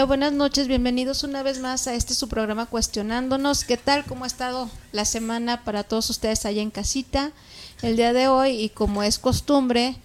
Hola, 0.00 0.06
buenas 0.06 0.32
noches, 0.32 0.66
bienvenidos 0.66 1.24
una 1.24 1.42
vez 1.42 1.58
más 1.58 1.86
a 1.86 1.92
este 1.92 2.14
su 2.14 2.26
programa 2.26 2.64
Cuestionándonos. 2.64 3.64
¿Qué 3.64 3.76
tal? 3.76 4.06
¿Cómo 4.06 4.24
ha 4.24 4.26
estado 4.26 4.70
la 4.92 5.04
semana 5.04 5.62
para 5.62 5.84
todos 5.84 6.08
ustedes 6.08 6.46
allá 6.46 6.62
en 6.62 6.70
casita? 6.70 7.32
El 7.82 7.96
día 7.96 8.14
de 8.14 8.26
hoy, 8.26 8.52
y 8.52 8.70
como 8.70 9.02
es 9.02 9.18
costumbre, 9.18 9.96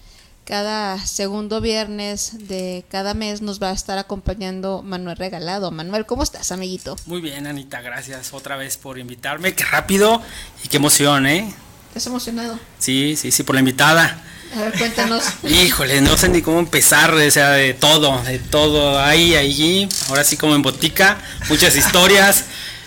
cada 0.44 1.00
segundo 1.00 1.62
viernes 1.62 2.50
de 2.50 2.84
cada 2.90 3.14
mes 3.14 3.42
nos 3.42 3.64
va 3.64 3.70
a 3.70 3.72
estar 3.74 3.98
acompañando 3.98 4.82
Manuel 4.82 5.16
Regalado. 5.16 5.72
Manuel, 5.72 6.06
¿cómo 6.06 6.24
estás, 6.24 6.52
amiguito? 6.52 6.98
Muy 7.06 7.22
bien, 7.22 7.48
Anita, 7.48 7.80
gracias 7.80 8.34
otra 8.34 8.58
vez 8.58 8.76
por 8.76 9.00
invitarme. 9.00 9.56
Qué 9.56 9.64
rápido 9.64 10.22
y 10.62 10.68
qué 10.68 10.76
emoción, 10.76 11.26
¿eh? 11.26 11.54
¿Estás 11.88 12.08
emocionado? 12.08 12.60
Sí, 12.80 13.16
sí, 13.16 13.32
sí, 13.32 13.44
por 13.44 13.56
la 13.56 13.62
invitada. 13.62 14.22
A 14.56 14.60
ver, 14.60 14.74
cuéntanos. 14.78 15.24
Híjole, 15.44 16.02
no 16.02 16.16
sé 16.18 16.30
ni 16.30 16.42
cómo 16.42 16.60
empezar, 16.60 17.14
o 17.14 17.32
sea, 17.32 17.52
de 17.52 17.74
todo, 17.74 18.22
de 18.24 18.40
todo 18.40 19.00
ahí, 19.00 19.36
allí, 19.36 19.90
ahora 20.08 20.24
sí 20.24 20.38
como 20.38 20.56
en 20.56 20.62
botica, 20.62 21.18
muchas 21.50 21.76
historias, 21.76 22.46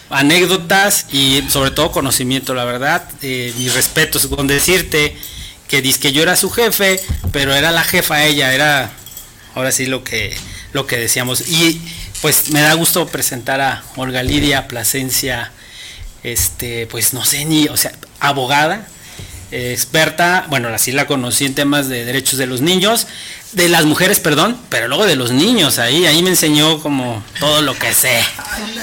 anécdotas 0.09 1.07
y 1.13 1.45
sobre 1.51 1.71
todo 1.71 1.93
conocimiento, 1.93 2.55
la 2.55 2.65
verdad, 2.65 3.05
eh, 3.21 3.53
mis 3.59 3.75
respetos, 3.75 4.27
con 4.29 4.47
decirte 4.47 5.15
que 5.69 5.83
que 5.83 6.13
yo 6.13 6.23
era 6.23 6.37
su 6.37 6.51
jefe, 6.51 6.99
pero 7.33 7.55
era 7.55 7.71
la 7.71 7.85
jefa 7.85 8.25
ella, 8.25 8.55
era 8.55 8.91
ahora 9.55 9.71
sí 9.71 9.85
lo 9.85 10.03
que, 10.03 10.35
lo 10.73 10.87
que 10.87 10.97
decíamos. 10.97 11.43
Y 11.49 11.83
pues 12.23 12.51
me 12.51 12.63
da 12.63 12.73
gusto 12.73 13.07
presentar 13.07 13.61
a 13.61 13.83
Olga 13.97 14.23
Lidia 14.23 14.69
Plasencia, 14.69 15.53
este, 16.23 16.87
pues 16.87 17.13
no 17.13 17.25
sé 17.27 17.45
ni, 17.45 17.69
o 17.69 17.77
sea, 17.77 17.93
abogada, 18.21 18.87
experta, 19.51 20.47
bueno, 20.49 20.69
así 20.69 20.93
la 20.93 21.07
conocí 21.07 21.47
en 21.47 21.55
temas 21.55 21.89
de 21.89 22.05
derechos 22.05 22.39
de 22.39 22.47
los 22.47 22.61
niños, 22.61 23.07
de 23.53 23.69
las 23.69 23.85
mujeres, 23.87 24.21
perdón, 24.21 24.59
pero 24.69 24.89
luego 24.89 25.07
de 25.07 25.17
los 25.17 25.33
niños, 25.33 25.79
ahí, 25.79 26.07
ahí 26.07 26.23
me 26.23 26.31
enseñó 26.31 26.81
como 26.81 27.23
todo 27.41 27.63
lo 27.63 27.79
que 27.79 27.93
sé, 27.95 28.21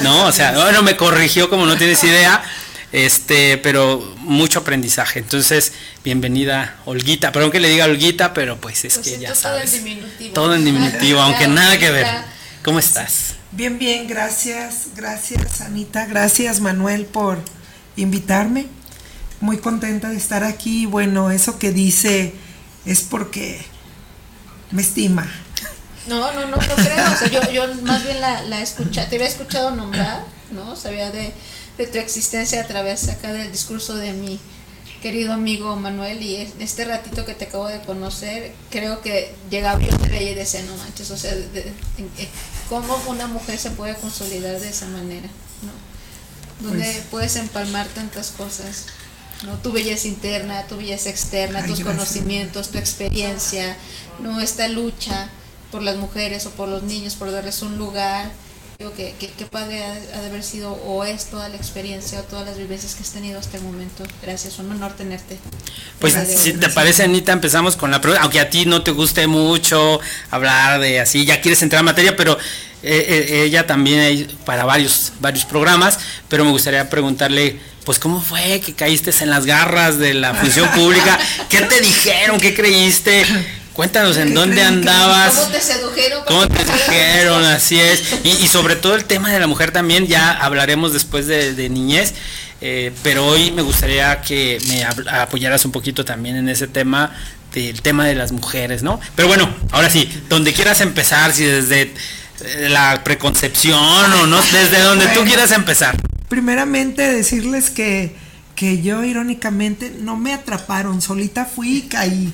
¿no? 0.02 0.26
O 0.26 0.32
sea, 0.32 0.54
bueno, 0.54 0.82
me 0.82 0.96
corrigió 0.96 1.50
como 1.50 1.66
no 1.66 1.78
tienes 1.78 2.04
idea, 2.04 2.44
este, 2.92 3.58
pero 3.60 4.16
mucho 4.20 4.60
aprendizaje. 4.60 5.20
Entonces, 5.20 5.74
bienvenida, 6.04 6.78
Olguita, 6.86 7.32
perdón 7.32 7.52
que 7.52 7.60
le 7.60 7.70
diga 7.70 7.86
Olguita, 7.86 8.34
pero 8.34 8.58
pues 8.58 8.86
es 8.86 8.98
que 8.98 9.20
ya 9.20 9.36
sabes. 9.36 9.72
Todo 9.72 9.78
en 9.78 9.84
diminutivo. 9.84 10.34
Todo 10.34 10.56
en 10.56 10.66
diminutivo, 10.66 11.22
aunque 11.22 11.48
nada 11.48 11.78
que 11.78 11.92
ver. 11.92 12.08
¿Cómo 12.64 12.80
estás? 12.80 13.36
Bien, 13.52 13.78
bien, 13.78 14.08
gracias, 14.08 14.88
gracias 14.96 15.62
Anita, 15.62 16.08
gracias 16.08 16.60
Manuel 16.60 17.06
por 17.06 17.38
invitarme 17.96 18.66
muy 19.42 19.58
contenta 19.58 20.10
de 20.10 20.18
estar 20.18 20.44
aquí. 20.44 20.86
Bueno, 20.86 21.32
eso 21.32 21.60
que 21.60 21.72
dice 21.72 22.34
es 22.86 23.02
porque 23.02 23.64
me 24.72 24.82
estima. 24.82 25.30
No, 26.08 26.32
no, 26.34 26.42
no, 26.42 26.58
no 26.58 26.58
creo. 26.58 27.12
O 27.14 27.18
sea, 27.18 27.28
yo, 27.30 27.52
yo 27.52 27.74
más 27.84 28.04
bien 28.04 28.22
la, 28.22 28.44
la 28.44 28.62
escucha, 28.62 29.10
te 29.10 29.16
había 29.16 29.28
escuchado 29.28 29.72
nombrar, 29.72 30.24
¿no? 30.52 30.76
Sabía 30.76 31.12
de, 31.12 31.34
de, 31.78 31.88
tu 31.88 31.98
existencia 31.98 32.62
a 32.62 32.68
través 32.68 33.10
acá 33.10 33.34
del 33.34 33.52
discurso 33.52 33.96
de 33.96 34.14
mi 34.14 34.40
querido 35.02 35.34
amigo 35.34 35.76
Manuel 35.76 36.22
y 36.22 36.52
este 36.60 36.86
ratito 36.86 37.26
que 37.26 37.36
te 37.36 37.46
acabo 37.46 37.68
de 37.68 37.80
conocer, 37.82 38.54
creo 38.72 39.02
que 39.02 39.36
llegaba 39.52 39.80
yo 39.80 39.96
te 39.98 40.24
y 40.24 40.34
decía, 40.34 40.64
no 40.64 40.76
manches, 40.78 41.12
o 41.12 41.18
sea, 41.18 41.32
de, 41.32 41.72
cómo 42.70 42.98
una 43.08 43.28
mujer 43.28 43.60
se 43.60 43.72
puede 43.72 43.96
consolidar 43.96 44.60
de 44.60 44.70
esa 44.70 44.88
manera, 44.88 45.28
¿no? 45.62 46.68
Donde 46.68 46.86
pues 46.86 47.04
puedes 47.12 47.36
empalmar 47.36 47.88
tantas 47.90 48.32
cosas. 48.32 48.86
¿No? 49.46 49.54
Tu 49.58 49.72
belleza 49.72 50.08
interna, 50.08 50.66
tu 50.68 50.78
belleza 50.78 51.10
externa, 51.10 51.66
tus 51.66 51.82
conocimientos, 51.82 52.70
tu 52.70 52.78
experiencia, 52.78 53.78
¿no? 54.20 54.40
Esta 54.40 54.68
lucha 54.68 55.30
por 55.72 55.82
las 55.82 55.98
mujeres 55.98 56.46
o 56.46 56.52
por 56.52 56.70
los 56.70 56.84
niños, 56.84 57.16
por 57.16 57.32
darles 57.32 57.62
un 57.62 57.78
lugar. 57.78 58.32
Creo 58.78 58.94
que, 58.94 59.14
que, 59.18 59.46
padre 59.46 59.84
ha, 59.86 60.20
de 60.20 60.28
haber 60.28 60.44
sido 60.44 60.74
o 60.74 61.06
es 61.06 61.26
toda 61.28 61.48
la 61.48 61.56
experiencia 61.56 62.20
o 62.20 62.24
todas 62.24 62.46
las 62.46 62.58
vivencias 62.58 62.94
que 62.96 63.04
has 63.04 63.12
tenido 63.12 63.40
hasta 63.40 63.58
el 63.58 63.64
momento. 63.64 64.04
Gracias, 64.22 64.60
un 64.60 64.70
honor 64.72 64.94
tenerte. 64.94 65.38
Pues 66.00 66.14
si 66.14 66.54
te 66.54 66.70
parece, 66.70 67.04
Anita, 67.04 67.32
empezamos 67.32 67.78
con 67.78 67.90
la 67.90 68.02
pregunta, 68.02 68.24
aunque 68.24 68.42
a 68.42 68.50
ti 68.50 68.66
no 68.66 68.84
te 68.84 68.92
guste 68.92 69.28
mucho 69.28 70.02
hablar 70.30 70.82
de 70.82 71.00
así, 71.00 71.26
ya 71.26 71.40
quieres 71.40 71.62
entrar 71.62 71.80
en 71.80 71.86
materia, 71.86 72.18
pero 72.18 72.38
eh, 72.84 73.28
eh, 73.32 73.44
ella 73.46 73.66
también 73.66 74.02
hay 74.02 74.38
para 74.46 74.66
varios, 74.66 75.14
varios 75.22 75.46
programas, 75.46 75.98
pero 76.28 76.44
me 76.44 76.52
gustaría 76.52 76.90
preguntarle 76.90 77.60
pues 77.86 78.00
¿cómo 78.00 78.20
fue 78.20 78.60
que 78.60 78.74
caíste 78.74 79.12
en 79.22 79.30
las 79.30 79.46
garras 79.46 80.00
de 80.00 80.16
la 80.16 80.34
función 80.34 80.68
pública? 80.72 81.18
¿Qué 81.50 81.62
te 81.62 81.80
dijeron? 81.80 82.40
¿Qué 82.40 82.54
creíste? 82.54 83.26
Cuéntanos 83.74 84.18
en 84.18 84.34
dónde 84.34 84.64
andabas. 84.64 85.36
¿Cómo 85.36 85.52
te 85.52 85.62
sedujeron? 85.62 86.24
¿Cómo 86.26 86.48
te 86.48 86.66
sedujeron? 86.66 87.46
Así 87.46 87.80
es. 87.80 88.02
Y, 88.24 88.48
sobre 88.48 88.76
todo 88.76 88.96
el 88.96 89.06
tema 89.06 89.32
de 89.32 89.40
la 89.40 89.48
mujer 89.48 89.72
también, 89.72 90.08
ya 90.08 90.32
hablaremos 90.32 90.94
después 90.94 91.28
de, 91.28 91.70
niñez, 91.70 92.14
eh, 92.62 92.92
pero 93.04 93.28
hoy 93.28 93.52
me 93.52 93.62
gustaría 93.62 94.22
que 94.22 94.58
me 94.68 94.84
apoyaras 94.84 95.64
un 95.66 95.72
poquito 95.72 96.04
también 96.06 96.38
en 96.38 96.50
ese 96.50 96.68
tema 96.68 97.14
del 97.54 97.82
tema 97.82 98.06
de 98.06 98.16
las 98.16 98.32
mujeres, 98.32 98.82
¿no? 98.82 99.00
Pero 99.16 99.28
bueno, 99.28 99.54
ahora 99.72 99.90
sí, 99.90 100.10
donde 100.30 100.54
quieras 100.54 100.82
empezar, 100.82 101.34
si 101.34 101.44
desde 101.44 101.82
eh, 101.82 102.70
la 102.70 103.04
preconcepción 103.04 103.78
o 104.14 104.26
no, 104.26 104.42
desde 104.42 104.82
donde 104.82 105.08
tú 105.08 105.24
quieras 105.24 105.52
empezar 105.52 105.96
primeramente 106.28 107.02
decirles 107.12 107.70
que, 107.70 108.16
que 108.56 108.82
yo 108.82 109.04
irónicamente 109.04 109.96
no 110.02 110.18
me 110.18 110.34
atraparon, 110.34 111.02
solita 111.02 111.46
fui 111.46 111.78
y 111.78 111.82
caí. 111.84 112.34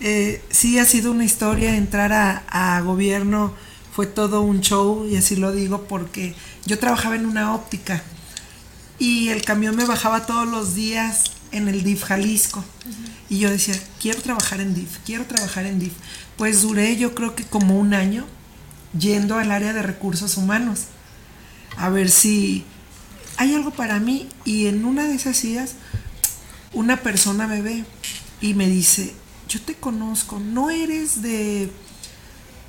Eh, 0.00 0.42
sí 0.50 0.78
ha 0.78 0.84
sido 0.84 1.12
una 1.12 1.24
historia, 1.24 1.76
entrar 1.76 2.12
a, 2.12 2.80
gobierno 2.82 3.54
fue 3.94 4.06
todo 4.06 4.42
un 4.42 4.60
show 4.60 5.06
y 5.06 5.16
así 5.16 5.36
lo 5.36 5.52
digo 5.52 5.84
porque 5.84 6.34
yo 6.66 6.78
trabajaba 6.80 7.14
en 7.14 7.26
una 7.26 7.54
óptica 7.54 8.02
y 8.98 9.28
el 9.28 9.42
camión 9.42 9.76
me 9.76 9.84
bajaba 9.84 10.26
todos 10.26 10.48
los 10.48 10.74
días 10.74 11.30
en 11.52 11.68
el 11.68 11.84
DIF 11.84 12.02
Jalisco 12.02 12.64
y 13.30 13.38
yo 13.38 13.50
decía, 13.50 13.74
quiero 14.00 14.20
trabajar 14.20 14.60
en 14.60 14.74
DIF, 14.74 14.98
quiero 15.06 15.24
trabajar 15.24 15.64
en 15.64 15.78
DIF. 15.78 15.92
Pues 16.36 16.62
duré 16.62 16.96
yo 16.96 17.14
creo 17.14 17.34
que 17.34 17.44
como 17.44 17.78
un 17.78 17.94
año 17.94 18.26
yendo 18.98 19.38
al 19.38 19.52
área 19.52 19.72
de 19.72 19.82
recursos 19.82 20.36
humanos 20.36 20.80
a 21.76 21.88
ver 21.88 22.10
si 22.10 22.64
hay 23.36 23.54
algo 23.54 23.70
para 23.70 24.00
mí 24.00 24.28
y 24.44 24.66
en 24.66 24.84
una 24.84 25.06
de 25.06 25.14
esas 25.14 25.42
días 25.42 25.74
una 26.72 27.02
persona 27.02 27.46
me 27.46 27.62
ve 27.62 27.84
y 28.40 28.54
me 28.54 28.68
dice, 28.68 29.14
yo 29.48 29.60
te 29.60 29.74
conozco, 29.74 30.40
no 30.40 30.70
eres 30.70 31.22
de, 31.22 31.70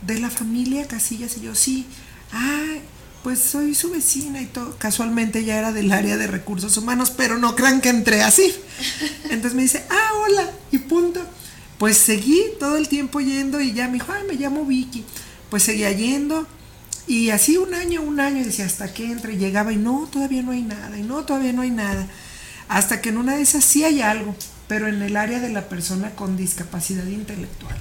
de 0.05 0.19
la 0.19 0.29
familia 0.29 0.87
Casillas 0.87 1.37
y 1.37 1.41
yo 1.41 1.55
sí, 1.55 1.85
ah, 2.31 2.75
pues 3.23 3.39
soy 3.39 3.73
su 3.73 3.89
vecina 3.89 4.39
y 4.39 4.45
todo. 4.45 4.77
Casualmente 4.77 5.43
ya 5.43 5.57
era 5.57 5.71
del 5.71 5.91
área 5.91 6.15
de 6.15 6.27
recursos 6.27 6.77
humanos, 6.77 7.11
pero 7.11 7.39
no 7.39 7.55
crean 7.55 7.81
que 7.81 7.89
entré 7.89 8.21
así. 8.21 8.53
Entonces 9.31 9.55
me 9.55 9.63
dice, 9.63 9.83
ah, 9.89 10.11
hola, 10.23 10.51
y 10.71 10.77
punto. 10.77 11.21
Pues 11.79 11.97
seguí 11.97 12.39
todo 12.59 12.77
el 12.77 12.87
tiempo 12.87 13.19
yendo 13.21 13.59
y 13.59 13.73
ya 13.73 13.87
me 13.87 13.93
dijo, 13.93 14.11
ah, 14.11 14.21
me 14.27 14.35
llamo 14.35 14.63
Vicky. 14.63 15.03
Pues 15.49 15.63
seguía 15.63 15.91
yendo 15.91 16.47
y 17.07 17.29
así 17.29 17.57
un 17.57 17.73
año, 17.73 18.01
un 18.01 18.19
año, 18.19 18.41
y 18.41 18.45
decía, 18.45 18.65
hasta 18.65 18.93
que 18.93 19.05
entre, 19.05 19.37
llegaba 19.37 19.71
y 19.71 19.77
no, 19.77 20.07
todavía 20.11 20.41
no 20.41 20.51
hay 20.51 20.63
nada, 20.63 20.97
y 20.97 21.03
no, 21.03 21.23
todavía 21.23 21.53
no 21.53 21.61
hay 21.61 21.69
nada. 21.69 22.07
Hasta 22.67 23.01
que 23.01 23.09
en 23.09 23.17
una 23.17 23.35
de 23.35 23.43
esas 23.43 23.63
sí 23.63 23.83
hay 23.83 24.01
algo, 24.01 24.35
pero 24.67 24.87
en 24.87 25.01
el 25.01 25.15
área 25.15 25.39
de 25.39 25.49
la 25.49 25.69
persona 25.69 26.11
con 26.11 26.35
discapacidad 26.35 27.05
intelectual, 27.05 27.75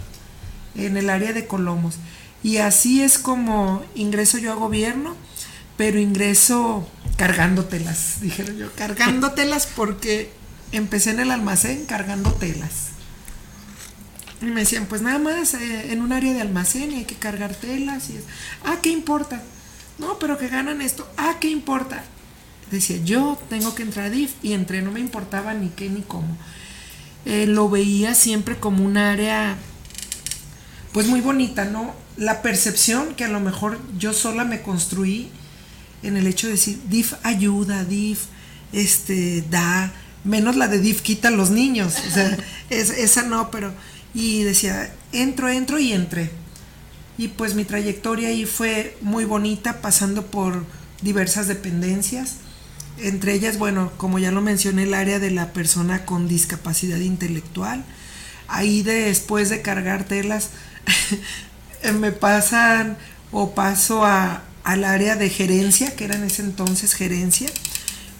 en 0.74 0.96
el 0.96 1.08
área 1.08 1.32
de 1.32 1.46
Colomos. 1.46 1.96
Y 2.42 2.58
así 2.58 3.02
es 3.02 3.18
como 3.18 3.82
ingreso 3.94 4.36
yo 4.36 4.52
a 4.52 4.56
gobierno, 4.56 5.16
pero 5.76 5.98
ingreso 5.98 6.86
cargando 7.16 7.64
telas, 7.64 8.16
dijeron 8.20 8.56
yo, 8.56 8.70
cargando 8.74 9.32
telas 9.32 9.66
porque 9.66 10.30
empecé 10.72 11.10
en 11.10 11.20
el 11.20 11.30
almacén 11.30 11.86
cargando 11.86 12.32
telas. 12.32 12.93
Y 14.46 14.50
me 14.50 14.60
decían, 14.60 14.86
pues 14.86 15.02
nada 15.02 15.18
más 15.18 15.54
eh, 15.54 15.92
en 15.92 16.00
un 16.02 16.12
área 16.12 16.32
de 16.32 16.40
almacén 16.40 16.92
y 16.92 16.96
hay 16.96 17.04
que 17.04 17.14
cargar 17.14 17.54
telas. 17.54 18.10
Y 18.10 18.16
es, 18.16 18.24
ah, 18.64 18.78
¿qué 18.82 18.90
importa? 18.90 19.42
No, 19.98 20.18
pero 20.18 20.38
que 20.38 20.48
ganan 20.48 20.80
esto. 20.80 21.08
Ah, 21.16 21.36
¿qué 21.40 21.48
importa? 21.48 22.04
Decía, 22.70 22.98
yo 23.04 23.38
tengo 23.48 23.74
que 23.74 23.82
entrar 23.82 24.06
a 24.06 24.10
DIF 24.10 24.32
y 24.42 24.52
entré, 24.52 24.82
no 24.82 24.90
me 24.90 25.00
importaba 25.00 25.54
ni 25.54 25.68
qué 25.68 25.88
ni 25.88 26.02
cómo. 26.02 26.36
Eh, 27.24 27.46
lo 27.46 27.68
veía 27.70 28.14
siempre 28.14 28.56
como 28.56 28.84
un 28.84 28.96
área, 28.96 29.56
pues 30.92 31.06
muy 31.06 31.20
bonita, 31.20 31.64
¿no? 31.64 31.94
la 32.16 32.42
percepción 32.42 33.14
que 33.14 33.24
a 33.24 33.28
lo 33.28 33.40
mejor 33.40 33.78
yo 33.98 34.12
sola 34.12 34.44
me 34.44 34.62
construí 34.62 35.28
en 36.02 36.16
el 36.16 36.26
hecho 36.26 36.46
de 36.46 36.54
decir, 36.54 36.80
DIF 36.88 37.14
ayuda, 37.22 37.84
DIF 37.84 38.20
este, 38.72 39.42
da, 39.50 39.92
menos 40.22 40.56
la 40.56 40.68
de 40.68 40.80
DIF 40.80 41.00
quita 41.00 41.28
a 41.28 41.30
los 41.30 41.50
niños, 41.50 41.94
o 42.06 42.10
sea, 42.10 42.36
es, 42.70 42.90
esa 42.90 43.22
no, 43.22 43.50
pero, 43.50 43.72
y 44.14 44.44
decía, 44.44 44.92
entro, 45.12 45.48
entro 45.48 45.78
y 45.78 45.92
entré. 45.92 46.30
Y 47.18 47.28
pues 47.28 47.54
mi 47.54 47.64
trayectoria 47.64 48.28
ahí 48.28 48.46
fue 48.46 48.96
muy 49.00 49.24
bonita, 49.24 49.80
pasando 49.80 50.26
por 50.26 50.64
diversas 51.02 51.48
dependencias, 51.48 52.36
entre 52.98 53.34
ellas, 53.34 53.58
bueno, 53.58 53.92
como 53.96 54.18
ya 54.18 54.30
lo 54.30 54.40
mencioné, 54.40 54.84
el 54.84 54.94
área 54.94 55.18
de 55.18 55.30
la 55.30 55.52
persona 55.52 56.04
con 56.04 56.28
discapacidad 56.28 56.98
intelectual. 56.98 57.84
Ahí 58.46 58.82
después 58.82 59.48
de 59.48 59.62
cargar 59.62 60.04
telas, 60.04 60.50
me 62.00 62.12
pasan 62.12 62.96
o 63.32 63.54
paso 63.54 64.04
a, 64.04 64.44
al 64.62 64.84
área 64.84 65.16
de 65.16 65.28
gerencia, 65.28 65.96
que 65.96 66.04
era 66.04 66.14
en 66.14 66.24
ese 66.24 66.42
entonces 66.42 66.94
gerencia, 66.94 67.48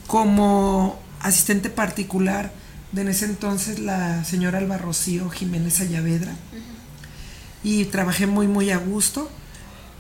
como 0.09 1.01
asistente 1.21 1.71
particular 1.71 2.53
de 2.95 3.03
en 3.03 3.09
ese 3.09 3.25
entonces 3.25 3.81
la 3.81 4.25
señora 4.25 4.59
Alba 4.59 4.79
Rocío 4.79 5.29
Jiménez 5.29 5.81
Ayavedra. 5.81 6.33
Y 7.65 7.87
trabajé 7.87 8.27
muy, 8.27 8.47
muy 8.47 8.71
a 8.71 8.77
gusto. 8.79 9.31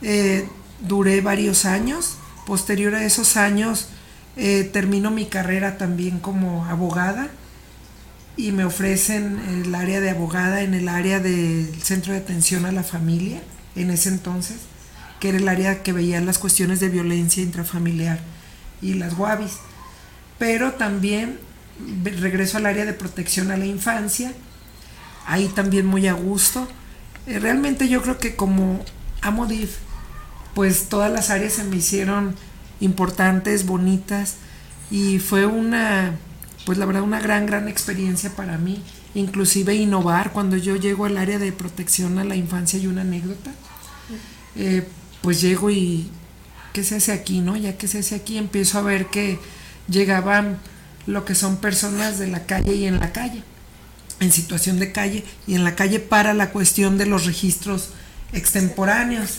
Eh, 0.02 0.46
duré 0.81 1.20
varios 1.20 1.64
años. 1.64 2.17
Posterior 2.46 2.94
a 2.94 3.05
esos 3.05 3.37
años, 3.37 3.88
eh, 4.37 4.69
termino 4.73 5.11
mi 5.11 5.26
carrera 5.26 5.79
también 5.79 6.20
como 6.20 6.67
abogada 6.67 7.31
y 8.37 8.52
me 8.52 8.64
ofrecen 8.64 9.40
el 9.49 9.75
área 9.75 10.00
de 10.00 10.11
abogada 10.11 10.62
en 10.62 10.75
el 10.75 10.88
área 10.88 11.20
del 11.20 11.82
Centro 11.82 12.12
de 12.12 12.19
Atención 12.19 12.67
a 12.67 12.73
la 12.73 12.82
Familia, 12.82 13.40
en 13.76 13.90
ese 13.90 14.11
entonces, 14.11 14.56
que 15.20 15.31
era 15.31 15.38
el 15.38 15.49
área 15.49 15.82
que 15.82 15.93
veía 15.93 16.20
las 16.20 16.38
cuestiones 16.38 16.81
de 16.81 16.90
violencia 16.90 17.43
intrafamiliar 17.43 18.19
y 18.82 18.94
las 18.94 19.17
guavis. 19.17 19.52
Pero 20.38 20.73
también 20.73 21.38
regreso 22.05 22.59
al 22.59 22.67
área 22.67 22.85
de 22.85 22.93
protección 22.93 23.50
a 23.50 23.56
la 23.56 23.67
infancia, 23.67 24.32
ahí 25.26 25.49
también 25.49 25.87
muy 25.87 26.06
a 26.06 26.12
gusto. 26.12 26.69
Eh, 27.26 27.38
realmente 27.38 27.88
yo 27.88 28.03
creo 28.03 28.19
que 28.19 28.37
como 28.37 28.85
amo 29.23 29.47
DIF, 29.47 29.76
pues 30.55 30.88
todas 30.88 31.11
las 31.11 31.31
áreas 31.31 31.55
se 31.55 31.65
me 31.65 31.76
hicieron 31.76 32.37
importantes, 32.81 33.67
bonitas 33.67 34.37
y 34.91 35.19
fue 35.19 35.47
una, 35.47 36.17
pues 36.67 36.79
la 36.79 36.87
verdad, 36.87 37.03
una 37.03 37.21
gran, 37.21 37.47
gran 37.47 37.69
experiencia 37.69 38.31
para 38.31 38.59
mí. 38.59 38.82
Inclusive 39.15 39.75
innovar 39.75 40.32
cuando 40.32 40.56
yo 40.56 40.76
llego 40.76 41.05
al 41.05 41.17
área 41.17 41.38
de 41.38 41.53
protección 41.53 42.19
a 42.19 42.25
la 42.25 42.37
infancia 42.37 42.79
y 42.79 42.87
una 42.87 43.03
anécdota, 43.03 43.53
eh, 44.56 44.87
pues 45.23 45.41
llego 45.41 45.71
y 45.71 46.11
¿qué 46.73 46.82
se 46.82 46.97
hace 46.97 47.12
aquí, 47.12 47.41
no? 47.41 47.56
Ya 47.56 47.79
que 47.79 47.88
se 47.88 48.00
hace 48.00 48.17
aquí 48.17 48.37
empiezo 48.37 48.79
a 48.79 48.82
ver 48.82 49.06
que 49.06 49.38
llegaban 49.88 50.59
lo 51.06 51.24
que 51.24 51.34
son 51.34 51.56
personas 51.56 52.18
de 52.18 52.26
la 52.26 52.46
calle 52.46 52.74
y 52.74 52.86
en 52.86 53.00
la 53.00 53.12
calle, 53.12 53.42
en 54.20 54.32
situación 54.32 54.78
de 54.78 54.92
calle 54.92 55.24
y 55.46 55.54
en 55.54 55.64
la 55.64 55.74
calle 55.74 56.00
para 56.00 56.34
la 56.34 56.50
cuestión 56.50 56.98
de 56.98 57.06
los 57.06 57.26
registros 57.26 57.90
extemporáneos. 58.32 59.38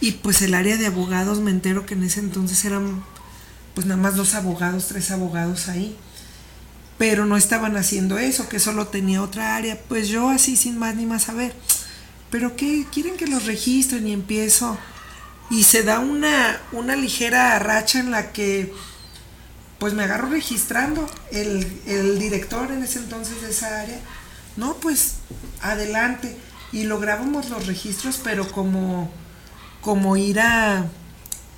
Y 0.00 0.12
pues 0.12 0.42
el 0.42 0.54
área 0.54 0.76
de 0.76 0.86
abogados 0.86 1.40
me 1.40 1.50
entero 1.50 1.86
que 1.86 1.94
en 1.94 2.02
ese 2.02 2.20
entonces 2.20 2.64
eran 2.64 3.02
pues 3.74 3.86
nada 3.86 4.00
más 4.00 4.16
dos 4.16 4.34
abogados, 4.34 4.88
tres 4.88 5.10
abogados 5.10 5.68
ahí. 5.68 5.96
Pero 6.98 7.24
no 7.24 7.36
estaban 7.36 7.76
haciendo 7.76 8.18
eso, 8.18 8.48
que 8.48 8.60
solo 8.60 8.88
tenía 8.88 9.22
otra 9.22 9.56
área. 9.56 9.78
Pues 9.88 10.08
yo 10.08 10.28
así 10.28 10.56
sin 10.56 10.78
más 10.78 10.94
ni 10.94 11.06
más 11.06 11.24
saber. 11.24 11.54
Pero 12.30 12.56
qué 12.56 12.86
quieren 12.92 13.16
que 13.16 13.26
los 13.26 13.46
registren 13.46 14.06
y 14.06 14.12
empiezo. 14.12 14.78
Y 15.50 15.64
se 15.64 15.82
da 15.82 15.98
una, 15.98 16.60
una 16.72 16.96
ligera 16.96 17.58
racha 17.58 17.98
en 17.98 18.10
la 18.10 18.32
que 18.32 18.72
pues 19.82 19.94
me 19.94 20.04
agarro 20.04 20.28
registrando 20.28 21.10
el, 21.32 21.66
el 21.88 22.20
director 22.20 22.70
en 22.70 22.84
ese 22.84 23.00
entonces 23.00 23.42
de 23.42 23.50
esa 23.50 23.80
área. 23.80 23.98
No, 24.56 24.76
pues 24.76 25.14
adelante. 25.60 26.36
Y 26.70 26.84
lográbamos 26.84 27.50
los 27.50 27.66
registros, 27.66 28.20
pero 28.22 28.46
como 28.46 29.10
como 29.80 30.16
ir 30.16 30.38
a, 30.38 30.86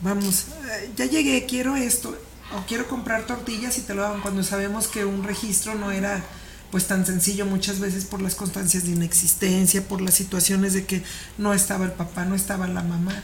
vamos, 0.01 0.47
eh, 0.73 0.91
ya 0.97 1.05
llegué, 1.05 1.45
quiero 1.45 1.77
esto, 1.77 2.17
o 2.57 2.67
quiero 2.67 2.89
comprar 2.89 3.27
tortillas 3.27 3.77
y 3.77 3.83
te 3.83 3.93
lo 3.93 4.07
hagan 4.07 4.23
cuando 4.23 4.43
sabemos 4.43 4.89
que 4.89 5.05
un 5.05 5.23
registro 5.23 5.75
no 5.75 5.93
era 5.93 6.25
pues 6.71 6.87
tan 6.87 7.05
sencillo 7.05 7.45
muchas 7.45 7.79
veces 7.79 8.07
por 8.07 8.23
las 8.23 8.37
constancias 8.37 8.85
de 8.85 8.93
inexistencia, 8.93 9.87
por 9.87 10.01
las 10.01 10.15
situaciones 10.15 10.73
de 10.73 10.87
que 10.87 11.05
no 11.37 11.53
estaba 11.53 11.85
el 11.85 11.93
papá, 11.93 12.25
no 12.25 12.35
estaba 12.35 12.67
la 12.69 12.83
mamá, 12.83 13.23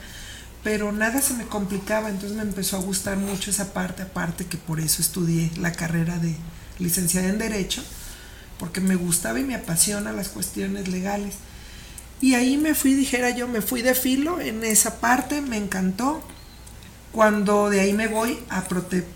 pero 0.63 0.93
nada 0.93 1.23
se 1.23 1.35
me 1.35 1.47
complicaba, 1.47 2.11
entonces 2.11 2.37
me 2.37 2.43
empezó 2.43 2.77
a 2.77 2.81
gustar 2.81 3.17
mucho 3.17 3.51
esa 3.51 3.73
parte, 3.73 4.03
aparte 4.03 4.47
que 4.47 4.59
por 4.59 4.81
eso 4.81 5.01
estudié 5.01 5.51
la 5.59 5.73
carrera 5.73 6.19
de 6.19 6.35
licenciada 6.79 7.29
en 7.29 7.39
Derecho, 7.39 7.83
porque 8.59 8.81
me 8.81 8.97
gustaba 8.97 9.41
y 9.41 9.45
me 9.45 9.55
apasiona 9.55 10.13
las 10.13 10.29
cuestiones 10.29 10.89
legales. 10.89 11.37
Y 12.21 12.35
ahí 12.35 12.59
me 12.59 12.75
fui, 12.75 12.93
dijera 12.93 13.31
yo, 13.31 13.49
me 13.49 13.63
fui 13.63 13.81
de 13.81 13.95
filo 13.95 14.41
en 14.41 14.63
esa 14.63 15.01
parte, 15.01 15.41
me 15.41 15.57
encantó. 15.57 16.23
Cuando 17.13 17.71
de 17.71 17.81
ahí 17.81 17.93
me 17.93 18.07
voy 18.07 18.39
a 18.51 18.63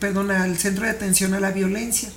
perdón, 0.01 0.31
al 0.31 0.57
centro 0.57 0.85
de 0.85 0.91
atención 0.91 1.35
a 1.35 1.41
la 1.41 1.51
violencia. 1.51 2.09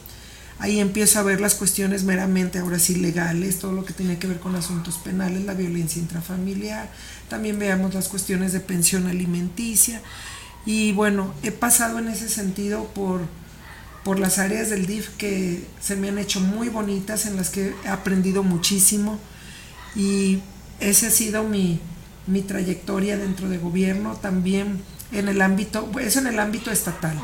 Ahí 0.59 0.79
empiezo 0.79 1.19
a 1.19 1.23
ver 1.23 1.39
las 1.39 1.53
cuestiones 1.53 2.03
meramente 2.03 2.59
ahora 2.59 2.79
sí 2.79 2.95
legales, 2.95 3.59
todo 3.59 3.73
lo 3.73 3.85
que 3.85 3.93
tiene 3.93 4.17
que 4.17 4.27
ver 4.27 4.39
con 4.39 4.55
asuntos 4.55 4.97
penales, 4.97 5.45
la 5.45 5.53
violencia 5.53 6.01
intrafamiliar. 6.01 6.89
También 7.29 7.59
veamos 7.59 7.93
las 7.93 8.07
cuestiones 8.07 8.53
de 8.53 8.59
pensión 8.59 9.05
alimenticia. 9.05 10.01
Y 10.65 10.93
bueno, 10.93 11.33
he 11.43 11.51
pasado 11.51 11.99
en 11.99 12.07
ese 12.07 12.27
sentido 12.27 12.85
por, 12.95 13.21
por 14.03 14.19
las 14.19 14.39
áreas 14.39 14.69
del 14.69 14.87
DIF 14.87 15.09
que 15.17 15.63
se 15.79 15.95
me 15.95 16.09
han 16.09 16.17
hecho 16.17 16.39
muy 16.39 16.69
bonitas, 16.69 17.27
en 17.27 17.35
las 17.35 17.49
que 17.49 17.75
he 17.85 17.87
aprendido 17.87 18.41
muchísimo. 18.41 19.19
Y 19.95 20.39
esa 20.79 21.07
ha 21.07 21.11
sido 21.11 21.43
mi, 21.43 21.79
trayectoria 22.47 23.17
dentro 23.17 23.47
de 23.47 23.57
gobierno, 23.59 24.15
también 24.15 24.81
en 25.11 25.27
el 25.27 25.41
ámbito, 25.41 25.89
eso 25.99 26.19
en 26.19 26.27
el 26.27 26.39
ámbito 26.39 26.71
estatal. 26.71 27.17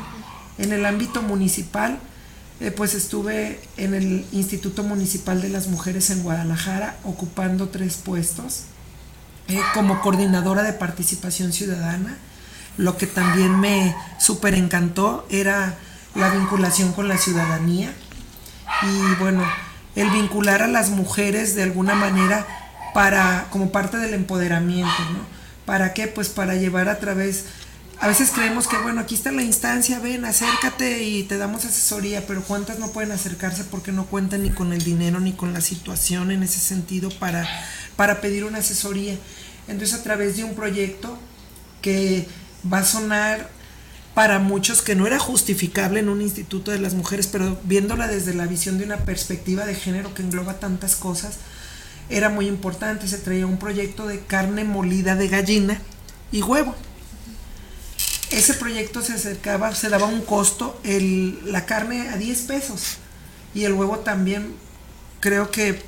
En 0.56 0.72
el 0.72 0.86
ámbito 0.86 1.20
municipal, 1.20 1.98
eh, 2.60 2.70
pues 2.70 2.94
estuve 2.94 3.60
en 3.76 3.94
el 3.94 4.26
Instituto 4.32 4.82
Municipal 4.82 5.42
de 5.42 5.48
las 5.48 5.66
Mujeres 5.68 6.10
en 6.10 6.22
Guadalajara, 6.22 6.96
ocupando 7.04 7.68
tres 7.68 7.96
puestos, 7.96 8.62
eh, 9.48 9.60
como 9.74 10.00
coordinadora 10.00 10.62
de 10.62 10.72
participación 10.72 11.52
ciudadana. 11.52 12.16
Lo 12.76 12.96
que 12.96 13.06
también 13.06 13.60
me 13.60 13.94
súper 14.18 14.54
encantó 14.54 15.26
era 15.30 15.76
la 16.14 16.30
vinculación 16.30 16.92
con 16.92 17.08
la 17.08 17.18
ciudadanía 17.18 17.92
y 18.82 19.14
bueno, 19.20 19.44
el 19.96 20.10
vincular 20.10 20.62
a 20.62 20.68
las 20.68 20.90
mujeres 20.90 21.54
de 21.54 21.62
alguna 21.62 21.94
manera 21.94 22.46
para, 22.94 23.46
como 23.50 23.70
parte 23.70 23.98
del 23.98 24.14
empoderamiento, 24.14 24.92
¿no? 25.12 25.34
¿Para 25.64 25.94
qué? 25.94 26.06
Pues 26.06 26.28
para 26.28 26.54
llevar 26.54 26.88
a 26.88 26.98
través, 26.98 27.46
a 28.00 28.08
veces 28.08 28.30
creemos 28.30 28.66
que, 28.66 28.76
bueno, 28.78 29.00
aquí 29.00 29.14
está 29.14 29.32
la 29.32 29.42
instancia, 29.42 29.98
ven, 29.98 30.24
acércate 30.24 31.04
y 31.04 31.22
te 31.22 31.38
damos 31.38 31.64
asesoría, 31.64 32.26
pero 32.26 32.42
¿cuántas 32.42 32.78
no 32.78 32.88
pueden 32.88 33.12
acercarse 33.12 33.64
porque 33.64 33.92
no 33.92 34.06
cuentan 34.06 34.42
ni 34.42 34.50
con 34.50 34.72
el 34.72 34.82
dinero 34.82 35.20
ni 35.20 35.32
con 35.32 35.52
la 35.52 35.60
situación 35.60 36.30
en 36.30 36.42
ese 36.42 36.58
sentido 36.58 37.10
para, 37.10 37.48
para 37.96 38.20
pedir 38.20 38.44
una 38.44 38.58
asesoría? 38.58 39.16
Entonces 39.68 39.98
a 39.98 40.02
través 40.02 40.36
de 40.36 40.44
un 40.44 40.54
proyecto 40.54 41.18
que 41.80 42.26
va 42.70 42.78
a 42.78 42.84
sonar 42.84 43.50
para 44.14 44.38
muchos 44.38 44.80
que 44.82 44.94
no 44.94 45.06
era 45.06 45.18
justificable 45.18 46.00
en 46.00 46.08
un 46.08 46.22
instituto 46.22 46.70
de 46.70 46.78
las 46.78 46.94
mujeres, 46.94 47.26
pero 47.26 47.58
viéndola 47.64 48.06
desde 48.06 48.34
la 48.34 48.46
visión 48.46 48.78
de 48.78 48.84
una 48.84 48.98
perspectiva 48.98 49.66
de 49.66 49.74
género 49.74 50.14
que 50.14 50.22
engloba 50.22 50.60
tantas 50.60 50.94
cosas, 50.96 51.38
era 52.08 52.28
muy 52.28 52.46
importante, 52.46 53.08
se 53.08 53.18
traía 53.18 53.46
un 53.46 53.58
proyecto 53.58 54.06
de 54.06 54.20
carne 54.20 54.64
molida 54.64 55.16
de 55.16 55.28
gallina 55.28 55.80
y 56.30 56.42
huevo. 56.42 56.74
Ese 58.34 58.54
proyecto 58.54 59.02
se 59.02 59.12
acercaba, 59.12 59.74
se 59.74 59.88
daba 59.88 60.06
un 60.06 60.22
costo, 60.22 60.80
el, 60.84 61.52
la 61.52 61.66
carne 61.66 62.08
a 62.08 62.16
10 62.16 62.42
pesos 62.42 62.96
y 63.54 63.64
el 63.64 63.72
huevo 63.72 64.00
también 64.00 64.54
creo 65.20 65.50
que 65.50 65.82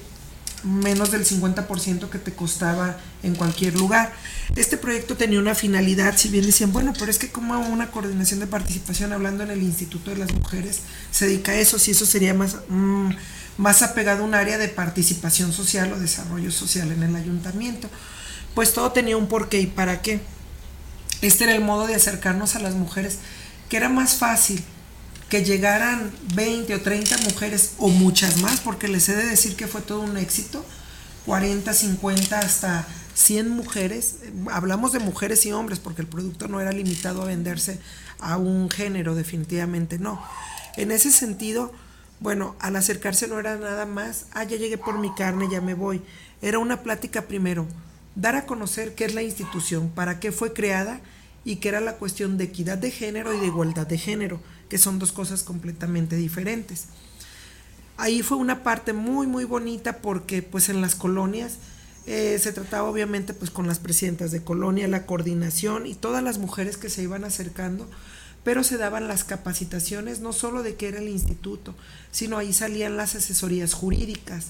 menos 0.62 1.10
del 1.10 1.24
50% 1.24 2.08
que 2.08 2.18
te 2.18 2.32
costaba 2.32 2.96
en 3.22 3.34
cualquier 3.34 3.74
lugar. 3.74 4.12
Este 4.54 4.76
proyecto 4.76 5.16
tenía 5.16 5.38
una 5.38 5.54
finalidad, 5.54 6.16
si 6.16 6.28
bien 6.28 6.46
decían, 6.46 6.72
bueno, 6.72 6.92
pero 6.98 7.10
es 7.10 7.18
que 7.18 7.30
como 7.30 7.58
una 7.68 7.90
coordinación 7.90 8.40
de 8.40 8.46
participación, 8.46 9.12
hablando 9.12 9.42
en 9.42 9.50
el 9.50 9.62
Instituto 9.62 10.10
de 10.10 10.18
las 10.18 10.32
Mujeres, 10.32 10.80
se 11.10 11.26
dedica 11.26 11.52
a 11.52 11.56
eso, 11.56 11.78
si 11.78 11.90
eso 11.90 12.06
sería 12.06 12.34
más... 12.34 12.56
Mm, 12.68 13.10
más 13.58 13.82
apegado 13.82 14.22
a 14.22 14.26
un 14.26 14.34
área 14.34 14.58
de 14.58 14.68
participación 14.68 15.52
social 15.52 15.92
o 15.92 15.98
desarrollo 15.98 16.50
social 16.50 16.92
en 16.92 17.02
el 17.02 17.16
ayuntamiento. 17.16 17.88
Pues 18.54 18.72
todo 18.72 18.92
tenía 18.92 19.16
un 19.16 19.28
porqué 19.28 19.60
y 19.60 19.66
para 19.66 20.02
qué. 20.02 20.20
Este 21.26 21.42
era 21.42 21.56
el 21.56 21.60
modo 21.60 21.88
de 21.88 21.96
acercarnos 21.96 22.54
a 22.54 22.60
las 22.60 22.74
mujeres, 22.74 23.18
que 23.68 23.76
era 23.76 23.88
más 23.88 24.14
fácil 24.14 24.62
que 25.28 25.42
llegaran 25.42 26.12
20 26.36 26.72
o 26.72 26.80
30 26.80 27.18
mujeres 27.18 27.72
o 27.78 27.88
muchas 27.88 28.36
más, 28.36 28.60
porque 28.60 28.86
les 28.86 29.08
he 29.08 29.16
de 29.16 29.26
decir 29.26 29.56
que 29.56 29.66
fue 29.66 29.80
todo 29.80 30.02
un 30.02 30.16
éxito, 30.18 30.64
40, 31.24 31.72
50, 31.72 32.38
hasta 32.38 32.86
100 33.14 33.48
mujeres. 33.48 34.18
Hablamos 34.52 34.92
de 34.92 35.00
mujeres 35.00 35.44
y 35.46 35.50
hombres 35.50 35.80
porque 35.80 36.02
el 36.02 36.06
producto 36.06 36.46
no 36.46 36.60
era 36.60 36.70
limitado 36.70 37.22
a 37.22 37.26
venderse 37.26 37.80
a 38.20 38.36
un 38.36 38.70
género, 38.70 39.16
definitivamente 39.16 39.98
no. 39.98 40.22
En 40.76 40.92
ese 40.92 41.10
sentido, 41.10 41.72
bueno, 42.20 42.54
al 42.60 42.76
acercarse 42.76 43.26
no 43.26 43.40
era 43.40 43.56
nada 43.56 43.84
más, 43.84 44.26
ah, 44.30 44.44
ya 44.44 44.56
llegué 44.58 44.78
por 44.78 45.00
mi 45.00 45.12
carne, 45.16 45.48
ya 45.50 45.60
me 45.60 45.74
voy. 45.74 46.02
Era 46.40 46.60
una 46.60 46.84
plática 46.84 47.22
primero, 47.22 47.66
dar 48.14 48.36
a 48.36 48.46
conocer 48.46 48.94
qué 48.94 49.06
es 49.06 49.14
la 49.14 49.22
institución, 49.22 49.90
para 49.90 50.20
qué 50.20 50.30
fue 50.30 50.52
creada 50.52 51.00
y 51.46 51.56
que 51.56 51.68
era 51.68 51.80
la 51.80 51.94
cuestión 51.94 52.38
de 52.38 52.44
equidad 52.44 52.76
de 52.76 52.90
género 52.90 53.32
y 53.32 53.38
de 53.38 53.46
igualdad 53.46 53.86
de 53.86 53.98
género, 53.98 54.40
que 54.68 54.78
son 54.78 54.98
dos 54.98 55.12
cosas 55.12 55.44
completamente 55.44 56.16
diferentes. 56.16 56.86
Ahí 57.96 58.22
fue 58.22 58.36
una 58.36 58.64
parte 58.64 58.92
muy, 58.92 59.28
muy 59.28 59.44
bonita 59.44 59.98
porque 59.98 60.42
pues 60.42 60.68
en 60.68 60.80
las 60.80 60.96
colonias 60.96 61.58
eh, 62.06 62.40
se 62.40 62.52
trataba 62.52 62.90
obviamente 62.90 63.32
pues 63.32 63.52
con 63.52 63.68
las 63.68 63.78
presidentas 63.78 64.32
de 64.32 64.42
colonia, 64.42 64.88
la 64.88 65.06
coordinación 65.06 65.86
y 65.86 65.94
todas 65.94 66.20
las 66.20 66.38
mujeres 66.38 66.76
que 66.76 66.90
se 66.90 67.04
iban 67.04 67.22
acercando, 67.22 67.88
pero 68.42 68.64
se 68.64 68.76
daban 68.76 69.06
las 69.06 69.22
capacitaciones 69.22 70.18
no 70.18 70.32
solo 70.32 70.64
de 70.64 70.74
qué 70.74 70.88
era 70.88 70.98
el 70.98 71.08
instituto, 71.08 71.76
sino 72.10 72.38
ahí 72.38 72.52
salían 72.52 72.96
las 72.96 73.14
asesorías 73.14 73.72
jurídicas. 73.72 74.46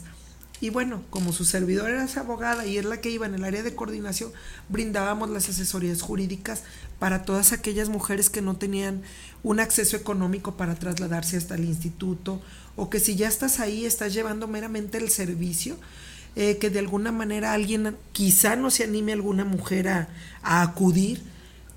Y 0.61 0.71
bueno, 0.71 1.03
como 1.11 1.33
su 1.33 1.45
servidor 1.45 1.91
era 1.91 2.09
abogada 2.17 2.67
y 2.67 2.79
es 2.79 2.85
la 2.85 3.01
que 3.01 3.11
iba 3.11 3.27
en 3.27 3.35
el 3.35 3.45
área 3.45 3.63
de 3.63 3.75
coordinación, 3.75 4.33
brindábamos 4.69 5.29
las 5.29 5.49
asesorías 5.49 6.01
jurídicas 6.01 6.63
para 6.99 7.25
todas 7.25 7.53
aquellas 7.53 7.91
mujeres 7.91 8.31
que 8.31 8.41
no 8.41 8.57
tenían 8.57 9.03
un 9.43 9.61
acceso 9.61 9.97
económico 9.97 10.57
para 10.57 10.75
trasladarse 10.75 11.37
hasta 11.37 11.57
el 11.57 11.65
instituto 11.65 12.41
o 12.75 12.89
que 12.89 13.01
si 13.01 13.17
ya 13.17 13.29
estás 13.29 13.61
ahí 13.61 13.85
estás 13.85 14.15
llevando 14.15 14.49
meramente 14.49 14.97
el 14.97 15.11
servicio, 15.11 15.77
eh, 16.37 16.57
que 16.59 16.71
de 16.71 16.79
alguna 16.79 17.13
manera 17.13 17.53
alguien 17.53 17.97
quizá 18.13 18.57
no 18.57 18.71
se 18.71 18.85
anime 18.85 19.13
alguna 19.13 19.45
mujer 19.45 19.89
a, 19.89 20.09
a 20.43 20.63
acudir 20.63 21.23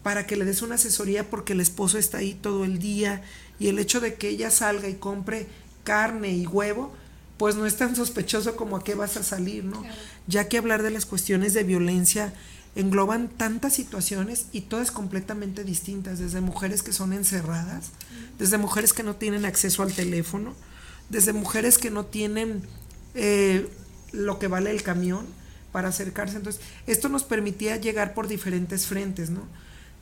para 0.03 0.25
que 0.25 0.37
le 0.37 0.45
des 0.45 0.61
una 0.61 0.75
asesoría 0.75 1.29
porque 1.29 1.53
el 1.53 1.61
esposo 1.61 1.97
está 1.97 2.19
ahí 2.19 2.33
todo 2.33 2.63
el 2.63 2.79
día 2.79 3.21
y 3.59 3.67
el 3.67 3.79
hecho 3.79 3.99
de 3.99 4.15
que 4.15 4.29
ella 4.29 4.51
salga 4.51 4.87
y 4.87 4.95
compre 4.95 5.47
carne 5.83 6.31
y 6.31 6.47
huevo, 6.47 6.93
pues 7.39 7.55
no 7.55 7.65
es 7.65 7.77
tan 7.77 7.95
sospechoso 7.95 8.57
como 8.57 8.75
a 8.75 8.83
qué 8.83 8.95
vas 8.95 9.15
a 9.15 9.23
salir, 9.23 9.63
¿no? 9.63 9.81
Ya 10.27 10.49
que 10.49 10.57
hablar 10.57 10.83
de 10.83 10.91
las 10.91 11.05
cuestiones 11.05 11.53
de 11.53 11.63
violencia 11.63 12.33
engloban 12.75 13.29
tantas 13.29 13.73
situaciones 13.73 14.47
y 14.51 14.61
todas 14.61 14.91
completamente 14.91 15.63
distintas, 15.63 16.19
desde 16.19 16.41
mujeres 16.41 16.83
que 16.83 16.91
son 16.91 17.13
encerradas, 17.13 17.91
desde 18.37 18.57
mujeres 18.57 18.91
que 18.91 19.03
no 19.03 19.15
tienen 19.15 19.45
acceso 19.45 19.83
al 19.83 19.93
teléfono, 19.93 20.53
desde 21.09 21.31
mujeres 21.31 21.77
que 21.77 21.89
no 21.89 22.05
tienen 22.05 22.61
eh, 23.15 23.69
lo 24.11 24.37
que 24.37 24.49
vale 24.49 24.71
el 24.71 24.83
camión 24.83 25.25
para 25.71 25.87
acercarse. 25.87 26.35
Entonces, 26.35 26.61
esto 26.87 27.07
nos 27.07 27.23
permitía 27.23 27.77
llegar 27.77 28.13
por 28.13 28.27
diferentes 28.27 28.85
frentes, 28.85 29.29
¿no? 29.29 29.43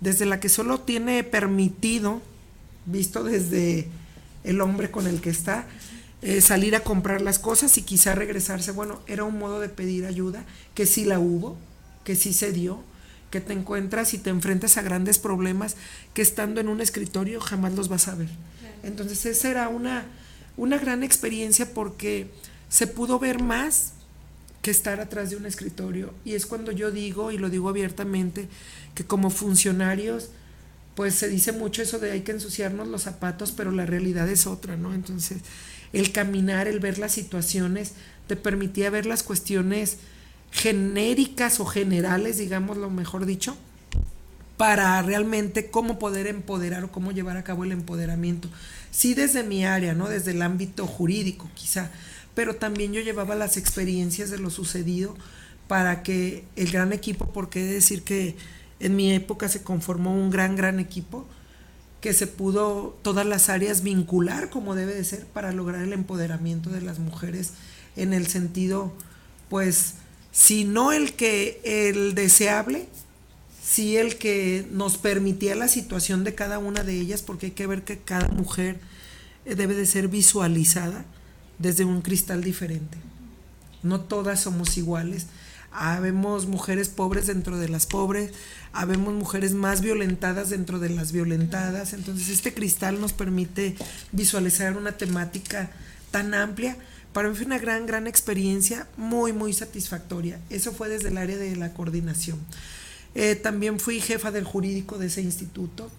Desde 0.01 0.25
la 0.25 0.39
que 0.39 0.49
solo 0.49 0.79
tiene 0.79 1.23
permitido, 1.23 2.19
visto 2.87 3.23
desde 3.23 3.87
el 4.43 4.59
hombre 4.59 4.89
con 4.89 5.05
el 5.05 5.21
que 5.21 5.29
está, 5.29 5.67
eh, 6.21 6.41
salir 6.41 6.75
a 6.75 6.79
comprar 6.79 7.21
las 7.21 7.39
cosas 7.39 7.77
y 7.77 7.83
quizá 7.83 8.15
regresarse. 8.15 8.71
Bueno, 8.71 9.01
era 9.07 9.23
un 9.23 9.37
modo 9.37 9.59
de 9.59 9.69
pedir 9.69 10.05
ayuda, 10.05 10.45
que 10.73 10.85
sí 10.85 11.05
la 11.05 11.19
hubo, 11.19 11.57
que 12.03 12.15
sí 12.15 12.33
se 12.33 12.51
dio, 12.51 12.83
que 13.29 13.41
te 13.41 13.53
encuentras 13.53 14.13
y 14.13 14.17
te 14.17 14.29
enfrentas 14.29 14.77
a 14.77 14.81
grandes 14.81 15.19
problemas 15.19 15.75
que 16.13 16.21
estando 16.21 16.61
en 16.61 16.69
un 16.69 16.81
escritorio 16.81 17.39
jamás 17.39 17.73
los 17.73 17.89
vas 17.89 18.07
a 18.07 18.15
ver. 18.15 18.29
Entonces, 18.83 19.25
esa 19.25 19.49
era 19.49 19.69
una, 19.69 20.05
una 20.55 20.77
gran 20.77 21.03
experiencia 21.03 21.73
porque 21.73 22.29
se 22.69 22.87
pudo 22.87 23.19
ver 23.19 23.41
más 23.41 23.93
que 24.61 24.71
estar 24.71 24.99
atrás 24.99 25.29
de 25.29 25.35
un 25.35 25.45
escritorio. 25.45 26.13
Y 26.25 26.33
es 26.33 26.45
cuando 26.45 26.71
yo 26.71 26.91
digo, 26.91 27.31
y 27.31 27.37
lo 27.37 27.49
digo 27.49 27.69
abiertamente, 27.69 28.47
que 28.95 29.05
como 29.05 29.29
funcionarios, 29.29 30.29
pues 30.95 31.15
se 31.15 31.29
dice 31.29 31.51
mucho 31.51 31.81
eso 31.81 31.99
de 31.99 32.11
hay 32.11 32.21
que 32.21 32.31
ensuciarnos 32.31 32.87
los 32.87 33.03
zapatos, 33.03 33.51
pero 33.51 33.71
la 33.71 33.85
realidad 33.85 34.27
es 34.29 34.47
otra, 34.47 34.77
¿no? 34.77 34.93
Entonces, 34.93 35.39
el 35.93 36.11
caminar, 36.11 36.67
el 36.67 36.79
ver 36.79 36.97
las 36.97 37.13
situaciones, 37.13 37.93
te 38.27 38.35
permitía 38.35 38.89
ver 38.89 39.05
las 39.05 39.23
cuestiones 39.23 39.97
genéricas 40.51 41.59
o 41.59 41.65
generales, 41.65 42.37
digamos 42.37 42.77
lo 42.77 42.89
mejor 42.89 43.25
dicho, 43.25 43.57
para 44.57 45.01
realmente 45.01 45.69
cómo 45.69 45.99
poder 45.99 46.27
empoderar 46.27 46.83
o 46.83 46.91
cómo 46.91 47.11
llevar 47.11 47.37
a 47.37 47.43
cabo 47.43 47.63
el 47.63 47.71
empoderamiento. 47.71 48.49
Sí 48.91 49.13
desde 49.13 49.43
mi 49.43 49.65
área, 49.65 49.93
¿no? 49.93 50.09
Desde 50.09 50.31
el 50.31 50.41
ámbito 50.41 50.87
jurídico, 50.87 51.49
quizá, 51.53 51.91
pero 52.33 52.55
también 52.55 52.91
yo 52.93 53.01
llevaba 53.01 53.35
las 53.35 53.57
experiencias 53.57 54.29
de 54.29 54.39
lo 54.39 54.49
sucedido 54.49 55.15
para 55.67 56.01
que 56.01 56.43
el 56.55 56.71
gran 56.71 56.93
equipo, 56.93 57.31
porque 57.31 57.61
he 57.61 57.65
de 57.65 57.73
decir 57.73 58.03
que 58.03 58.35
en 58.79 58.95
mi 58.95 59.11
época 59.11 59.49
se 59.49 59.63
conformó 59.63 60.13
un 60.13 60.29
gran, 60.29 60.55
gran 60.55 60.79
equipo, 60.79 61.27
que 62.07 62.13
se 62.13 62.25
pudo 62.25 62.97
todas 63.01 63.25
las 63.25 63.49
áreas 63.49 63.83
vincular 63.83 64.49
como 64.49 64.75
debe 64.75 64.93
de 64.93 65.03
ser 65.03 65.25
para 65.25 65.51
lograr 65.51 65.81
el 65.81 65.91
empoderamiento 65.91 66.69
de 66.69 66.79
las 66.79 66.99
mujeres 66.99 67.51
en 67.97 68.13
el 68.13 68.27
sentido, 68.27 68.93
pues, 69.49 69.95
si 70.31 70.63
no 70.63 70.93
el 70.93 71.15
que 71.15 71.59
el 71.65 72.15
deseable, 72.15 72.87
si 73.61 73.97
el 73.97 74.17
que 74.17 74.65
nos 74.71 74.97
permitía 74.97 75.53
la 75.55 75.67
situación 75.67 76.23
de 76.23 76.33
cada 76.33 76.59
una 76.59 76.85
de 76.85 76.97
ellas, 76.97 77.23
porque 77.23 77.47
hay 77.47 77.51
que 77.51 77.67
ver 77.67 77.83
que 77.83 77.97
cada 77.97 78.29
mujer 78.29 78.79
debe 79.43 79.73
de 79.73 79.85
ser 79.85 80.07
visualizada 80.07 81.03
desde 81.59 81.83
un 81.83 81.99
cristal 82.01 82.41
diferente. 82.41 82.97
No 83.83 83.99
todas 83.99 84.39
somos 84.39 84.77
iguales. 84.77 85.25
Habemos 85.79 86.47
mujeres 86.47 86.89
pobres 86.89 87.27
dentro 87.27 87.59
de 87.59 87.69
las 87.69 87.85
pobres, 87.85 88.31
habemos 88.73 89.13
mujeres 89.13 89.53
más 89.53 89.81
violentadas 89.81 90.49
dentro 90.49 90.79
de 90.79 90.89
las 90.89 91.11
violentadas. 91.11 91.93
Entonces 91.93 92.29
este 92.29 92.51
cristal 92.51 92.99
nos 92.99 93.13
permite 93.13 93.75
visualizar 94.11 94.75
una 94.75 94.93
temática 94.93 95.69
tan 96.09 96.33
amplia. 96.33 96.77
Para 97.13 97.29
mí 97.29 97.35
fue 97.35 97.45
una 97.45 97.59
gran, 97.59 97.85
gran 97.85 98.07
experiencia, 98.07 98.87
muy, 98.97 99.33
muy 99.33 99.53
satisfactoria. 99.53 100.39
Eso 100.49 100.71
fue 100.71 100.89
desde 100.89 101.09
el 101.09 101.17
área 101.19 101.37
de 101.37 101.55
la 101.55 101.73
coordinación. 101.75 102.39
Eh, 103.13 103.35
también 103.35 103.79
fui 103.79 104.01
jefa 104.01 104.31
del 104.31 104.45
jurídico 104.45 104.97
de 104.97 105.07
ese 105.07 105.21
instituto. 105.21 105.91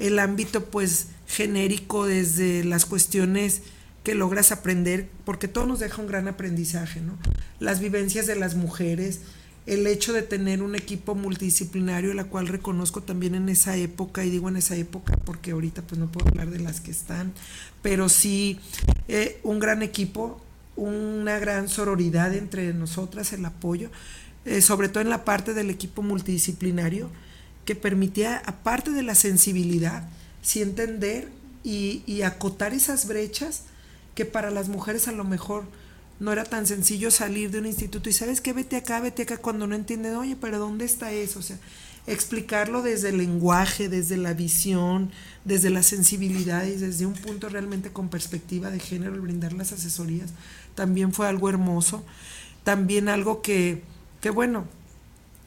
El 0.00 0.18
ámbito, 0.18 0.64
pues, 0.64 1.06
genérico 1.28 2.06
desde 2.06 2.64
las 2.64 2.86
cuestiones 2.86 3.62
que 4.02 4.14
logras 4.14 4.52
aprender, 4.52 5.08
porque 5.24 5.48
todo 5.48 5.66
nos 5.66 5.78
deja 5.78 6.00
un 6.00 6.08
gran 6.08 6.28
aprendizaje, 6.28 7.00
¿no? 7.00 7.16
Las 7.60 7.80
vivencias 7.80 8.26
de 8.26 8.34
las 8.34 8.56
mujeres, 8.56 9.20
el 9.66 9.86
hecho 9.86 10.12
de 10.12 10.22
tener 10.22 10.60
un 10.62 10.74
equipo 10.74 11.14
multidisciplinario, 11.14 12.12
la 12.14 12.24
cual 12.24 12.48
reconozco 12.48 13.02
también 13.02 13.34
en 13.34 13.48
esa 13.48 13.76
época, 13.76 14.24
y 14.24 14.30
digo 14.30 14.48
en 14.48 14.56
esa 14.56 14.74
época 14.74 15.16
porque 15.24 15.52
ahorita 15.52 15.82
pues 15.82 16.00
no 16.00 16.10
puedo 16.10 16.28
hablar 16.28 16.50
de 16.50 16.58
las 16.58 16.80
que 16.80 16.90
están, 16.90 17.32
pero 17.80 18.08
sí 18.08 18.58
eh, 19.06 19.38
un 19.44 19.60
gran 19.60 19.82
equipo, 19.82 20.40
una 20.74 21.38
gran 21.38 21.68
sororidad 21.68 22.34
entre 22.34 22.74
nosotras, 22.74 23.32
el 23.32 23.44
apoyo, 23.44 23.90
eh, 24.44 24.62
sobre 24.62 24.88
todo 24.88 25.02
en 25.02 25.10
la 25.10 25.24
parte 25.24 25.54
del 25.54 25.70
equipo 25.70 26.02
multidisciplinario, 26.02 27.08
que 27.64 27.76
permitía, 27.76 28.42
aparte 28.44 28.90
de 28.90 29.04
la 29.04 29.14
sensibilidad, 29.14 30.08
sí 30.40 30.60
entender 30.60 31.28
y, 31.62 32.02
y 32.06 32.22
acotar 32.22 32.74
esas 32.74 33.06
brechas 33.06 33.66
que 34.14 34.24
para 34.24 34.50
las 34.50 34.68
mujeres 34.68 35.08
a 35.08 35.12
lo 35.12 35.24
mejor 35.24 35.64
no 36.20 36.32
era 36.32 36.44
tan 36.44 36.66
sencillo 36.66 37.10
salir 37.10 37.50
de 37.50 37.58
un 37.58 37.66
instituto 37.66 38.08
y 38.08 38.12
sabes 38.12 38.40
que 38.40 38.52
vete 38.52 38.76
acá, 38.76 39.00
vete 39.00 39.22
acá 39.22 39.38
cuando 39.38 39.66
no 39.66 39.74
entienden, 39.74 40.14
oye, 40.14 40.36
pero 40.36 40.58
¿dónde 40.58 40.84
está 40.84 41.10
eso? 41.12 41.40
O 41.40 41.42
sea, 41.42 41.58
explicarlo 42.06 42.82
desde 42.82 43.08
el 43.08 43.18
lenguaje, 43.18 43.88
desde 43.88 44.16
la 44.16 44.32
visión, 44.32 45.10
desde 45.44 45.70
la 45.70 45.82
sensibilidad 45.82 46.64
y 46.64 46.76
desde 46.76 47.06
un 47.06 47.14
punto 47.14 47.48
realmente 47.48 47.90
con 47.90 48.08
perspectiva 48.08 48.70
de 48.70 48.80
género, 48.80 49.20
brindar 49.20 49.52
las 49.52 49.72
asesorías, 49.72 50.30
también 50.74 51.12
fue 51.12 51.26
algo 51.26 51.48
hermoso. 51.48 52.04
También 52.64 53.08
algo 53.08 53.42
que, 53.42 53.82
que 54.20 54.30
bueno, 54.30 54.66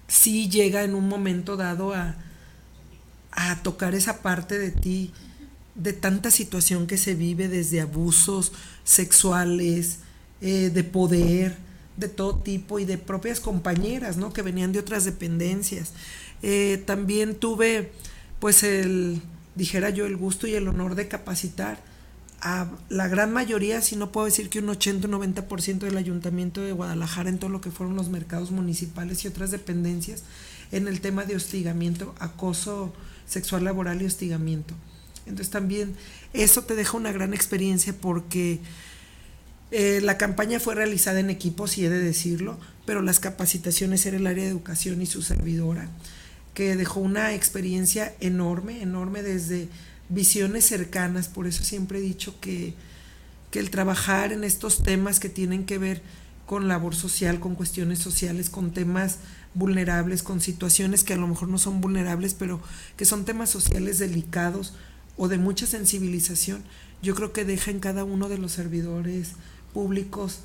sí 0.07 0.49
llega 0.49 0.83
en 0.83 0.95
un 0.95 1.07
momento 1.07 1.55
dado 1.55 1.93
a, 1.93 2.15
a 3.31 3.61
tocar 3.63 3.95
esa 3.95 4.21
parte 4.21 4.59
de 4.59 4.71
ti 4.71 5.13
de 5.75 5.93
tanta 5.93 6.31
situación 6.31 6.87
que 6.87 6.97
se 6.97 7.15
vive 7.15 7.47
desde 7.47 7.81
abusos 7.81 8.53
sexuales, 8.83 9.99
eh, 10.41 10.71
de 10.73 10.83
poder, 10.83 11.57
de 11.97 12.07
todo 12.07 12.37
tipo 12.37 12.79
y 12.79 12.85
de 12.85 12.97
propias 12.97 13.39
compañeras, 13.39 14.17
¿no? 14.17 14.33
Que 14.33 14.41
venían 14.41 14.71
de 14.71 14.79
otras 14.79 15.05
dependencias. 15.05 15.93
Eh, 16.41 16.83
también 16.85 17.35
tuve, 17.35 17.91
pues, 18.39 18.63
el, 18.63 19.21
dijera 19.55 19.89
yo, 19.89 20.05
el 20.05 20.17
gusto 20.17 20.47
y 20.47 20.53
el 20.53 20.67
honor 20.67 20.95
de 20.95 21.07
capacitar 21.07 21.79
a 22.41 22.69
la 22.89 23.07
gran 23.07 23.33
mayoría, 23.33 23.81
si 23.81 23.95
no 23.95 24.11
puedo 24.11 24.25
decir 24.25 24.49
que 24.49 24.59
un 24.59 24.69
80 24.69 25.07
o 25.07 25.11
90% 25.11 25.79
del 25.79 25.97
ayuntamiento 25.97 26.61
de 26.61 26.73
Guadalajara 26.73 27.29
en 27.29 27.39
todo 27.39 27.49
lo 27.49 27.61
que 27.61 27.71
fueron 27.71 27.95
los 27.95 28.09
mercados 28.09 28.51
municipales 28.51 29.23
y 29.23 29.27
otras 29.27 29.51
dependencias 29.51 30.23
en 30.71 30.87
el 30.87 31.01
tema 31.01 31.23
de 31.23 31.35
hostigamiento, 31.35 32.13
acoso 32.19 32.93
sexual 33.25 33.63
laboral 33.63 34.01
y 34.01 34.05
hostigamiento. 34.05 34.75
Entonces 35.25 35.49
también 35.49 35.95
eso 36.33 36.63
te 36.63 36.75
deja 36.75 36.97
una 36.97 37.11
gran 37.11 37.33
experiencia 37.33 37.93
porque 37.93 38.59
Eh, 39.71 39.99
la 39.99 40.15
campaña 40.17 40.59
fue 40.59 40.75
realizada 40.75 41.19
en 41.19 41.29
equipos, 41.31 41.77
y 41.77 41.85
he 41.85 41.89
de 41.89 41.99
decirlo, 41.99 42.57
pero 42.85 43.01
las 43.01 43.19
capacitaciones 43.19 44.05
era 44.05 44.17
el 44.17 44.27
área 44.27 44.43
de 44.43 44.51
educación 44.51 45.01
y 45.01 45.07
su 45.07 45.21
servidora, 45.23 45.89
que 46.53 46.75
dejó 46.75 46.99
una 46.99 47.33
experiencia 47.33 48.13
enorme, 48.19 48.83
enorme 48.83 49.23
desde 49.23 49.67
visiones 50.07 50.65
cercanas, 50.65 51.27
por 51.27 51.47
eso 51.47 51.63
siempre 51.63 51.97
he 51.97 52.01
dicho 52.01 52.39
que, 52.39 52.75
que 53.49 53.59
el 53.59 53.71
trabajar 53.71 54.31
en 54.31 54.43
estos 54.43 54.83
temas 54.83 55.19
que 55.19 55.29
tienen 55.29 55.65
que 55.65 55.79
ver 55.79 56.01
con 56.45 56.67
labor 56.67 56.95
social, 56.95 57.39
con 57.39 57.55
cuestiones 57.55 57.99
sociales, 57.99 58.51
con 58.51 58.71
temas 58.71 59.17
vulnerables, 59.55 60.21
con 60.21 60.41
situaciones 60.41 61.03
que 61.03 61.13
a 61.13 61.17
lo 61.17 61.27
mejor 61.27 61.49
no 61.49 61.57
son 61.57 61.81
vulnerables, 61.81 62.35
pero 62.35 62.61
que 62.97 63.05
son 63.05 63.25
temas 63.25 63.49
sociales 63.49 63.97
delicados 63.97 64.73
o 65.17 65.27
de 65.27 65.37
mucha 65.37 65.65
sensibilización, 65.65 66.63
yo 67.01 67.15
creo 67.15 67.33
que 67.33 67.45
deja 67.45 67.71
en 67.71 67.79
cada 67.79 68.03
uno 68.03 68.29
de 68.29 68.37
los 68.37 68.51
servidores 68.51 69.33
públicos 69.73 70.39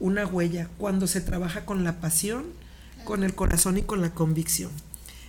una 0.00 0.26
huella 0.26 0.68
cuando 0.78 1.06
se 1.06 1.20
trabaja 1.20 1.64
con 1.64 1.84
la 1.84 2.00
pasión, 2.00 2.44
con 3.04 3.22
el 3.22 3.34
corazón 3.34 3.78
y 3.78 3.82
con 3.82 4.00
la 4.00 4.14
convicción. 4.14 4.70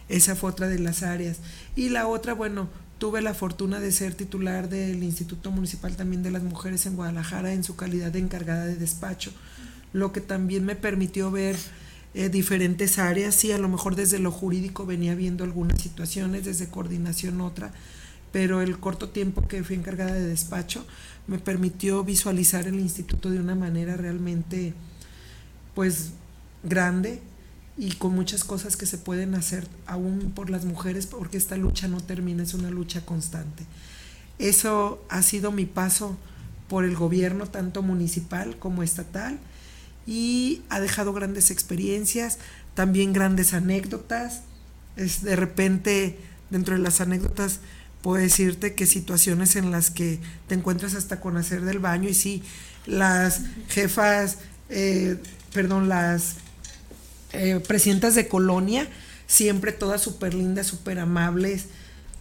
Esa 0.09 0.35
fue 0.35 0.49
otra 0.49 0.67
de 0.67 0.79
las 0.79 1.03
áreas. 1.03 1.37
Y 1.75 1.89
la 1.89 2.07
otra, 2.07 2.33
bueno, 2.33 2.69
tuve 2.97 3.21
la 3.21 3.33
fortuna 3.33 3.79
de 3.79 3.91
ser 3.91 4.15
titular 4.15 4.69
del 4.69 5.03
Instituto 5.03 5.51
Municipal 5.51 5.95
también 5.95 6.23
de 6.23 6.31
las 6.31 6.43
Mujeres 6.43 6.85
en 6.85 6.95
Guadalajara 6.95 7.53
en 7.53 7.63
su 7.63 7.75
calidad 7.75 8.11
de 8.11 8.19
encargada 8.19 8.65
de 8.65 8.75
despacho, 8.75 9.31
lo 9.91 10.11
que 10.11 10.21
también 10.21 10.65
me 10.65 10.75
permitió 10.75 11.29
ver 11.29 11.55
eh, 12.13 12.29
diferentes 12.29 12.99
áreas. 12.99 13.35
Sí, 13.35 13.51
a 13.51 13.57
lo 13.57 13.69
mejor 13.69 13.95
desde 13.95 14.19
lo 14.19 14.31
jurídico 14.31 14.85
venía 14.85 15.15
viendo 15.15 15.43
algunas 15.43 15.81
situaciones, 15.81 16.45
desde 16.45 16.69
coordinación 16.69 17.41
otra, 17.41 17.73
pero 18.33 18.61
el 18.61 18.79
corto 18.79 19.09
tiempo 19.09 19.47
que 19.47 19.63
fui 19.63 19.75
encargada 19.75 20.11
de 20.11 20.25
despacho 20.25 20.85
me 21.27 21.37
permitió 21.37 22.03
visualizar 22.03 22.67
el 22.67 22.79
instituto 22.79 23.29
de 23.29 23.39
una 23.39 23.53
manera 23.53 23.95
realmente 23.95 24.73
pues 25.75 26.09
grande 26.63 27.21
y 27.77 27.91
con 27.93 28.15
muchas 28.15 28.43
cosas 28.43 28.75
que 28.75 28.87
se 28.87 28.97
pueden 28.97 29.35
hacer 29.35 29.67
aún 29.85 30.31
por 30.35 30.49
las 30.49 30.65
mujeres 30.65 31.05
porque 31.05 31.37
esta 31.37 31.57
lucha 31.57 31.87
no 31.87 32.01
termina, 32.01 32.41
es 32.41 32.55
una 32.55 32.71
lucha 32.71 33.05
constante. 33.05 33.65
Eso 34.39 35.05
ha 35.09 35.21
sido 35.21 35.51
mi 35.51 35.67
paso 35.67 36.17
por 36.67 36.85
el 36.85 36.95
gobierno 36.95 37.45
tanto 37.45 37.83
municipal 37.83 38.57
como 38.57 38.81
estatal 38.81 39.39
y 40.07 40.63
ha 40.69 40.79
dejado 40.79 41.13
grandes 41.13 41.51
experiencias, 41.51 42.39
también 42.73 43.13
grandes 43.13 43.53
anécdotas. 43.53 44.41
Es 44.95 45.21
de 45.21 45.35
repente 45.35 46.17
dentro 46.49 46.75
de 46.75 46.81
las 46.81 46.99
anécdotas 46.99 47.59
puedo 48.03 48.21
decirte 48.21 48.75
que 48.75 48.85
situaciones 48.85 49.55
en 49.55 49.71
las 49.71 49.89
que 49.89 50.19
te 50.47 50.55
encuentras 50.55 50.93
hasta 50.93 51.21
con 51.21 51.37
hacer 51.37 51.61
del 51.61 51.79
baño 51.79 52.09
y 52.09 52.13
sí, 52.13 52.43
las 52.85 53.41
jefas, 53.69 54.39
eh, 54.69 55.17
perdón, 55.53 55.87
las 55.87 56.35
eh, 57.31 57.63
presidentas 57.65 58.13
de 58.13 58.27
colonia, 58.27 58.87
siempre 59.25 59.71
todas 59.71 60.01
súper 60.01 60.33
lindas, 60.33 60.67
súper 60.67 60.99
amables. 60.99 61.67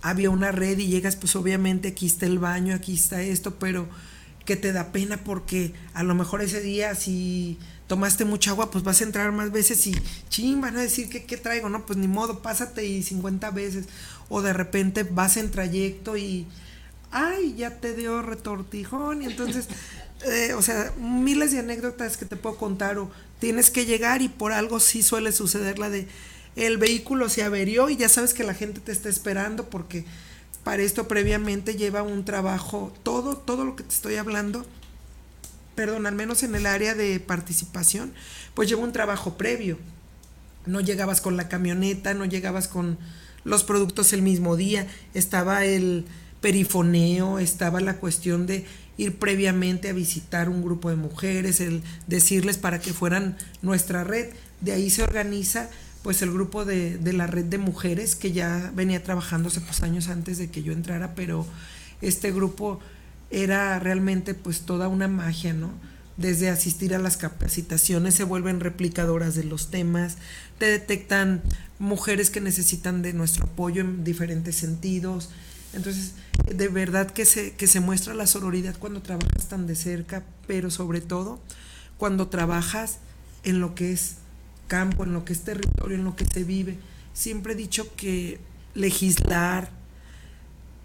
Había 0.02 0.30
una 0.30 0.52
red 0.52 0.78
y 0.78 0.86
llegas, 0.86 1.16
pues 1.16 1.34
obviamente 1.34 1.88
aquí 1.88 2.06
está 2.06 2.26
el 2.26 2.38
baño, 2.38 2.76
aquí 2.76 2.94
está 2.94 3.20
esto, 3.20 3.56
pero 3.58 3.88
que 4.44 4.56
te 4.56 4.72
da 4.72 4.92
pena 4.92 5.18
porque 5.24 5.74
a 5.94 6.02
lo 6.04 6.14
mejor 6.14 6.42
ese 6.42 6.60
día 6.60 6.94
si 6.94 7.58
tomaste 7.86 8.24
mucha 8.24 8.52
agua, 8.52 8.70
pues 8.70 8.84
vas 8.84 9.00
a 9.00 9.04
entrar 9.04 9.32
más 9.32 9.52
veces 9.52 9.86
y 9.86 9.94
ching, 10.28 10.60
van 10.60 10.76
a 10.76 10.80
decir 10.80 11.08
que 11.08 11.24
qué 11.24 11.36
traigo, 11.36 11.68
no, 11.68 11.84
pues 11.84 11.98
ni 11.98 12.08
modo, 12.08 12.40
pásate 12.40 12.86
y 12.86 13.02
50 13.02 13.50
veces 13.50 13.86
o 14.34 14.40
de 14.40 14.54
repente 14.54 15.02
vas 15.02 15.36
en 15.36 15.50
trayecto 15.50 16.16
y, 16.16 16.46
ay, 17.10 17.54
ya 17.54 17.78
te 17.80 17.92
dio 17.92 18.22
retortijón 18.22 19.20
y 19.20 19.26
entonces, 19.26 19.68
eh, 20.24 20.54
o 20.54 20.62
sea, 20.62 20.90
miles 20.98 21.52
de 21.52 21.58
anécdotas 21.58 22.16
que 22.16 22.24
te 22.24 22.36
puedo 22.36 22.56
contar 22.56 22.96
o 22.96 23.10
tienes 23.40 23.70
que 23.70 23.84
llegar 23.84 24.22
y 24.22 24.30
por 24.30 24.52
algo 24.52 24.80
sí 24.80 25.02
suele 25.02 25.32
suceder 25.32 25.78
la 25.78 25.90
de 25.90 26.08
el 26.56 26.78
vehículo 26.78 27.28
se 27.28 27.42
averió 27.42 27.90
y 27.90 27.96
ya 27.96 28.08
sabes 28.08 28.32
que 28.32 28.42
la 28.42 28.54
gente 28.54 28.80
te 28.80 28.90
está 28.90 29.10
esperando 29.10 29.68
porque 29.68 30.06
para 30.64 30.82
esto 30.82 31.06
previamente 31.06 31.76
lleva 31.76 32.02
un 32.02 32.24
trabajo, 32.24 32.90
todo, 33.02 33.36
todo 33.36 33.66
lo 33.66 33.76
que 33.76 33.82
te 33.82 33.94
estoy 33.94 34.16
hablando, 34.16 34.64
perdón, 35.74 36.06
al 36.06 36.14
menos 36.14 36.42
en 36.42 36.54
el 36.54 36.64
área 36.64 36.94
de 36.94 37.20
participación, 37.20 38.14
pues 38.54 38.66
lleva 38.66 38.82
un 38.82 38.92
trabajo 38.92 39.36
previo. 39.36 39.78
No 40.64 40.80
llegabas 40.80 41.20
con 41.20 41.36
la 41.36 41.48
camioneta, 41.48 42.14
no 42.14 42.24
llegabas 42.24 42.68
con 42.68 42.96
los 43.44 43.64
productos 43.64 44.12
el 44.12 44.22
mismo 44.22 44.56
día, 44.56 44.86
estaba 45.14 45.64
el 45.64 46.04
perifoneo, 46.40 47.38
estaba 47.38 47.80
la 47.80 47.96
cuestión 47.96 48.46
de 48.46 48.64
ir 48.98 49.18
previamente 49.18 49.88
a 49.88 49.92
visitar 49.92 50.48
un 50.48 50.62
grupo 50.62 50.90
de 50.90 50.96
mujeres, 50.96 51.60
el 51.60 51.82
decirles 52.06 52.58
para 52.58 52.80
que 52.80 52.92
fueran 52.92 53.36
nuestra 53.62 54.04
red. 54.04 54.30
De 54.60 54.72
ahí 54.72 54.90
se 54.90 55.02
organiza 55.02 55.70
pues 56.02 56.20
el 56.22 56.32
grupo 56.32 56.64
de, 56.64 56.98
de 56.98 57.12
la 57.12 57.26
red 57.26 57.44
de 57.44 57.58
mujeres 57.58 58.16
que 58.16 58.32
ya 58.32 58.72
venía 58.74 59.02
trabajándose 59.02 59.60
pues 59.60 59.82
años 59.82 60.08
antes 60.08 60.38
de 60.38 60.50
que 60.50 60.62
yo 60.62 60.72
entrara, 60.72 61.14
pero 61.14 61.46
este 62.00 62.32
grupo 62.32 62.80
era 63.30 63.78
realmente 63.78 64.34
pues 64.34 64.60
toda 64.60 64.88
una 64.88 65.08
magia, 65.08 65.52
¿no? 65.52 65.70
Desde 66.16 66.50
asistir 66.50 66.94
a 66.94 66.98
las 66.98 67.16
capacitaciones 67.16 68.14
se 68.14 68.24
vuelven 68.24 68.60
replicadoras 68.60 69.34
de 69.34 69.44
los 69.44 69.70
temas, 69.70 70.16
te 70.58 70.66
detectan 70.66 71.42
mujeres 71.78 72.30
que 72.30 72.40
necesitan 72.40 73.02
de 73.02 73.12
nuestro 73.12 73.44
apoyo 73.44 73.80
en 73.80 74.04
diferentes 74.04 74.56
sentidos. 74.56 75.30
Entonces, 75.72 76.12
de 76.54 76.68
verdad 76.68 77.10
que 77.10 77.24
se, 77.24 77.54
que 77.54 77.66
se 77.66 77.80
muestra 77.80 78.12
la 78.12 78.26
sororidad 78.26 78.76
cuando 78.78 79.00
trabajas 79.00 79.48
tan 79.48 79.66
de 79.66 79.74
cerca, 79.74 80.22
pero 80.46 80.70
sobre 80.70 81.00
todo 81.00 81.40
cuando 81.96 82.28
trabajas 82.28 82.98
en 83.44 83.60
lo 83.60 83.74
que 83.74 83.92
es 83.92 84.16
campo, 84.68 85.04
en 85.04 85.12
lo 85.12 85.24
que 85.24 85.32
es 85.32 85.42
territorio, 85.42 85.96
en 85.96 86.04
lo 86.04 86.14
que 86.14 86.26
se 86.26 86.44
vive. 86.44 86.78
Siempre 87.14 87.54
he 87.54 87.56
dicho 87.56 87.94
que 87.96 88.38
legislar 88.74 89.70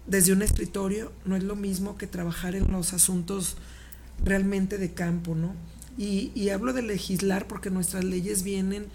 desde 0.06 0.32
un 0.32 0.42
escritorio 0.42 1.12
no 1.24 1.36
es 1.36 1.42
lo 1.42 1.54
mismo 1.54 1.98
que 1.98 2.06
trabajar 2.06 2.54
en 2.54 2.70
los 2.72 2.92
asuntos 2.92 3.56
realmente 4.24 4.78
de 4.78 4.92
campo, 4.92 5.34
¿no? 5.34 5.54
Y, 5.96 6.30
y 6.34 6.50
hablo 6.50 6.72
de 6.72 6.82
legislar 6.82 7.46
porque 7.46 7.70
nuestras 7.70 8.04
leyes 8.04 8.42
vienen 8.42 8.86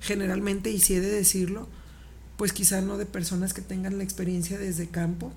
generalmente, 0.00 0.70
y 0.70 0.78
si 0.80 0.94
he 0.94 1.00
de 1.00 1.10
decirlo, 1.10 1.68
pues 2.36 2.52
quizá 2.52 2.80
no 2.80 2.98
de 2.98 3.06
personas 3.06 3.54
que 3.54 3.62
tengan 3.62 3.98
la 3.98 4.04
experiencia 4.04 4.58
desde 4.58 4.88
campo, 4.88 5.32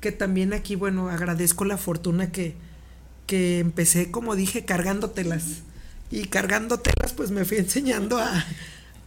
que 0.00 0.12
también 0.12 0.52
aquí, 0.52 0.74
bueno, 0.74 1.08
agradezco 1.08 1.64
la 1.64 1.76
fortuna 1.76 2.32
que, 2.32 2.54
que 3.26 3.58
empecé, 3.58 4.10
como 4.10 4.34
dije, 4.36 4.64
cargándotelas. 4.64 5.62
Y 6.10 6.24
cargándotelas, 6.24 7.12
pues 7.12 7.30
me 7.30 7.44
fui 7.44 7.58
enseñando 7.58 8.18
a, 8.18 8.44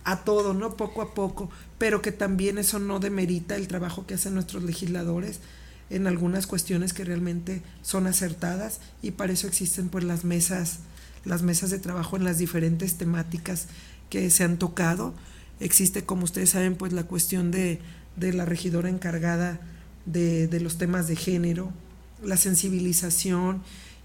a 0.06 0.24
todo, 0.24 0.54
¿no? 0.54 0.78
Poco 0.78 1.02
a 1.02 1.14
poco, 1.14 1.50
pero 1.78 2.02
que 2.02 2.12
también 2.12 2.58
eso 2.58 2.80
no 2.80 3.00
demerita 3.00 3.56
el 3.56 3.68
trabajo 3.68 4.06
que 4.06 4.14
hacen 4.14 4.34
nuestros 4.34 4.64
legisladores 4.64 5.40
en 5.90 6.08
algunas 6.08 6.48
cuestiones 6.48 6.94
que 6.94 7.04
realmente 7.04 7.62
son 7.82 8.08
acertadas 8.08 8.80
y 9.02 9.12
para 9.12 9.34
eso 9.34 9.48
existen 9.48 9.90
pues 9.90 10.04
las 10.04 10.24
mesas, 10.24 10.80
las 11.26 11.44
mesas 11.44 11.70
de 11.70 11.80
trabajo 11.80 12.18
en 12.18 12.24
las 12.24 12.38
diferentes 12.38 12.96
temáticas 12.98 13.68
que 14.10 14.30
se 14.30 14.44
han 14.44 14.58
tocado. 14.58 15.14
Existe, 15.60 16.04
como 16.04 16.24
ustedes 16.24 16.52
saben, 16.52 16.76
pues 16.76 16.94
la 16.94 17.04
cuestión 17.04 17.52
de, 17.52 17.80
la 18.18 18.46
regidora 18.46 18.90
encargada 18.90 19.60
de, 20.06 20.60
los 20.60 20.78
temas 20.78 21.08
de 21.08 21.16
género, 21.16 21.72
la 22.24 22.38
sensibilización 22.38 23.62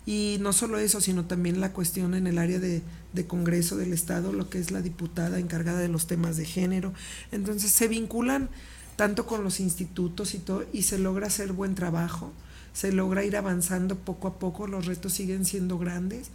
y 0.06 0.38
no 0.40 0.52
solo 0.52 0.78
eso, 0.78 1.00
sino 1.00 1.26
también 1.26 1.60
la 1.60 1.72
cuestión 1.72 2.14
en 2.14 2.26
el 2.26 2.38
área 2.38 2.58
de, 2.58 2.82
de, 3.12 3.26
Congreso 3.26 3.76
del 3.76 3.92
Estado, 3.92 4.32
lo 4.32 4.48
que 4.48 4.58
es 4.58 4.70
la 4.70 4.80
diputada 4.80 5.38
encargada 5.38 5.80
de 5.80 5.88
los 5.88 6.06
temas 6.06 6.36
de 6.36 6.46
género. 6.46 6.94
Entonces 7.30 7.72
se 7.72 7.88
vinculan 7.88 8.48
tanto 8.98 9.26
con 9.26 9.44
los 9.44 9.60
institutos 9.60 10.34
y 10.34 10.40
todo, 10.40 10.66
y 10.72 10.82
se 10.82 10.98
logra 10.98 11.28
hacer 11.28 11.52
buen 11.52 11.76
trabajo, 11.76 12.32
se 12.72 12.90
logra 12.90 13.22
ir 13.22 13.36
avanzando 13.36 13.96
poco 13.96 14.26
a 14.26 14.40
poco, 14.40 14.66
los 14.66 14.86
retos 14.86 15.12
siguen 15.12 15.44
siendo 15.44 15.78
grandes, 15.78 16.30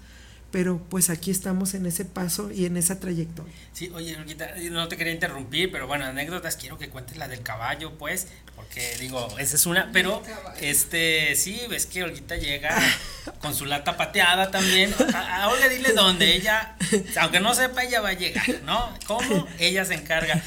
pero 0.50 0.82
pues 0.90 1.10
aquí 1.10 1.30
estamos 1.30 1.74
en 1.74 1.86
ese 1.86 2.06
paso 2.06 2.52
y 2.54 2.66
en 2.66 2.78
esa 2.78 3.02
trayectoria. 3.02 3.54
Sí, 3.74 3.92
oye, 3.94 4.18
no 4.72 4.88
te 4.88 4.96
quería 4.96 5.12
interrumpir, 5.12 5.74
pero 5.74 5.88
bueno, 5.88 6.06
anécdotas, 6.06 6.56
quiero 6.56 6.78
que 6.78 6.88
cuentes 6.88 7.18
la 7.18 7.28
del 7.28 7.42
caballo, 7.42 7.98
pues, 7.98 8.30
porque 8.56 8.96
digo, 8.98 9.28
esa 9.40 9.58
es 9.58 9.66
una, 9.66 9.92
pero 9.92 10.24
este, 10.62 11.36
sí, 11.36 11.60
ves 11.70 11.86
que 11.86 12.04
Olguita 12.04 12.38
llega 12.38 12.78
con 13.42 13.54
su 13.54 13.66
lata 13.66 13.98
pateada 13.98 14.52
también. 14.52 14.96
A, 15.14 15.50
Olga 15.50 15.68
dile 15.68 15.92
dónde 15.92 16.34
ella, 16.34 16.78
aunque 17.20 17.42
no 17.42 17.54
sepa, 17.54 17.84
ella 17.84 18.00
va 18.00 18.10
a 18.10 18.14
llegar, 18.14 18.62
¿no? 18.64 18.98
¿Cómo? 19.06 19.48
Ella 19.60 19.84
se 19.84 19.96
encarga. 19.96 20.42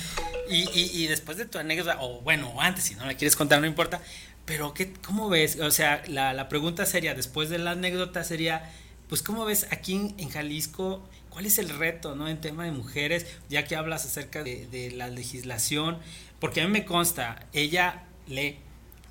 Y, 0.48 0.68
y, 0.78 0.90
y 0.92 1.06
después 1.06 1.36
de 1.36 1.46
tu 1.46 1.58
anécdota, 1.58 1.98
o 2.00 2.20
bueno, 2.20 2.60
antes, 2.60 2.84
si 2.84 2.94
no 2.94 3.06
la 3.06 3.14
quieres 3.14 3.36
contar, 3.36 3.60
no 3.60 3.66
importa, 3.66 4.00
pero 4.44 4.74
¿qué, 4.74 4.92
¿cómo 5.04 5.28
ves? 5.28 5.58
O 5.60 5.70
sea, 5.70 6.02
la, 6.08 6.32
la 6.32 6.48
pregunta 6.48 6.86
sería, 6.86 7.14
después 7.14 7.48
de 7.48 7.58
la 7.58 7.72
anécdota 7.72 8.22
sería 8.24 8.70
pues 9.08 9.22
¿cómo 9.22 9.44
ves 9.44 9.66
aquí 9.70 9.94
en, 9.94 10.28
Jalisco? 10.30 11.08
¿Cuál 11.30 11.46
es 11.46 11.58
el 11.58 11.68
reto 11.68 12.16
¿no? 12.16 12.28
en 12.28 12.40
tema 12.40 12.64
de 12.64 12.72
mujeres? 12.72 13.26
Ya 13.48 13.64
que 13.64 13.76
hablas 13.76 14.04
acerca 14.04 14.42
de, 14.42 14.92
la 14.96 15.08
legislación, 15.08 15.98
porque 16.40 16.60
a 16.60 16.64
mí 16.64 16.72
me 16.72 16.84
consta, 16.84 17.46
ella 17.52 18.04
lee, 18.26 18.56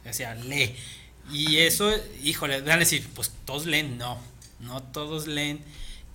o 0.07 0.13
sea, 0.13 0.35
lee. 0.35 0.75
Y 1.31 1.57
eso, 1.57 1.91
híjole, 2.23 2.61
van 2.61 2.73
a 2.73 2.77
decir, 2.77 3.07
pues 3.15 3.31
todos 3.45 3.65
leen, 3.65 3.97
no, 3.97 4.19
no 4.59 4.83
todos 4.83 5.27
leen. 5.27 5.59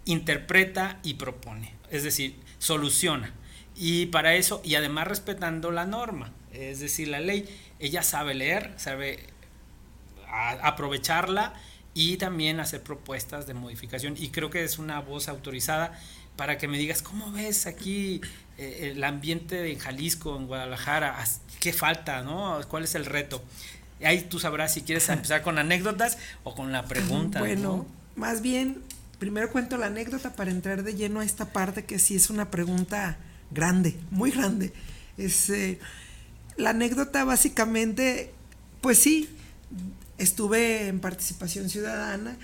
interpreta 0.05 0.99
y 1.03 1.15
propone, 1.15 1.75
es 1.91 2.03
decir, 2.03 2.37
soluciona. 2.59 3.33
Y 3.83 4.07
para 4.07 4.35
eso, 4.35 4.61
y 4.63 4.75
además 4.75 5.09
respetando 5.09 5.71
la 5.71 5.87
norma, 5.87 6.31
es 6.53 6.81
decir, 6.81 7.09
la 7.09 7.19
ley, 7.19 7.49
ella 7.79 8.03
sabe 8.03 8.35
leer, 8.35 8.75
sabe 8.77 9.21
aprovecharla 10.29 11.55
y 11.95 12.19
también 12.19 12.61
hacer 12.61 12.83
propuestas 12.83 13.47
de 13.47 13.55
modificación. 13.55 14.17
Y 14.19 14.29
creo 14.29 14.51
que 14.51 14.65
es 14.65 14.79
una 14.79 15.01
voz 15.01 15.29
autorizada 15.29 15.99
para 16.37 16.59
que 16.59 16.69
me 16.69 16.77
digas, 16.77 17.01
¿cómo 17.01 17.33
ves 17.33 17.67
aquí 17.67 18.21
eh, 18.59 18.93
el 18.93 19.03
ambiente 19.03 19.55
de 19.55 19.75
Jalisco, 19.77 20.37
en 20.37 20.47
Guadalajara? 20.47 21.17
¿Qué 21.59 21.73
falta? 21.73 22.21
¿no? 22.21 22.61
¿Cuál 22.69 22.85
es 22.85 22.95
el 22.95 23.07
reto? 23.07 23.43
Ahí 24.05 24.21
tú 24.21 24.39
sabrás 24.39 24.75
si 24.75 24.83
quieres 24.83 25.09
empezar 25.09 25.41
con 25.41 25.57
anécdotas 25.57 26.19
o 26.45 26.55
con 26.55 26.71
la 26.71 26.85
pregunta. 26.85 27.39
Bueno, 27.39 27.87
más 28.15 28.43
bien, 28.43 28.83
primero 29.19 29.51
cuento 29.51 29.79
la 29.79 29.87
anécdota 29.87 30.35
para 30.35 30.51
entrar 30.51 30.83
de 30.83 30.95
lleno 30.97 31.21
a 31.21 31.25
esta 31.25 31.47
parte 31.51 31.87
que 31.87 31.99
sí 31.99 32.17
es 32.17 32.29
una 32.29 32.51
pregunta 32.51 33.17
grande, 33.51 33.99
muy 34.11 34.31
grande. 34.31 34.73
Es, 35.17 35.51
eh, 35.51 35.79
la 36.57 36.71
anécdota 36.71 37.25
básicamente, 37.25 38.33
pues 38.81 38.99
sí, 38.99 39.29
estuve 40.19 40.89
en 40.89 41.01
participación 41.01 41.69
ciudadana. 41.71 42.37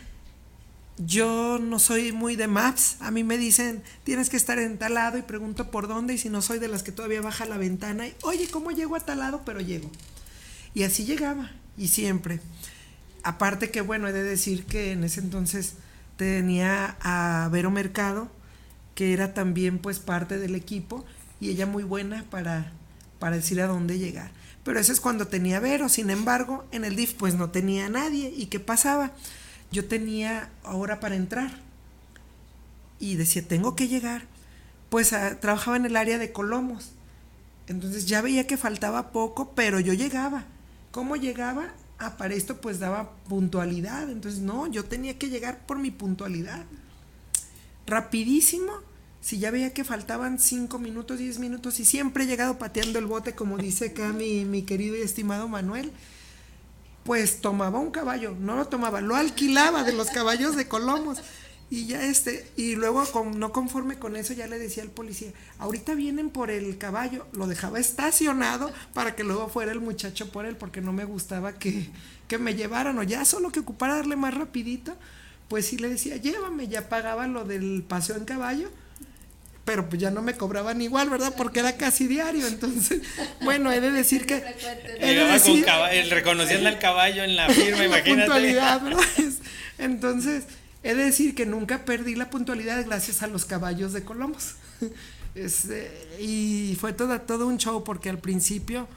Yo 0.98 1.58
no 1.58 1.78
soy 1.78 2.12
muy 2.12 2.36
de 2.36 2.46
maps. 2.46 2.96
A 3.00 3.10
mí 3.10 3.22
me 3.22 3.36
dicen, 3.36 3.82
tienes 4.02 4.30
que 4.30 4.38
estar 4.38 4.58
en 4.58 4.78
tal 4.78 4.94
lado 4.94 5.18
y 5.18 5.22
pregunto 5.22 5.70
por 5.70 5.88
dónde. 5.88 6.14
Y 6.14 6.18
si 6.18 6.30
no 6.30 6.40
soy 6.40 6.58
de 6.58 6.68
las 6.68 6.82
que 6.82 6.92
todavía 6.92 7.20
baja 7.20 7.44
la 7.44 7.58
ventana 7.58 8.08
y, 8.08 8.14
oye, 8.22 8.48
¿cómo 8.48 8.70
llego 8.70 8.96
a 8.96 9.00
tal 9.00 9.18
lado? 9.18 9.42
Pero 9.44 9.60
llego. 9.60 9.90
Y 10.72 10.84
así 10.84 11.04
llegaba. 11.04 11.52
Y 11.76 11.88
siempre. 11.88 12.40
Aparte 13.22 13.70
que, 13.70 13.82
bueno, 13.82 14.08
he 14.08 14.12
de 14.12 14.22
decir 14.22 14.64
que 14.64 14.92
en 14.92 15.04
ese 15.04 15.20
entonces 15.20 15.74
tenía 16.16 16.96
a 17.00 17.48
Vero 17.52 17.70
Mercado, 17.70 18.30
que 18.96 19.12
era 19.12 19.34
también 19.34 19.78
pues 19.78 20.00
parte 20.00 20.38
del 20.38 20.56
equipo. 20.56 21.04
Y 21.38 21.50
ella 21.50 21.66
muy 21.66 21.84
buena 21.84 22.24
para, 22.30 22.72
para 23.20 23.36
decir 23.36 23.60
a 23.60 23.68
dónde 23.68 24.00
llegar. 24.00 24.32
Pero 24.64 24.80
eso 24.80 24.90
es 24.90 25.00
cuando 25.00 25.28
tenía 25.28 25.60
Vero. 25.60 25.88
Sin 25.88 26.10
embargo, 26.10 26.64
en 26.72 26.84
el 26.84 26.96
DIF 26.96 27.12
pues 27.12 27.34
no 27.34 27.50
tenía 27.50 27.88
nadie. 27.88 28.32
¿Y 28.34 28.46
qué 28.46 28.58
pasaba? 28.58 29.12
Yo 29.70 29.84
tenía 29.84 30.50
hora 30.64 30.98
para 30.98 31.14
entrar. 31.14 31.52
Y 32.98 33.14
decía, 33.16 33.46
tengo 33.46 33.76
que 33.76 33.86
llegar. 33.86 34.22
Pues 34.88 35.12
ah, 35.12 35.38
trabajaba 35.40 35.76
en 35.76 35.84
el 35.84 35.94
área 35.94 36.18
de 36.18 36.32
Colomos. 36.32 36.92
Entonces 37.68 38.06
ya 38.06 38.22
veía 38.22 38.46
que 38.46 38.56
faltaba 38.56 39.12
poco, 39.12 39.52
pero 39.54 39.78
yo 39.78 39.92
llegaba. 39.92 40.46
¿Cómo 40.90 41.16
llegaba? 41.16 41.74
Ah, 41.98 42.16
para 42.16 42.34
esto 42.34 42.62
pues 42.62 42.78
daba 42.78 43.10
puntualidad. 43.28 44.08
Entonces 44.10 44.40
no, 44.40 44.66
yo 44.68 44.86
tenía 44.86 45.18
que 45.18 45.28
llegar 45.28 45.66
por 45.66 45.78
mi 45.78 45.90
puntualidad. 45.90 46.64
Rapidísimo 47.86 48.72
si 49.26 49.40
ya 49.40 49.50
veía 49.50 49.74
que 49.74 49.82
faltaban 49.82 50.38
5 50.38 50.78
minutos, 50.78 51.18
10 51.18 51.40
minutos 51.40 51.80
y 51.80 51.84
siempre 51.84 52.22
he 52.22 52.26
llegado 52.28 52.58
pateando 52.58 53.00
el 53.00 53.06
bote, 53.06 53.34
como 53.34 53.58
dice 53.58 53.86
acá 53.86 54.12
mi, 54.12 54.44
mi 54.44 54.62
querido 54.62 54.96
y 54.96 55.00
estimado 55.00 55.48
Manuel, 55.48 55.90
pues 57.02 57.40
tomaba 57.40 57.80
un 57.80 57.90
caballo, 57.90 58.36
no 58.38 58.54
lo 58.54 58.68
tomaba, 58.68 59.00
lo 59.00 59.16
alquilaba 59.16 59.82
de 59.82 59.94
los 59.94 60.10
caballos 60.10 60.54
de 60.54 60.68
Colomos. 60.68 61.18
Y 61.68 61.86
ya 61.86 62.04
este, 62.04 62.48
y 62.56 62.76
luego 62.76 63.02
no 63.34 63.50
conforme 63.50 63.98
con 63.98 64.14
eso 64.14 64.32
ya 64.32 64.46
le 64.46 64.60
decía 64.60 64.84
al 64.84 64.90
policía, 64.90 65.32
ahorita 65.58 65.96
vienen 65.96 66.30
por 66.30 66.52
el 66.52 66.78
caballo, 66.78 67.26
lo 67.32 67.48
dejaba 67.48 67.80
estacionado 67.80 68.70
para 68.94 69.16
que 69.16 69.24
luego 69.24 69.48
fuera 69.48 69.72
el 69.72 69.80
muchacho 69.80 70.30
por 70.30 70.46
él, 70.46 70.56
porque 70.56 70.80
no 70.80 70.92
me 70.92 71.04
gustaba 71.04 71.54
que, 71.54 71.90
que 72.28 72.38
me 72.38 72.54
llevaran, 72.54 72.96
o 72.96 73.02
ya 73.02 73.24
solo 73.24 73.50
que 73.50 73.58
ocupara 73.58 73.96
darle 73.96 74.14
más 74.14 74.34
rapidito, 74.34 74.96
pues 75.48 75.66
sí 75.66 75.76
le 75.78 75.88
decía, 75.88 76.16
llévame, 76.16 76.68
ya 76.68 76.88
pagaba 76.88 77.26
lo 77.26 77.44
del 77.44 77.84
paseo 77.86 78.16
en 78.16 78.24
caballo, 78.24 78.70
pero 79.64 79.88
pues 79.88 80.00
ya 80.00 80.10
no 80.10 80.22
me 80.22 80.36
cobraban 80.36 80.80
igual, 80.80 81.10
¿verdad? 81.10 81.34
Porque 81.36 81.60
era 81.60 81.76
casi 81.76 82.06
diario, 82.06 82.46
entonces, 82.46 83.02
bueno, 83.42 83.72
he 83.72 83.80
de 83.80 83.90
decir 83.90 84.26
que... 84.26 84.42
He 85.00 85.14
de 85.14 85.24
decir, 85.24 85.66
el 85.92 86.10
reconociendo 86.10 86.68
al 86.68 86.78
caballo 86.78 87.24
en 87.24 87.36
la 87.36 87.48
firma, 87.48 87.84
imagínate. 87.84 88.22
Puntualidad, 88.22 88.80
¿verdad? 88.82 89.02
Entonces, 89.78 90.44
he 90.82 90.94
de 90.94 91.04
decir 91.04 91.34
que 91.34 91.46
nunca 91.46 91.84
perdí 91.84 92.14
la 92.14 92.30
puntualidad 92.30 92.84
gracias 92.86 93.22
a 93.22 93.26
los 93.26 93.44
caballos 93.44 93.92
de 93.92 94.04
Colomos. 94.04 94.54
Este, 95.34 95.90
y 96.18 96.76
fue 96.80 96.94
todo, 96.94 97.20
todo 97.20 97.46
un 97.46 97.58
show 97.58 97.84
porque 97.84 98.08
al 98.08 98.18
principio, 98.18 98.88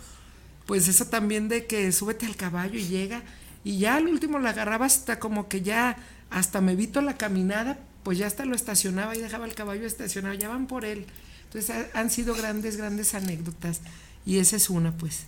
pues 0.65 0.87
eso 0.87 1.05
también 1.05 1.49
de 1.49 1.65
que 1.65 1.91
súbete 1.91 2.25
al 2.25 2.37
caballo 2.37 2.79
y 2.79 2.87
llega, 2.87 3.23
y 3.63 3.79
ya 3.79 3.95
al 3.95 4.07
último 4.07 4.39
la 4.39 4.51
agarraba 4.51 4.85
hasta 4.85 5.19
como 5.19 5.49
que 5.49 5.61
ya, 5.61 5.97
hasta 6.29 6.61
me 6.61 6.73
evito 6.73 7.01
la 7.01 7.17
caminada, 7.17 7.79
pues 8.03 8.17
ya 8.17 8.27
hasta 8.27 8.45
lo 8.45 8.55
estacionaba 8.55 9.15
y 9.15 9.19
dejaba 9.19 9.45
el 9.45 9.55
caballo 9.55 9.85
estacionado, 9.85 10.35
ya 10.35 10.49
van 10.49 10.67
por 10.67 10.85
él. 10.85 11.05
Entonces 11.45 11.87
han 11.93 12.09
sido 12.09 12.35
grandes, 12.35 12.77
grandes 12.77 13.13
anécdotas 13.15 13.81
y 14.25 14.37
esa 14.37 14.55
es 14.55 14.69
una, 14.69 14.95
pues, 14.95 15.21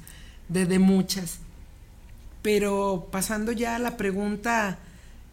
de, 0.48 0.80
muchas. 0.80 1.40
Pero 2.42 3.08
pasando 3.12 3.52
ya 3.52 3.76
a 3.76 3.80
la 3.80 3.98
pregunta 3.98 4.78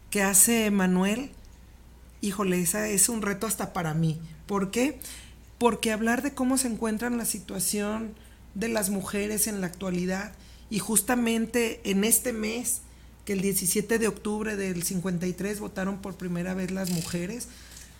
que 0.09 0.23
hace 0.23 0.71
Manuel, 0.71 1.31
híjole, 2.21 2.61
esa 2.61 2.87
es 2.87 3.09
un 3.09 3.21
reto 3.21 3.45
hasta 3.45 3.73
para 3.73 3.93
mí. 3.93 4.19
¿Por 4.47 4.71
qué? 4.71 4.99
Porque 5.57 5.91
hablar 5.91 6.23
de 6.23 6.33
cómo 6.33 6.57
se 6.57 6.67
encuentra 6.67 7.09
la 7.09 7.25
situación 7.25 8.15
de 8.55 8.69
las 8.69 8.89
mujeres 8.89 9.47
en 9.47 9.61
la 9.61 9.67
actualidad 9.67 10.31
y 10.69 10.79
justamente 10.79 11.81
en 11.83 12.03
este 12.03 12.33
mes 12.33 12.81
que 13.29 13.33
el 13.33 13.41
17 13.41 13.99
de 13.99 14.07
octubre 14.07 14.55
del 14.55 14.81
53 14.81 15.59
votaron 15.59 16.01
por 16.01 16.15
primera 16.15 16.55
vez 16.55 16.71
las 16.71 16.89
mujeres 16.89 17.47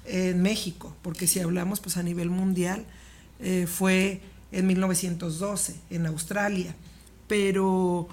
en 0.05 0.41
México, 0.41 0.95
porque 1.03 1.27
si 1.27 1.39
hablamos 1.39 1.81
pues 1.81 1.97
a 1.97 2.01
nivel 2.01 2.31
mundial 2.31 2.83
eh, 3.39 3.67
fue 3.67 4.21
en 4.51 4.65
1912 4.65 5.75
en 5.91 6.07
Australia, 6.07 6.75
pero 7.27 8.09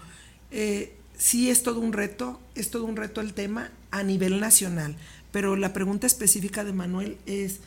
eh, 0.51 0.95
sí 1.17 1.49
es 1.49 1.63
todo 1.63 1.81
un 1.81 1.95
reto, 1.95 2.39
es 2.55 2.71
todo 2.71 2.85
un 2.85 2.97
reto 2.97 3.23
el 3.23 3.33
tema 3.33 3.71
a 3.91 4.03
nivel 4.03 4.39
nacional, 4.39 4.95
pero 5.33 5.57
la 5.57 5.73
pregunta 5.73 6.07
específica 6.07 6.65
de 6.65 6.75
Manuel 6.75 7.17
es 7.25 7.61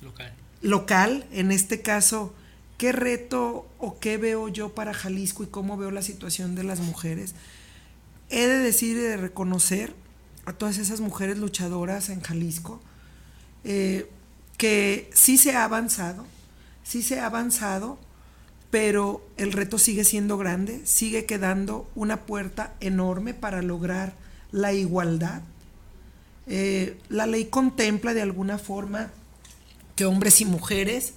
local. 0.00 0.32
Local, 0.62 1.26
en 1.32 1.52
este 1.52 1.82
caso, 1.82 2.32
¿qué 2.78 2.92
reto 2.92 3.68
o 3.76 4.00
qué 4.00 4.16
veo 4.16 4.48
yo 4.48 4.74
para 4.74 4.94
Jalisco 4.94 5.44
y 5.44 5.48
cómo 5.48 5.76
veo 5.76 5.90
la 5.90 6.00
situación 6.00 6.54
de 6.54 6.64
las 6.64 6.80
mujeres? 6.80 7.34
He 8.30 8.46
de 8.46 8.58
decir 8.58 8.96
y 8.96 9.00
de 9.00 9.16
reconocer 9.16 9.94
a 10.46 10.52
todas 10.52 10.78
esas 10.78 11.00
mujeres 11.00 11.38
luchadoras 11.38 12.08
en 12.08 12.20
Jalisco 12.20 12.80
eh, 13.64 14.08
que 14.56 15.10
sí 15.12 15.36
se 15.36 15.52
ha 15.52 15.64
avanzado, 15.64 16.24
sí 16.82 17.02
se 17.02 17.20
ha 17.20 17.26
avanzado, 17.26 17.98
pero 18.70 19.26
el 19.36 19.52
reto 19.52 19.78
sigue 19.78 20.04
siendo 20.04 20.38
grande, 20.38 20.80
sigue 20.84 21.26
quedando 21.26 21.90
una 21.94 22.24
puerta 22.24 22.74
enorme 22.80 23.34
para 23.34 23.62
lograr 23.62 24.14
la 24.52 24.72
igualdad. 24.72 25.42
Eh, 26.46 26.98
la 27.08 27.26
ley 27.26 27.46
contempla 27.46 28.14
de 28.14 28.22
alguna 28.22 28.58
forma 28.58 29.10
que 29.96 30.04
hombres 30.04 30.40
y 30.40 30.44
mujeres 30.44 31.14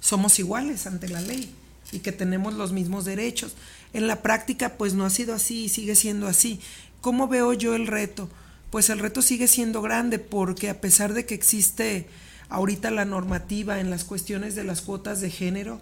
somos 0.00 0.38
iguales 0.38 0.86
ante 0.86 1.08
la 1.08 1.20
ley 1.20 1.54
y 1.92 2.00
que 2.00 2.12
tenemos 2.12 2.54
los 2.54 2.72
mismos 2.72 3.04
derechos. 3.04 3.54
En 3.94 4.06
la 4.06 4.20
práctica 4.20 4.76
pues 4.76 4.92
no 4.92 5.06
ha 5.06 5.10
sido 5.10 5.34
así 5.34 5.64
y 5.64 5.68
sigue 5.70 5.94
siendo 5.94 6.26
así. 6.26 6.60
¿Cómo 7.00 7.28
veo 7.28 7.54
yo 7.54 7.74
el 7.74 7.86
reto? 7.86 8.28
Pues 8.70 8.90
el 8.90 8.98
reto 8.98 9.22
sigue 9.22 9.48
siendo 9.48 9.80
grande 9.80 10.18
porque 10.18 10.68
a 10.68 10.80
pesar 10.80 11.14
de 11.14 11.24
que 11.24 11.34
existe 11.34 12.06
ahorita 12.48 12.90
la 12.90 13.04
normativa 13.04 13.80
en 13.80 13.90
las 13.90 14.04
cuestiones 14.04 14.54
de 14.54 14.64
las 14.64 14.82
cuotas 14.82 15.20
de 15.20 15.30
género, 15.30 15.80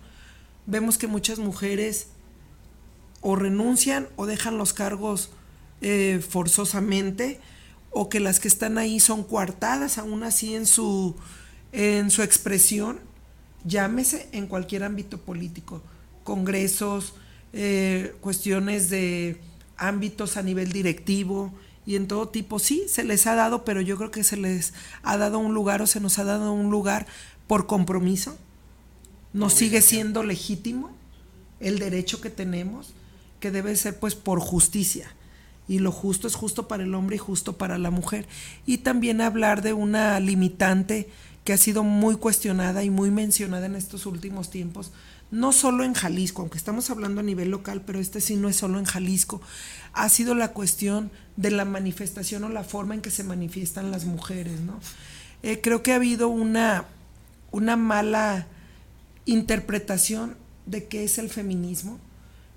vemos 0.66 0.98
que 0.98 1.06
muchas 1.06 1.38
mujeres 1.38 2.08
o 3.22 3.34
renuncian 3.34 4.08
o 4.16 4.26
dejan 4.26 4.58
los 4.58 4.72
cargos 4.72 5.30
eh, 5.80 6.22
forzosamente 6.28 7.40
o 7.90 8.08
que 8.08 8.20
las 8.20 8.38
que 8.38 8.48
están 8.48 8.78
ahí 8.78 9.00
son 9.00 9.24
coartadas 9.24 9.98
aún 9.98 10.22
así 10.22 10.54
en 10.54 10.66
su, 10.66 11.16
en 11.72 12.10
su 12.10 12.22
expresión, 12.22 13.00
llámese 13.64 14.28
en 14.32 14.46
cualquier 14.46 14.84
ámbito 14.84 15.18
político 15.18 15.82
congresos, 16.24 17.14
eh, 17.52 18.14
cuestiones 18.20 18.90
de 18.90 19.40
ámbitos 19.76 20.36
a 20.36 20.42
nivel 20.42 20.72
directivo 20.72 21.52
y 21.86 21.96
en 21.96 22.06
todo 22.08 22.28
tipo. 22.28 22.58
Sí, 22.58 22.84
se 22.88 23.04
les 23.04 23.26
ha 23.26 23.34
dado, 23.34 23.64
pero 23.64 23.80
yo 23.80 23.96
creo 23.96 24.10
que 24.10 24.24
se 24.24 24.36
les 24.36 24.74
ha 25.02 25.16
dado 25.16 25.38
un 25.38 25.54
lugar 25.54 25.82
o 25.82 25.86
se 25.86 26.00
nos 26.00 26.18
ha 26.18 26.24
dado 26.24 26.52
un 26.52 26.70
lugar 26.70 27.06
por 27.46 27.66
compromiso. 27.66 28.36
Nos 29.32 29.54
sigue 29.54 29.80
siendo 29.80 30.22
legítimo 30.22 30.90
el 31.60 31.78
derecho 31.78 32.20
que 32.20 32.30
tenemos, 32.30 32.92
que 33.40 33.50
debe 33.50 33.74
ser 33.76 33.98
pues 33.98 34.14
por 34.14 34.40
justicia. 34.40 35.14
Y 35.68 35.78
lo 35.78 35.92
justo 35.92 36.26
es 36.26 36.34
justo 36.34 36.68
para 36.68 36.82
el 36.82 36.94
hombre 36.94 37.16
y 37.16 37.20
justo 37.20 37.56
para 37.56 37.78
la 37.78 37.90
mujer. 37.90 38.26
Y 38.66 38.78
también 38.78 39.20
hablar 39.20 39.62
de 39.62 39.72
una 39.72 40.20
limitante 40.20 41.08
que 41.44 41.52
ha 41.52 41.56
sido 41.56 41.82
muy 41.82 42.16
cuestionada 42.16 42.84
y 42.84 42.90
muy 42.90 43.10
mencionada 43.10 43.66
en 43.66 43.74
estos 43.74 44.06
últimos 44.06 44.50
tiempos, 44.50 44.92
no 45.32 45.52
solo 45.52 45.82
en 45.82 45.94
Jalisco, 45.94 46.42
aunque 46.42 46.58
estamos 46.58 46.90
hablando 46.90 47.22
a 47.22 47.24
nivel 47.24 47.50
local, 47.50 47.82
pero 47.86 47.98
este 47.98 48.20
sí 48.20 48.36
no 48.36 48.50
es 48.50 48.56
solo 48.56 48.78
en 48.78 48.84
Jalisco, 48.84 49.40
ha 49.94 50.08
sido 50.10 50.34
la 50.34 50.52
cuestión 50.52 51.10
de 51.36 51.50
la 51.50 51.64
manifestación 51.64 52.44
o 52.44 52.50
la 52.50 52.64
forma 52.64 52.94
en 52.94 53.00
que 53.00 53.10
se 53.10 53.24
manifiestan 53.24 53.90
las 53.90 54.04
mujeres, 54.04 54.60
¿no? 54.60 54.78
Eh, 55.42 55.60
creo 55.62 55.82
que 55.82 55.92
ha 55.92 55.96
habido 55.96 56.28
una, 56.28 56.84
una 57.50 57.76
mala 57.76 58.46
interpretación 59.24 60.36
de 60.66 60.84
qué 60.84 61.02
es 61.04 61.16
el 61.16 61.30
feminismo. 61.30 61.98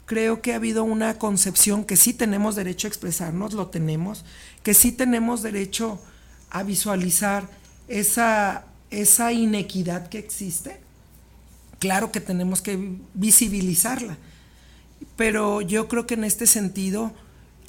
Creo 0.05 0.41
que 0.41 0.51
ha 0.51 0.57
habido 0.57 0.83
una 0.83 1.17
concepción 1.17 1.85
que 1.85 1.95
sí 1.95 2.13
tenemos 2.13 2.57
derecho 2.57 2.87
a 2.87 2.89
expresarnos, 2.89 3.53
lo 3.53 3.67
tenemos, 3.67 4.25
que 4.63 4.73
sí 4.73 4.91
tenemos 4.91 5.41
derecho 5.41 5.99
a 6.49 6.63
visualizar 6.63 7.49
esa, 7.87 8.65
esa 8.91 9.31
inequidad 9.31 10.09
que 10.09 10.19
existe. 10.19 10.84
Claro 11.85 12.11
que 12.11 12.19
tenemos 12.19 12.63
que 12.63 12.97
visibilizarla, 13.13 14.17
pero 15.15 15.61
yo 15.61 15.87
creo 15.87 16.07
que 16.07 16.15
en 16.15 16.23
este 16.23 16.47
sentido, 16.47 17.13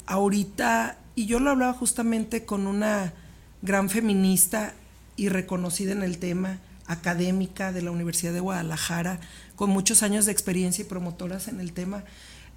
ahorita, 0.07 0.97
y 1.13 1.27
yo 1.27 1.39
lo 1.39 1.51
hablaba 1.51 1.73
justamente 1.73 2.43
con 2.43 2.65
una 2.65 3.13
gran 3.61 3.91
feminista 3.91 4.73
y 5.17 5.29
reconocida 5.29 5.91
en 5.91 6.01
el 6.01 6.17
tema, 6.17 6.57
académica 6.87 7.71
de 7.71 7.83
la 7.83 7.91
Universidad 7.91 8.33
de 8.33 8.39
Guadalajara, 8.39 9.19
con 9.55 9.69
muchos 9.69 10.01
años 10.01 10.25
de 10.25 10.31
experiencia 10.31 10.81
y 10.81 10.87
promotoras 10.87 11.47
en 11.47 11.59
el 11.59 11.71
tema. 11.71 12.03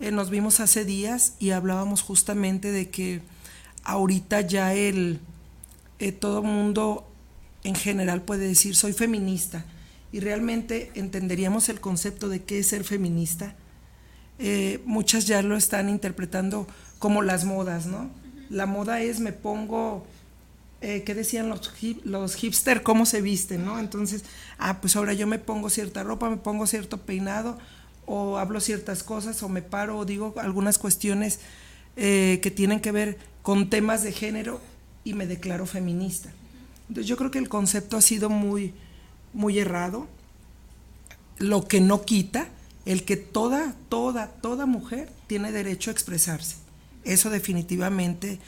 Eh, 0.00 0.12
nos 0.12 0.30
vimos 0.30 0.60
hace 0.60 0.86
días 0.86 1.34
y 1.38 1.50
hablábamos 1.50 2.00
justamente 2.00 2.72
de 2.72 2.88
que 2.88 3.20
ahorita 3.84 4.40
ya 4.40 4.72
el 4.72 5.20
eh, 5.98 6.12
todo 6.12 6.42
mundo 6.42 7.06
en 7.64 7.74
general 7.74 8.22
puede 8.22 8.48
decir 8.48 8.74
soy 8.74 8.94
feminista 8.94 9.66
y 10.12 10.20
realmente 10.20 10.90
entenderíamos 10.94 11.68
el 11.68 11.80
concepto 11.80 12.28
de 12.28 12.42
qué 12.42 12.58
es 12.58 12.68
ser 12.68 12.84
feminista. 12.84 13.54
Eh, 14.38 14.80
muchas 14.84 15.26
ya 15.26 15.42
lo 15.42 15.56
están 15.56 15.88
interpretando 15.88 16.66
como 16.98 17.22
las 17.22 17.44
modas, 17.44 17.86
¿no? 17.86 18.10
La 18.48 18.66
moda 18.66 19.00
es 19.00 19.20
me 19.20 19.32
pongo 19.32 20.06
eh, 20.82 21.02
¿qué 21.04 21.14
decían 21.14 21.50
los, 21.50 21.70
hip, 21.82 22.00
los 22.04 22.36
hipster? 22.36 22.82
¿Cómo 22.82 23.04
se 23.04 23.20
visten? 23.20 23.64
¿no? 23.64 23.78
Entonces, 23.78 24.24
ah, 24.58 24.80
pues 24.80 24.96
ahora 24.96 25.12
yo 25.12 25.26
me 25.26 25.38
pongo 25.38 25.68
cierta 25.68 26.02
ropa, 26.02 26.30
me 26.30 26.38
pongo 26.38 26.66
cierto 26.66 26.98
peinado, 27.02 27.58
o 28.06 28.38
hablo 28.38 28.60
ciertas 28.60 29.02
cosas, 29.02 29.42
o 29.42 29.48
me 29.48 29.62
paro, 29.62 29.98
o 29.98 30.04
digo 30.04 30.34
algunas 30.38 30.78
cuestiones 30.78 31.40
eh, 31.96 32.40
que 32.42 32.50
tienen 32.50 32.80
que 32.80 32.92
ver 32.92 33.18
con 33.42 33.68
temas 33.68 34.02
de 34.02 34.12
género 34.12 34.60
y 35.04 35.12
me 35.12 35.26
declaro 35.26 35.66
feminista. 35.66 36.32
Entonces, 36.88 37.06
yo 37.06 37.16
creo 37.16 37.30
que 37.30 37.38
el 37.38 37.48
concepto 37.48 37.98
ha 37.98 38.00
sido 38.00 38.30
muy, 38.30 38.72
muy 39.32 39.58
errado, 39.58 40.08
lo 41.38 41.66
que 41.66 41.80
no 41.80 42.02
quita 42.02 42.48
el 42.86 43.04
que 43.04 43.16
toda, 43.16 43.74
toda, 43.88 44.28
toda 44.28 44.66
mujer 44.66 45.10
tiene 45.26 45.52
derecho 45.52 45.90
a 45.90 45.92
expresarse. 45.92 46.56
Eso 47.04 47.30
definitivamente 47.30 48.40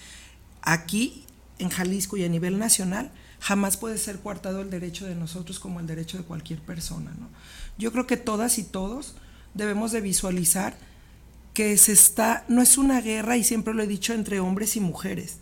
aquí 0.63 1.25
en 1.59 1.69
Jalisco 1.69 2.17
y 2.17 2.25
a 2.25 2.29
nivel 2.29 2.59
nacional, 2.59 3.11
jamás 3.41 3.77
puede 3.77 3.99
ser 3.99 4.19
coartado 4.19 4.61
el 4.61 4.71
derecho 4.71 5.07
de 5.07 5.15
nosotros 5.15 5.59
como 5.59 5.81
el 5.81 5.87
derecho 5.87 6.19
de 6.19 6.25
cualquier 6.25 6.61
persona. 6.61 7.13
Yo 7.79 7.93
creo 7.93 8.07
que 8.07 8.17
todas 8.17 8.59
y 8.59 8.65
todos 8.65 9.15
debemos 9.55 9.93
de 9.93 10.01
visualizar 10.01 10.77
que 11.55 11.77
se 11.77 11.93
está, 11.93 12.45
no 12.49 12.63
es 12.63 12.79
una 12.79 13.01
guerra, 13.01 13.37
y 13.37 13.45
siempre 13.45 13.75
lo 13.75 13.83
he 13.83 13.87
dicho, 13.87 14.15
entre 14.15 14.41
hombres 14.41 14.77
y 14.77 14.81
mujeres, 14.81 15.37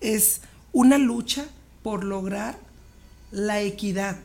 es 0.00 0.40
una 0.72 0.98
lucha 0.98 1.46
por 1.82 2.04
lograr 2.04 2.58
la 3.32 3.60
equidad, 3.60 4.18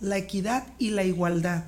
la 0.00 0.16
equidad 0.16 0.66
y 0.78 0.90
la 0.90 1.04
igualdad, 1.04 1.64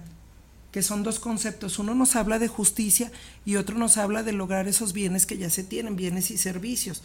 que 0.72 0.82
son 0.82 1.02
dos 1.02 1.18
conceptos. 1.18 1.78
Uno 1.78 1.94
nos 1.94 2.16
habla 2.16 2.38
de 2.38 2.48
justicia 2.48 3.10
y 3.44 3.56
otro 3.56 3.76
nos 3.76 3.96
habla 3.96 4.22
de 4.22 4.32
lograr 4.32 4.68
esos 4.68 4.92
bienes 4.92 5.26
que 5.26 5.38
ya 5.38 5.50
se 5.50 5.64
tienen, 5.64 5.96
bienes 5.96 6.30
y 6.30 6.38
servicios. 6.38 7.02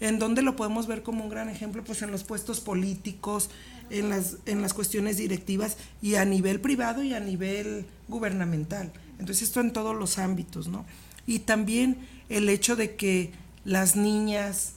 ¿En 0.00 0.18
dónde 0.18 0.42
lo 0.42 0.54
podemos 0.54 0.86
ver 0.86 1.02
como 1.02 1.24
un 1.24 1.30
gran 1.30 1.48
ejemplo? 1.48 1.82
Pues 1.82 2.02
en 2.02 2.12
los 2.12 2.22
puestos 2.22 2.60
políticos, 2.60 3.50
en 3.90 4.10
las, 4.10 4.36
en 4.46 4.62
las 4.62 4.74
cuestiones 4.74 5.16
directivas 5.16 5.76
y 6.00 6.14
a 6.14 6.24
nivel 6.24 6.60
privado 6.60 7.02
y 7.02 7.14
a 7.14 7.20
nivel 7.20 7.86
gubernamental. 8.06 8.92
Entonces 9.18 9.48
esto 9.48 9.60
en 9.60 9.72
todos 9.72 9.96
los 9.96 10.18
ámbitos, 10.18 10.68
¿no? 10.68 10.84
Y 11.26 11.40
también 11.40 11.98
el 12.28 12.48
hecho 12.48 12.76
de 12.76 12.94
que 12.94 13.32
las 13.64 13.96
niñas 13.96 14.74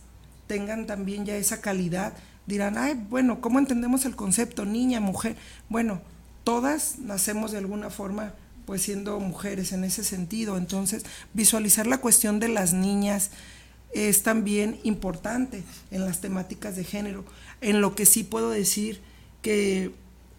tengan 0.47 0.87
también 0.87 1.25
ya 1.25 1.35
esa 1.35 1.61
calidad, 1.61 2.13
dirán, 2.45 2.77
ay, 2.77 2.95
bueno, 3.09 3.41
¿cómo 3.41 3.59
entendemos 3.59 4.05
el 4.05 4.15
concepto 4.15 4.65
niña, 4.65 4.99
mujer? 4.99 5.35
Bueno, 5.69 6.01
todas 6.43 6.99
nacemos 6.99 7.51
de 7.51 7.59
alguna 7.59 7.89
forma 7.89 8.33
pues 8.65 8.83
siendo 8.83 9.19
mujeres 9.19 9.71
en 9.71 9.83
ese 9.83 10.03
sentido, 10.03 10.57
entonces 10.57 11.03
visualizar 11.33 11.87
la 11.87 11.99
cuestión 11.99 12.39
de 12.39 12.47
las 12.47 12.73
niñas, 12.73 13.31
es 13.93 14.23
también 14.23 14.79
importante 14.83 15.63
en 15.91 16.05
las 16.05 16.21
temáticas 16.21 16.75
de 16.75 16.83
género. 16.83 17.25
En 17.59 17.81
lo 17.81 17.95
que 17.95 18.05
sí 18.05 18.23
puedo 18.23 18.49
decir 18.49 19.01
que, 19.41 19.91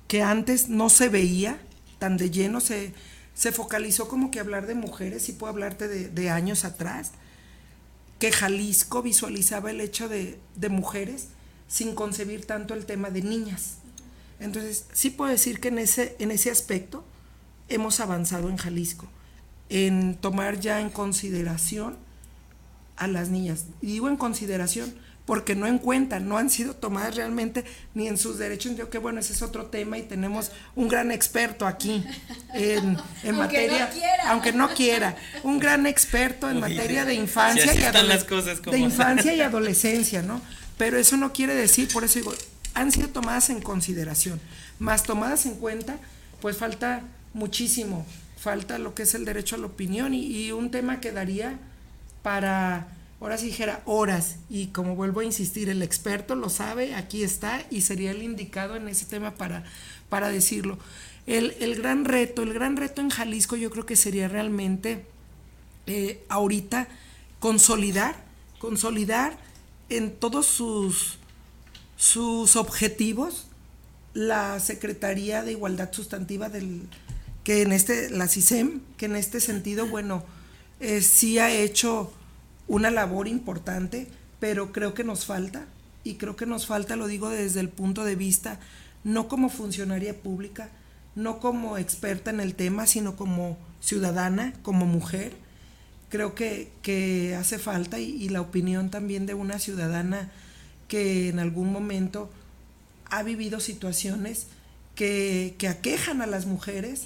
que 0.08 0.22
antes 0.22 0.68
no 0.68 0.88
se 0.88 1.08
veía 1.08 1.58
tan 1.98 2.16
de 2.16 2.30
lleno, 2.30 2.60
se, 2.60 2.92
se 3.34 3.52
focalizó 3.52 4.08
como 4.08 4.30
que 4.30 4.40
hablar 4.40 4.66
de 4.66 4.74
mujeres, 4.74 5.28
y 5.28 5.32
puedo 5.32 5.52
hablarte 5.52 5.88
de, 5.88 6.30
años 6.30 6.64
atrás, 6.64 7.12
que 8.18 8.32
Jalisco 8.32 9.02
visualizaba 9.02 9.70
el 9.70 9.80
hecho 9.80 10.08
de, 10.08 10.38
de 10.56 10.68
mujeres 10.68 11.28
sin 11.72 11.94
concebir 11.94 12.44
tanto 12.44 12.74
el 12.74 12.84
tema 12.84 13.08
de 13.08 13.22
niñas. 13.22 13.76
Entonces, 14.40 14.84
sí 14.92 15.08
puedo 15.08 15.30
decir 15.30 15.58
que 15.58 15.68
en 15.68 15.78
ese, 15.78 16.16
en 16.18 16.30
ese 16.30 16.50
aspecto 16.50 17.02
hemos 17.70 17.98
avanzado 18.00 18.50
en 18.50 18.58
Jalisco, 18.58 19.08
en 19.70 20.14
tomar 20.16 20.60
ya 20.60 20.82
en 20.82 20.90
consideración 20.90 21.96
a 22.96 23.06
las 23.06 23.30
niñas. 23.30 23.64
Y 23.80 23.86
digo 23.86 24.10
en 24.10 24.18
consideración 24.18 24.94
porque 25.24 25.54
no 25.54 25.66
en 25.66 25.78
cuenta, 25.78 26.20
no 26.20 26.36
han 26.36 26.50
sido 26.50 26.74
tomadas 26.74 27.14
realmente 27.14 27.64
ni 27.94 28.06
en 28.06 28.18
sus 28.18 28.36
derechos. 28.36 28.76
Yo 28.76 28.90
que 28.90 28.98
bueno, 28.98 29.20
ese 29.20 29.32
es 29.32 29.40
otro 29.40 29.66
tema 29.66 29.96
y 29.96 30.02
tenemos 30.02 30.52
un 30.74 30.88
gran 30.88 31.10
experto 31.10 31.66
aquí 31.66 32.04
en, 32.52 32.98
materia, 33.34 33.90
aunque 34.26 34.52
no 34.52 34.68
quiera, 34.74 35.16
un 35.42 35.58
gran 35.58 35.86
experto 35.86 36.50
en 36.50 36.60
materia 36.60 37.06
de 37.06 37.14
infancia, 37.14 37.72
y, 37.72 38.70
de 38.70 38.78
infancia 38.78 39.32
y 39.34 39.40
adolescencia, 39.40 40.20
¿no? 40.20 40.42
Pero 40.82 40.98
eso 40.98 41.16
no 41.16 41.32
quiere 41.32 41.54
decir, 41.54 41.86
por 41.92 42.02
eso 42.02 42.18
digo, 42.18 42.34
han 42.74 42.90
sido 42.90 43.06
tomadas 43.06 43.50
en 43.50 43.60
consideración, 43.60 44.40
más 44.80 45.04
tomadas 45.04 45.46
en 45.46 45.54
cuenta, 45.54 45.96
pues 46.40 46.56
falta 46.56 47.04
muchísimo, 47.34 48.04
falta 48.36 48.80
lo 48.80 48.92
que 48.92 49.04
es 49.04 49.14
el 49.14 49.24
derecho 49.24 49.54
a 49.54 49.60
la 49.60 49.66
opinión 49.66 50.12
y, 50.12 50.50
un 50.50 50.72
tema 50.72 50.98
que 50.98 51.12
daría 51.12 51.56
para, 52.24 52.88
ahora 53.20 53.38
sí 53.38 53.46
dijera, 53.46 53.80
horas. 53.84 54.38
Y 54.50 54.66
como 54.72 54.96
vuelvo 54.96 55.20
a 55.20 55.24
insistir, 55.24 55.68
el 55.68 55.82
experto 55.84 56.34
lo 56.34 56.48
sabe, 56.48 56.96
aquí 56.96 57.22
está 57.22 57.62
y 57.70 57.82
sería 57.82 58.10
el 58.10 58.20
indicado 58.20 58.74
en 58.74 58.88
ese 58.88 59.04
tema 59.06 59.36
para, 59.36 59.62
para 60.08 60.30
decirlo. 60.30 60.80
El, 61.28 61.76
gran 61.76 62.04
reto, 62.04 62.42
el 62.42 62.52
gran 62.52 62.76
reto 62.76 63.00
en 63.00 63.10
Jalisco 63.10 63.54
yo 63.54 63.70
creo 63.70 63.86
que 63.86 63.94
sería 63.94 64.26
realmente 64.26 65.06
eh, 65.86 66.24
ahorita 66.28 66.88
consolidar, 67.38 68.16
consolidar 68.58 69.51
en 69.96 70.12
todos 70.16 70.46
sus, 70.46 71.18
sus 71.96 72.56
objetivos 72.56 73.46
la 74.14 74.60
Secretaría 74.60 75.42
de 75.42 75.52
Igualdad 75.52 75.92
Sustantiva 75.92 76.48
del 76.48 76.88
que 77.44 77.62
en 77.62 77.72
este 77.72 78.10
la 78.10 78.28
CISEM, 78.28 78.80
que 78.96 79.06
en 79.06 79.16
este 79.16 79.40
sentido, 79.40 79.86
bueno, 79.86 80.22
eh, 80.80 81.00
sí 81.00 81.38
ha 81.38 81.50
hecho 81.50 82.12
una 82.68 82.90
labor 82.90 83.26
importante, 83.26 84.08
pero 84.38 84.72
creo 84.72 84.94
que 84.94 85.04
nos 85.04 85.26
falta, 85.26 85.66
y 86.04 86.14
creo 86.14 86.36
que 86.36 86.46
nos 86.46 86.66
falta, 86.66 86.96
lo 86.96 87.06
digo 87.06 87.30
desde 87.30 87.60
el 87.60 87.68
punto 87.68 88.04
de 88.04 88.16
vista, 88.16 88.60
no 89.04 89.28
como 89.28 89.48
funcionaria 89.48 90.20
pública, 90.20 90.70
no 91.14 91.40
como 91.40 91.78
experta 91.78 92.30
en 92.30 92.40
el 92.40 92.54
tema, 92.54 92.86
sino 92.86 93.16
como 93.16 93.58
ciudadana, 93.80 94.54
como 94.62 94.86
mujer. 94.86 95.34
Creo 96.12 96.34
que, 96.34 97.34
hace 97.40 97.58
falta 97.58 97.98
y, 97.98 98.28
la 98.28 98.42
opinión 98.42 98.90
también 98.90 99.24
de 99.24 99.32
una 99.32 99.58
ciudadana 99.58 100.30
que 100.86 101.30
en 101.30 101.38
algún 101.38 101.72
momento 101.72 102.30
ha 103.06 103.22
vivido 103.22 103.60
situaciones 103.60 104.48
que, 104.94 105.54
que 105.56 105.68
aquejan 105.68 106.20
a 106.20 106.26
las 106.26 106.44
mujeres 106.44 107.04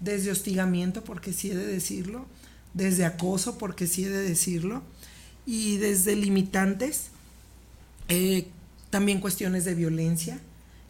desde 0.00 0.30
hostigamiento, 0.30 1.02
porque 1.02 1.32
sí 1.32 1.50
he 1.50 1.54
de 1.54 1.66
decirlo, 1.66 2.26
desde 2.74 3.06
acoso, 3.06 3.56
porque 3.56 3.86
sí 3.86 4.04
he 4.04 4.10
de 4.10 4.20
decirlo, 4.20 4.82
y 5.46 5.78
desde 5.78 6.14
limitantes, 6.14 7.06
eh, 8.10 8.48
también 8.90 9.22
cuestiones 9.22 9.64
de 9.64 9.74
violencia, 9.74 10.38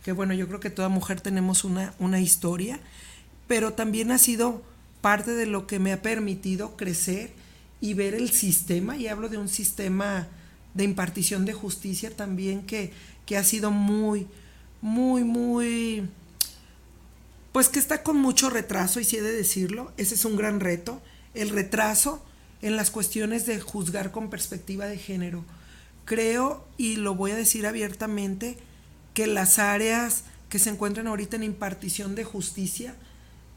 que 0.02 0.10
bueno, 0.10 0.34
yo 0.34 0.48
creo 0.48 0.58
que 0.58 0.70
toda 0.70 0.88
mujer 0.88 1.20
tenemos 1.20 1.62
una, 1.62 1.94
una 2.00 2.20
historia, 2.20 2.80
pero 3.46 3.74
también 3.74 4.10
ha 4.10 4.18
sido 4.18 4.64
parte 5.00 5.30
de 5.30 5.46
lo 5.46 5.68
que 5.68 5.78
me 5.78 5.92
ha 5.92 6.02
permitido 6.02 6.76
crecer 6.76 7.40
y 7.82 7.94
ver 7.94 8.14
el 8.14 8.30
sistema, 8.30 8.96
y 8.96 9.08
hablo 9.08 9.28
de 9.28 9.36
un 9.36 9.48
sistema 9.48 10.28
de 10.72 10.84
impartición 10.84 11.44
de 11.44 11.52
justicia 11.52 12.16
también 12.16 12.64
que, 12.64 12.92
que 13.26 13.36
ha 13.36 13.42
sido 13.42 13.72
muy, 13.72 14.28
muy, 14.80 15.24
muy, 15.24 16.08
pues 17.50 17.68
que 17.68 17.80
está 17.80 18.04
con 18.04 18.16
mucho 18.16 18.50
retraso, 18.50 19.00
y 19.00 19.04
si 19.04 19.16
he 19.16 19.22
de 19.22 19.32
decirlo, 19.32 19.92
ese 19.96 20.14
es 20.14 20.24
un 20.24 20.36
gran 20.36 20.60
reto, 20.60 21.02
el 21.34 21.50
retraso 21.50 22.24
en 22.62 22.76
las 22.76 22.92
cuestiones 22.92 23.46
de 23.46 23.60
juzgar 23.60 24.12
con 24.12 24.30
perspectiva 24.30 24.86
de 24.86 24.96
género. 24.96 25.44
Creo, 26.04 26.64
y 26.78 26.96
lo 26.96 27.16
voy 27.16 27.32
a 27.32 27.36
decir 27.36 27.66
abiertamente, 27.66 28.58
que 29.12 29.26
las 29.26 29.58
áreas 29.58 30.22
que 30.48 30.60
se 30.60 30.70
encuentran 30.70 31.08
ahorita 31.08 31.34
en 31.34 31.42
impartición 31.42 32.14
de 32.14 32.22
justicia 32.22 32.94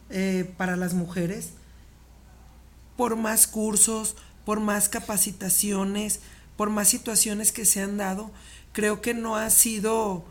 eh, 0.10 0.52
para 0.58 0.76
las 0.78 0.96
mujeres, 0.96 1.52
por 2.96 3.16
más 3.16 3.48
cursos, 3.48 4.16
por 4.46 4.60
más 4.60 4.90
capacitaciones, 4.90 6.20
por 6.56 6.70
más 6.70 6.88
situaciones 6.88 7.52
que 7.52 7.66
se 7.66 7.82
han 7.82 7.98
dado, 7.98 8.32
creo 8.72 9.02
que 9.02 9.14
no 9.14 9.36
ha 9.36 9.50
sido 9.50 10.26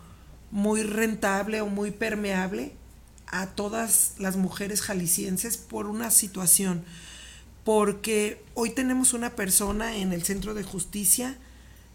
muy 0.50 0.82
rentable 0.82 1.60
o 1.60 1.66
muy 1.66 1.90
permeable 1.90 2.72
a 3.26 3.48
todas 3.48 4.14
las 4.18 4.36
mujeres 4.36 4.80
jaliscienses 4.80 5.56
por 5.56 5.86
una 5.86 6.10
situación, 6.10 6.84
porque 7.64 8.42
hoy 8.54 8.70
tenemos 8.70 9.12
una 9.12 9.30
persona 9.30 9.96
en 9.96 10.12
el 10.12 10.22
centro 10.22 10.54
de 10.54 10.62
justicia, 10.62 11.36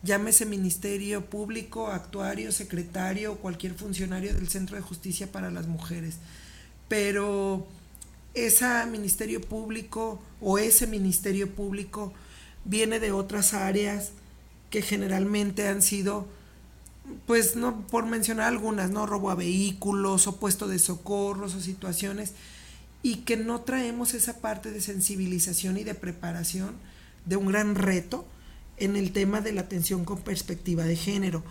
llámese 0.04 0.46
Ministerio 0.46 1.26
Público, 1.30 1.88
actuario, 1.88 2.52
secretario 2.52 3.38
cualquier 3.38 3.74
funcionario 3.76 4.34
del 4.34 4.50
Centro 4.50 4.76
de 4.76 4.82
Justicia 4.82 5.32
para 5.32 5.52
las 5.52 5.68
Mujeres, 5.68 6.16
pero 6.88 7.68
ese 8.45 8.86
Ministerio 8.86 9.41
Público 9.41 10.19
o 10.41 10.58
ese 10.58 10.88
Ministerio 10.88 11.49
Público 11.49 12.13
viene 12.65 12.99
de 12.99 13.12
otras 13.12 13.54
áreas 13.54 14.12
que 14.69 14.82
generalmente 14.82 15.67
han 15.67 15.82
sido, 15.82 16.28
pues 17.25 17.56
no 17.56 17.88
por 17.88 18.06
mencionar 18.06 18.47
algunas, 18.47 18.91
¿no? 18.91 19.06
Robo 19.06 19.32
a 19.32 19.36
vehículos 19.36 20.28
o 20.28 20.36
puesto 20.38 20.67
de 20.67 20.80
socorros 20.80 21.56
o 21.56 21.62
situaciones, 21.62 22.34
y 23.02 23.17
que 23.17 23.38
no 23.38 23.62
traemos 23.62 24.13
esa 24.13 24.39
parte 24.39 24.71
de 24.71 24.82
sensibilización 24.82 25.78
y 25.78 25.84
de 25.84 25.95
preparación 25.95 26.75
de 27.25 27.38
un 27.38 27.47
gran 27.47 27.75
reto 27.75 28.25
en 28.78 28.95
el 28.95 29.12
tema 29.12 29.41
de 29.41 29.54
la 29.54 29.62
atención 29.62 30.06
con 30.06 30.21
perspectiva 30.21 30.84
de 30.84 30.95
género, 30.95 31.43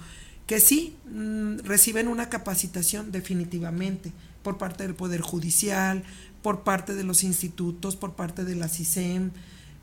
que 0.47 0.61
sí 0.61 0.97
mm, 1.11 1.59
reciben 1.65 2.09
una 2.09 2.29
capacitación 2.29 3.13
definitivamente 3.13 4.13
por 4.43 4.57
parte 4.57 4.85
del 4.85 4.95
Poder 4.95 5.21
Judicial, 5.21 6.05
por 6.49 6.63
parte 6.63 6.95
de 6.95 7.05
los 7.05 7.25
institutos, 7.25 7.95
por 7.95 8.15
parte 8.15 8.43
de 8.43 8.55
la 8.55 8.69
CISEM, 8.69 9.33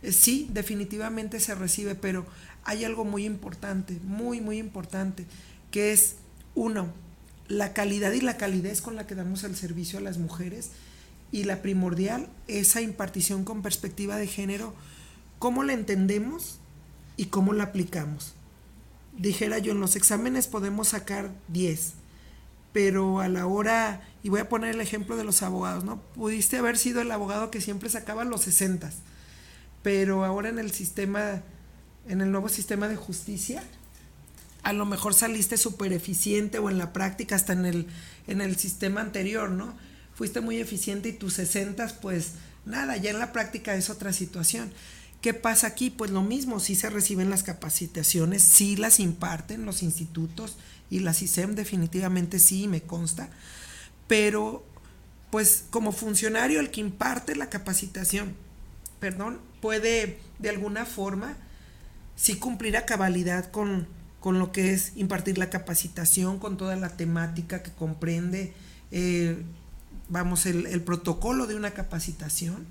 eh, 0.02 0.12
sí, 0.12 0.50
definitivamente 0.52 1.40
se 1.40 1.54
recibe, 1.54 1.94
pero 1.94 2.26
hay 2.64 2.84
algo 2.86 3.06
muy 3.06 3.24
importante, 3.24 4.00
muy, 4.04 4.42
muy 4.42 4.58
importante, 4.58 5.28
que 5.70 5.92
es, 5.92 6.16
uno, 6.56 6.92
la 7.48 7.74
calidad 7.74 8.14
y 8.14 8.22
la 8.22 8.38
calidez 8.38 8.82
con 8.82 8.96
la 8.96 9.06
que 9.06 9.14
damos 9.14 9.44
el 9.44 9.56
servicio 9.56 10.00
a 10.00 10.02
las 10.02 10.18
mujeres 10.18 10.72
y 11.32 11.44
la 11.44 11.62
primordial, 11.62 12.30
esa 12.48 12.82
impartición 12.82 13.44
con 13.44 13.62
perspectiva 13.62 14.16
de 14.18 14.26
género, 14.26 14.74
cómo 15.38 15.64
la 15.64 15.74
entendemos 15.74 16.58
y 17.16 17.26
cómo 17.26 17.54
la 17.54 17.66
aplicamos. 17.66 18.34
Dijera 19.20 19.60
yo, 19.60 19.74
en 19.74 19.82
los 19.82 19.96
exámenes 19.96 20.48
podemos 20.48 20.88
sacar 20.88 21.30
10, 21.50 21.94
pero 22.76 23.22
a 23.22 23.30
la 23.30 23.48
hora, 23.48 24.02
y 24.22 24.28
voy 24.28 24.42
a 24.42 24.50
poner 24.50 24.76
el 24.76 24.82
ejemplo 24.82 25.16
de 25.16 25.24
los 25.24 25.42
abogados, 25.44 25.86
¿no? 25.86 26.02
Pudiste 26.14 26.58
haber 26.58 26.78
sido 26.78 27.00
el 27.00 27.10
abogado 27.10 27.50
que 27.50 27.62
siempre 27.62 27.90
sacaba 27.90 28.26
los 28.26 28.42
60 28.42 28.92
pero 29.82 30.26
ahora 30.26 30.50
en 30.50 30.60
el 30.60 30.72
sistema, 30.72 31.42
en 32.10 32.20
el 32.20 32.32
nuevo 32.32 32.50
sistema 32.50 32.90
de 32.90 32.98
justicia, 32.98 33.64
a 34.64 34.74
lo 34.74 34.86
mejor 34.86 35.14
saliste 35.14 35.56
súper 35.56 35.94
eficiente 35.94 36.60
o 36.60 36.70
en 36.70 36.78
la 36.78 36.92
práctica, 36.92 37.36
hasta 37.36 37.54
en 37.54 37.66
el, 37.66 37.88
en 38.28 38.42
el 38.42 38.58
sistema 38.58 39.00
anterior, 39.00 39.52
¿no? 39.52 39.74
Fuiste 40.14 40.42
muy 40.42 40.58
eficiente 40.58 41.10
y 41.10 41.14
tus 41.14 41.34
60, 41.36 42.00
pues 42.02 42.32
nada, 42.66 42.98
ya 42.98 43.12
en 43.12 43.20
la 43.20 43.32
práctica 43.32 43.76
es 43.76 43.90
otra 43.90 44.12
situación. 44.12 44.74
¿Qué 45.22 45.34
pasa 45.34 45.68
aquí? 45.68 45.92
Pues 45.92 46.12
lo 46.12 46.24
mismo, 46.24 46.60
sí 46.60 46.76
se 46.76 46.90
reciben 46.90 47.30
las 47.30 47.44
capacitaciones, 47.44 48.42
sí 48.42 48.76
las 48.76 49.00
imparten 49.00 49.66
los 49.66 49.82
institutos 49.82 50.58
y 50.90 51.00
la 51.00 51.14
CISEM 51.14 51.56
definitivamente 51.56 52.40
sí, 52.40 52.68
me 52.68 52.82
consta, 52.82 53.30
pero 54.08 54.66
pues 55.32 55.66
como 55.70 55.92
funcionario 55.92 56.60
el 56.60 56.72
que 56.72 56.82
imparte 56.82 57.36
la 57.36 57.50
capacitación 57.50 58.36
perdón, 59.00 59.40
puede 59.62 60.20
de 60.40 60.50
alguna 60.50 60.86
forma 60.86 61.38
sí 62.16 62.38
cumplir 62.38 62.78
a 62.78 62.86
cabalidad 62.86 63.52
con, 63.52 63.88
con 64.20 64.40
lo 64.40 64.52
que 64.52 64.74
es 64.74 64.94
impartir 64.96 65.38
la 65.38 65.50
capacitación, 65.50 66.40
con 66.40 66.58
toda 66.58 66.76
la 66.76 66.90
temática 66.90 67.62
que 67.62 67.72
comprende, 67.72 68.54
eh, 68.92 69.38
vamos, 70.10 70.46
el, 70.46 70.66
el, 70.68 70.82
protocolo 70.82 71.46
de 71.48 71.56
una 71.56 71.72
capacitación, 71.72 72.66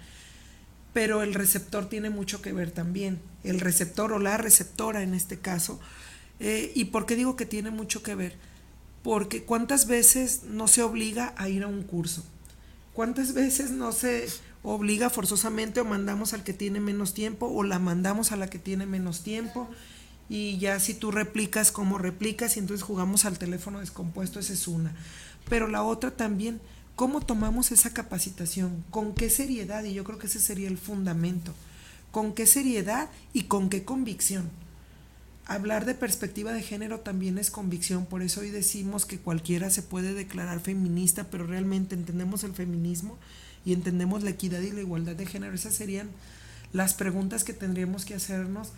pero 0.92 1.22
el 1.22 1.34
receptor 1.34 1.88
tiene 1.88 2.10
mucho 2.10 2.40
que 2.40 2.52
ver 2.52 2.70
también, 2.70 3.20
el 3.42 3.60
receptor 3.60 4.12
o 4.12 4.18
la 4.18 4.36
receptora 4.36 5.02
en 5.02 5.14
este 5.14 5.38
caso. 5.38 5.80
Eh, 6.46 6.72
¿Y 6.74 6.84
por 6.84 7.06
qué 7.06 7.16
digo 7.16 7.36
que 7.36 7.46
tiene 7.46 7.70
mucho 7.70 8.02
que 8.02 8.14
ver? 8.14 8.36
Porque 9.02 9.44
cuántas 9.44 9.86
veces 9.86 10.42
no 10.42 10.68
se 10.68 10.82
obliga 10.82 11.32
a 11.38 11.48
ir 11.48 11.62
a 11.62 11.68
un 11.68 11.84
curso, 11.84 12.22
cuántas 12.92 13.32
veces 13.32 13.70
no 13.70 13.92
se 13.92 14.28
obliga 14.62 15.08
forzosamente 15.08 15.80
o 15.80 15.86
mandamos 15.86 16.34
al 16.34 16.44
que 16.44 16.52
tiene 16.52 16.80
menos 16.80 17.14
tiempo 17.14 17.46
o 17.46 17.62
la 17.62 17.78
mandamos 17.78 18.30
a 18.30 18.36
la 18.36 18.50
que 18.50 18.58
tiene 18.58 18.84
menos 18.84 19.22
tiempo 19.22 19.70
y 20.28 20.58
ya 20.58 20.78
si 20.80 20.92
tú 20.92 21.10
replicas 21.10 21.72
como 21.72 21.96
replicas 21.96 22.58
y 22.58 22.60
entonces 22.60 22.84
jugamos 22.84 23.24
al 23.24 23.38
teléfono 23.38 23.80
descompuesto, 23.80 24.38
esa 24.38 24.52
es 24.52 24.68
una. 24.68 24.94
Pero 25.48 25.66
la 25.66 25.82
otra 25.82 26.10
también, 26.10 26.60
¿cómo 26.94 27.22
tomamos 27.22 27.72
esa 27.72 27.94
capacitación? 27.94 28.84
¿Con 28.90 29.14
qué 29.14 29.30
seriedad? 29.30 29.82
Y 29.84 29.94
yo 29.94 30.04
creo 30.04 30.18
que 30.18 30.26
ese 30.26 30.40
sería 30.40 30.68
el 30.68 30.76
fundamento. 30.76 31.54
¿Con 32.10 32.34
qué 32.34 32.44
seriedad 32.44 33.08
y 33.32 33.44
con 33.44 33.70
qué 33.70 33.84
convicción? 33.84 34.50
Hablar 35.46 35.84
de 35.84 35.94
perspectiva 35.94 36.52
de 36.52 36.62
género 36.62 37.00
también 37.00 37.36
es 37.36 37.50
convicción, 37.50 38.06
por 38.06 38.22
eso 38.22 38.40
hoy 38.40 38.50
decimos 38.50 39.04
que 39.04 39.18
cualquiera 39.18 39.68
se 39.68 39.82
puede 39.82 40.14
declarar 40.14 40.60
feminista, 40.60 41.24
pero 41.24 41.46
realmente 41.46 41.94
entendemos 41.94 42.44
el 42.44 42.54
feminismo 42.54 43.18
y 43.64 43.74
entendemos 43.74 44.22
la 44.22 44.30
equidad 44.30 44.60
y 44.60 44.72
la 44.72 44.80
igualdad 44.80 45.16
de 45.16 45.26
género, 45.26 45.54
esas 45.54 45.74
serían 45.74 46.08
las 46.72 46.94
preguntas 46.94 47.44
que 47.44 47.52
tendríamos 47.52 48.06
que 48.06 48.14
hacernos 48.14 48.72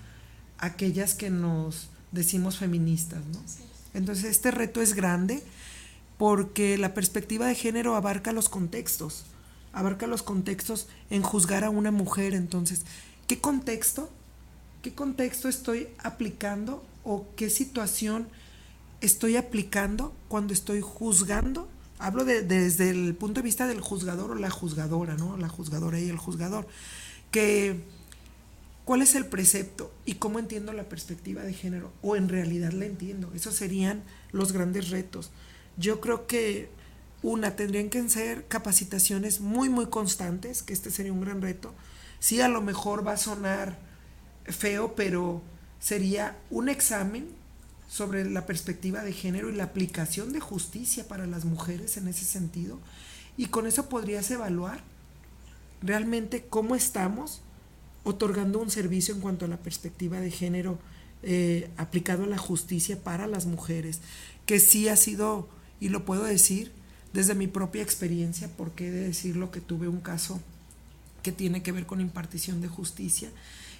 aquellas 0.58 1.14
que 1.14 1.30
nos 1.30 1.88
decimos 2.10 2.58
feministas, 2.58 3.24
¿no? 3.32 3.40
Entonces 3.94 4.24
este 4.24 4.50
reto 4.50 4.82
es 4.82 4.94
grande 4.94 5.44
porque 6.18 6.78
la 6.78 6.94
perspectiva 6.94 7.46
de 7.46 7.54
género 7.54 7.94
abarca 7.94 8.32
los 8.32 8.48
contextos, 8.48 9.24
abarca 9.72 10.08
los 10.08 10.22
contextos 10.22 10.88
en 11.10 11.22
juzgar 11.22 11.62
a 11.62 11.70
una 11.70 11.92
mujer, 11.92 12.34
entonces, 12.34 12.82
¿qué 13.28 13.40
contexto? 13.40 14.10
¿Qué 14.86 14.94
contexto 14.94 15.48
estoy 15.48 15.88
aplicando 15.98 16.86
o 17.02 17.26
qué 17.34 17.50
situación 17.50 18.28
estoy 19.00 19.34
aplicando 19.34 20.14
cuando 20.28 20.52
estoy 20.52 20.80
juzgando 20.80 21.68
Hablo 21.98 22.24
de, 22.24 22.42
desde 22.42 22.90
el 22.90 23.16
punto 23.16 23.40
de 23.40 23.44
vista 23.44 23.66
del 23.66 23.80
juzgador 23.80 24.30
o 24.30 24.34
la 24.36 24.48
juzgadora, 24.48 25.16
¿no? 25.16 25.36
La 25.38 25.48
juzgadora 25.48 25.98
y 25.98 26.08
el 26.08 26.18
juzgador. 26.18 26.68
Que, 27.32 27.80
¿Cuál 28.84 29.02
es 29.02 29.16
el 29.16 29.26
precepto 29.26 29.92
y 30.04 30.14
cómo 30.14 30.38
entiendo 30.38 30.72
la 30.72 30.84
perspectiva 30.84 31.42
de 31.42 31.52
género? 31.52 31.90
O 32.00 32.14
en 32.14 32.28
realidad 32.28 32.70
la 32.70 32.84
entiendo. 32.84 33.32
Esos 33.34 33.56
serían 33.56 34.04
los 34.30 34.52
grandes 34.52 34.90
retos. 34.90 35.32
Yo 35.76 36.00
creo 36.00 36.28
que, 36.28 36.68
una, 37.24 37.56
tendrían 37.56 37.90
que 37.90 38.08
ser 38.08 38.46
capacitaciones 38.46 39.40
muy, 39.40 39.68
muy 39.68 39.86
constantes, 39.86 40.62
que 40.62 40.74
este 40.74 40.92
sería 40.92 41.12
un 41.12 41.22
gran 41.22 41.42
reto. 41.42 41.74
Sí, 42.20 42.40
a 42.40 42.46
lo 42.46 42.62
mejor 42.62 43.04
va 43.04 43.14
a 43.14 43.16
sonar 43.16 43.84
feo, 44.48 44.94
pero 44.94 45.42
sería 45.80 46.36
un 46.50 46.68
examen 46.68 47.28
sobre 47.88 48.28
la 48.28 48.46
perspectiva 48.46 49.02
de 49.02 49.12
género 49.12 49.50
y 49.50 49.54
la 49.54 49.64
aplicación 49.64 50.32
de 50.32 50.40
justicia 50.40 51.06
para 51.06 51.26
las 51.26 51.44
mujeres 51.44 51.96
en 51.96 52.08
ese 52.08 52.24
sentido. 52.24 52.78
Y 53.36 53.46
con 53.46 53.66
eso 53.66 53.88
podrías 53.88 54.30
evaluar 54.30 54.82
realmente 55.82 56.46
cómo 56.48 56.74
estamos 56.74 57.40
otorgando 58.04 58.60
un 58.60 58.70
servicio 58.70 59.14
en 59.14 59.20
cuanto 59.20 59.44
a 59.44 59.48
la 59.48 59.58
perspectiva 59.58 60.20
de 60.20 60.30
género 60.30 60.78
eh, 61.22 61.70
aplicado 61.76 62.24
a 62.24 62.28
la 62.28 62.38
justicia 62.38 63.02
para 63.02 63.26
las 63.26 63.46
mujeres, 63.46 64.00
que 64.46 64.60
sí 64.60 64.88
ha 64.88 64.96
sido, 64.96 65.48
y 65.80 65.88
lo 65.88 66.04
puedo 66.04 66.22
decir 66.22 66.72
desde 67.12 67.34
mi 67.34 67.46
propia 67.46 67.82
experiencia, 67.82 68.48
porque 68.56 68.88
he 68.88 68.90
de 68.90 69.00
decirlo 69.00 69.50
que 69.50 69.60
tuve 69.60 69.88
un 69.88 70.00
caso 70.00 70.40
que 71.22 71.32
tiene 71.32 71.62
que 71.62 71.72
ver 71.72 71.86
con 71.86 72.00
impartición 72.00 72.60
de 72.60 72.68
justicia, 72.68 73.30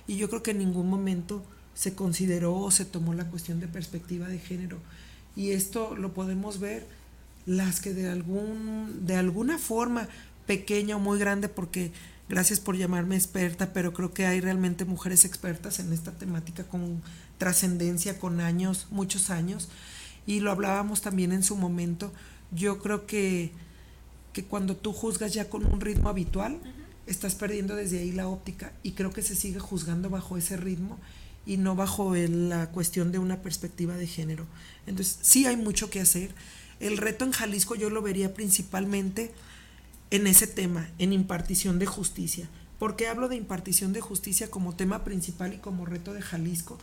y 0.07 0.17
yo 0.17 0.29
creo 0.29 0.43
que 0.43 0.53
en 0.53 0.59
ningún 0.59 0.89
momento 0.89 1.45
se 1.75 1.95
consideró 1.95 2.55
o 2.55 2.71
se 2.71 2.85
tomó 2.85 3.15
la 3.15 3.27
cuestión 3.27 3.61
de 3.61 3.69
perspectiva 3.69 4.29
de 4.29 4.39
género. 4.39 4.79
Y 5.37 5.51
esto 5.51 5.95
lo 5.95 6.15
podemos 6.15 6.59
ver 6.59 6.87
las 7.45 7.81
que 7.81 7.93
de, 7.93 8.09
algún, 8.09 9.07
de 9.07 9.17
alguna 9.17 9.59
forma, 9.59 10.09
pequeña 10.47 10.97
o 10.97 11.01
muy 11.01 11.19
grande, 11.19 11.49
porque 11.49 11.93
gracias 12.29 12.61
por 12.61 12.77
llamarme 12.77 13.17
experta, 13.17 13.73
pero 13.73 13.93
creo 13.93 14.13
que 14.13 14.27
hay 14.27 14.41
realmente 14.41 14.85
mujeres 14.85 15.25
expertas 15.25 15.79
en 15.79 15.93
esta 15.93 16.13
temática 16.13 16.65
con 16.65 17.03
trascendencia, 17.39 18.19
con 18.19 18.41
años, 18.41 18.87
muchos 18.91 19.31
años, 19.31 19.69
y 20.27 20.41
lo 20.41 20.51
hablábamos 20.51 21.03
también 21.03 21.33
en 21.33 21.43
su 21.43 21.57
momento. 21.57 22.13
Yo 22.51 22.81
creo 22.81 23.07
que, 23.07 23.53
que 24.33 24.45
cuando 24.45 24.77
tú 24.77 24.93
juzgas 24.93 25.35
ya 25.35 25.51
con 25.51 25.67
un 25.67 25.81
ritmo 25.81 26.09
habitual, 26.09 26.59
estás 27.07 27.35
perdiendo 27.35 27.77
desde 27.77 27.99
ahí 27.99 28.13
la 28.13 28.29
óptica, 28.29 28.73
y 28.83 28.93
creo 28.93 29.11
que 29.11 29.23
se 29.23 29.37
sigue 29.37 29.59
juzgando 29.59 30.11
bajo 30.11 30.37
ese 30.37 30.57
ritmo 30.57 30.99
y 31.47 31.59
no 31.59 31.77
bajo 31.77 32.15
la 32.15 32.71
cuestión 32.71 33.13
de 33.13 33.19
una 33.19 33.41
perspectiva 33.41 33.97
de 33.97 34.07
género. 34.07 34.47
Entonces, 34.87 35.19
sí 35.23 35.47
hay 35.47 35.57
mucho 35.57 35.91
que 35.91 36.01
hacer. 36.01 36.35
El 36.81 36.99
reto 36.99 37.25
en 37.25 37.33
Jalisco 37.33 37.77
yo 37.77 37.89
lo 37.89 38.03
vería 38.03 38.35
principalmente 38.35 39.33
en 40.11 40.27
ese 40.27 40.47
tema, 40.47 40.91
en 40.99 41.13
impartición 41.13 41.79
de 41.79 41.87
justicia. 41.87 42.49
¿Por 42.79 42.97
qué 42.97 43.09
hablo 43.09 43.29
de 43.29 43.37
impartición 43.37 43.93
de 43.93 44.01
justicia 44.01 44.51
como 44.51 44.75
tema 44.75 45.05
principal 45.05 45.55
y 45.55 45.59
como 45.59 45.87
reto 45.87 46.13
de 46.13 46.21
Jalisco? 46.21 46.79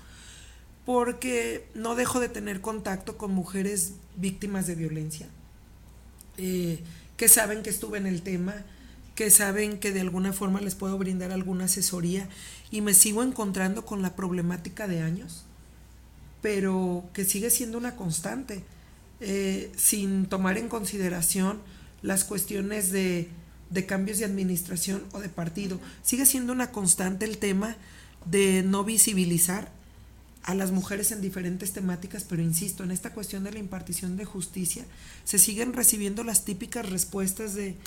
Porque 0.85 1.67
no 1.75 1.95
dejo 1.95 2.19
de 2.19 2.29
tener 2.29 2.61
contacto 2.61 3.17
con 3.17 3.31
mujeres 3.31 3.93
víctimas 4.15 4.65
de 4.65 4.75
violencia, 4.75 5.27
eh, 6.37 6.79
que 7.15 7.27
saben 7.27 7.63
que 7.63 7.69
estuve 7.69 7.97
en 7.99 8.07
el 8.07 8.21
tema, 8.21 8.55
que 9.15 9.29
saben 9.29 9.77
que 9.77 9.91
de 9.91 10.01
alguna 10.01 10.33
forma 10.33 10.61
les 10.61 10.75
puedo 10.75 10.97
brindar 10.97 11.31
alguna 11.31 11.65
asesoría 11.65 12.27
y 12.71 12.81
me 12.81 12.93
sigo 12.93 13.23
encontrando 13.23 13.85
con 13.85 14.01
la 14.01 14.15
problemática 14.15 14.87
de 14.87 15.01
años, 15.01 15.45
pero 16.41 17.05
que 17.13 17.25
sigue 17.25 17.49
siendo 17.49 17.77
una 17.77 17.95
constante, 17.95 18.63
eh, 19.19 19.71
sin 19.75 20.25
tomar 20.25 20.57
en 20.57 20.67
consideración 20.67 21.59
las 22.01 22.23
cuestiones 22.23 22.91
de, 22.91 23.29
de 23.69 23.85
cambios 23.85 24.17
de 24.17 24.25
administración 24.25 25.03
o 25.11 25.19
de 25.19 25.29
partido. 25.29 25.79
Sigue 26.01 26.25
siendo 26.25 26.51
una 26.51 26.71
constante 26.71 27.25
el 27.25 27.37
tema 27.37 27.77
de 28.25 28.63
no 28.63 28.83
visibilizar 28.83 29.71
a 30.43 30.55
las 30.55 30.71
mujeres 30.71 31.11
en 31.11 31.21
diferentes 31.21 31.71
temáticas, 31.71 32.25
pero 32.27 32.41
insisto, 32.41 32.83
en 32.83 32.91
esta 32.91 33.13
cuestión 33.13 33.43
de 33.43 33.51
la 33.51 33.59
impartición 33.59 34.17
de 34.17 34.25
justicia, 34.25 34.83
se 35.23 35.39
siguen 35.39 35.71
recibiendo 35.71 36.23
las 36.23 36.43
típicas 36.43 36.89
respuestas 36.89 37.53
de 37.53 37.77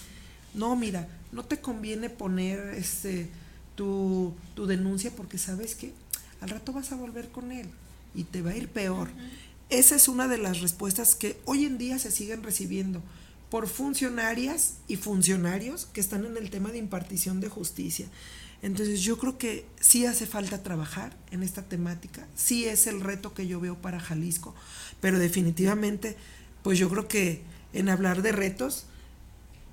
no, 0.56 0.74
mira, 0.74 1.08
no 1.32 1.44
te 1.44 1.60
conviene 1.60 2.10
poner 2.10 2.74
este, 2.76 3.28
tu, 3.76 4.34
denuncia 4.56 5.10
porque 5.14 5.38
sabes 5.38 5.74
que 5.74 5.92
al 6.40 6.50
rato 6.50 6.72
vas 6.72 6.90
a 6.92 6.96
volver 6.96 7.28
con 7.28 7.52
él 7.52 7.68
y 8.14 8.24
te 8.24 8.42
va 8.42 8.50
a 8.50 8.56
ir 8.56 8.68
peor. 8.68 9.08
Esa 9.68 9.96
es 9.96 10.08
una 10.08 10.28
de 10.28 10.38
las 10.38 10.60
respuestas 10.60 11.14
que 11.14 11.38
hoy 11.44 11.64
en 11.64 11.78
día 11.78 11.98
se 11.98 12.10
siguen 12.10 12.42
recibiendo 12.42 13.02
por 13.50 13.68
funcionarias 13.68 14.78
y 14.88 14.96
funcionarios 14.96 15.86
que 15.92 16.00
están 16.00 16.24
en 16.24 16.36
el 16.36 16.50
tema 16.50 16.70
de 16.70 16.78
impartición 16.78 17.40
de 17.40 17.48
justicia. 17.48 18.06
Entonces 18.62 19.02
yo 19.02 19.18
creo 19.18 19.38
que 19.38 19.66
sí 19.80 20.06
hace 20.06 20.26
falta 20.26 20.62
trabajar 20.62 21.14
en 21.30 21.42
esta 21.42 21.62
temática, 21.62 22.26
sí 22.34 22.64
es 22.64 22.86
el 22.86 23.00
reto 23.02 23.34
que 23.34 23.46
yo 23.46 23.60
veo 23.60 23.76
para 23.76 24.00
Jalisco, 24.00 24.54
pero 25.00 25.18
definitivamente, 25.18 26.16
pues 26.62 26.78
yo 26.78 26.88
creo 26.88 27.06
que 27.06 27.42
en 27.74 27.90
hablar 27.90 28.22
de 28.22 28.32
retos, 28.32 28.86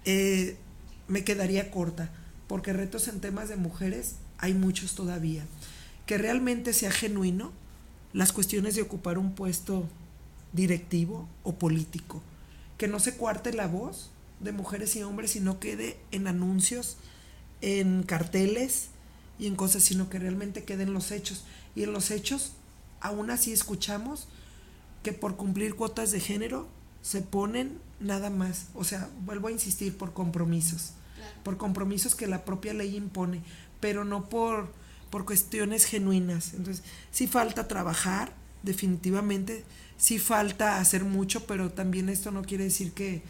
eh, 0.05 0.57
me 1.08 1.24
quedaría 1.24 1.72
corta, 1.72 2.10
porque 2.47 2.74
retos 2.74 3.08
en 3.08 3.20
temas 3.20 3.49
de 3.49 3.56
mujeres 3.56 4.16
hay 4.38 4.54
muchos 4.54 4.95
todavía. 4.95 5.45
Que 6.06 6.18
realmente 6.18 6.74
sea 6.74 6.91
genuino 6.91 7.51
las 8.14 8.32
cuestiones 8.32 8.76
de 8.76 8.82
ocupar 8.82 9.18
un 9.18 9.34
puesto 9.34 9.88
directivo 10.51 11.28
o 11.43 11.56
político. 11.56 12.22
Que 12.78 12.88
no 12.88 12.99
se 12.99 13.16
cuarte 13.16 13.54
la 13.54 13.68
voz 13.68 14.12
de 14.39 14.51
mujeres 14.51 14.95
y 14.95 15.04
hombres 15.04 15.36
y 15.36 15.39
no 15.39 15.60
quede 15.60 15.97
en 16.12 16.28
anuncios, 16.28 16.97
en 17.62 18.04
carteles 18.04 18.89
y 19.39 19.47
en 19.47 19.56
cosas, 19.56 19.84
sino 19.84 20.10
que 20.10 20.20
realmente 20.20 20.64
queden 20.64 20.93
los 20.93 21.12
hechos. 21.12 21.45
Y 21.76 21.84
en 21.84 21.93
los 21.93 22.12
hechos, 22.12 22.51
aún 22.99 23.32
así 23.32 23.51
escuchamos 23.51 24.28
que 25.01 25.14
por 25.14 25.36
cumplir 25.36 25.76
cuotas 25.76 26.12
de 26.12 26.20
género 26.20 26.68
se 27.04 27.22
ponen 27.22 27.78
nada 27.99 28.30
más, 28.30 28.68
o 28.74 28.84
sea, 28.84 29.10
vuelvo 29.26 29.49
a 29.49 29.51
insistir, 29.51 29.97
por 29.97 30.14
compromisos, 30.14 30.93
por 31.43 31.58
compromisos 31.58 32.16
que 32.16 32.28
la 32.28 32.45
propia 32.45 32.74
ley 32.74 32.95
impone, 32.95 33.41
pero 33.80 34.06
no 34.06 34.30
por, 34.30 34.72
por 35.10 35.26
cuestiones 35.26 35.86
genuinas. 35.86 36.54
Entonces, 36.54 36.84
sí 37.12 37.28
falta 37.28 37.68
trabajar, 37.68 38.34
definitivamente, 38.64 39.66
sí 39.97 40.18
falta 40.18 40.80
hacer 40.80 41.04
mucho, 41.04 41.45
pero 41.45 41.72
también 41.72 42.08
esto 42.08 42.32
no 42.32 42.41
quiere 42.41 42.64
decir 42.64 42.93
que, 42.93 43.22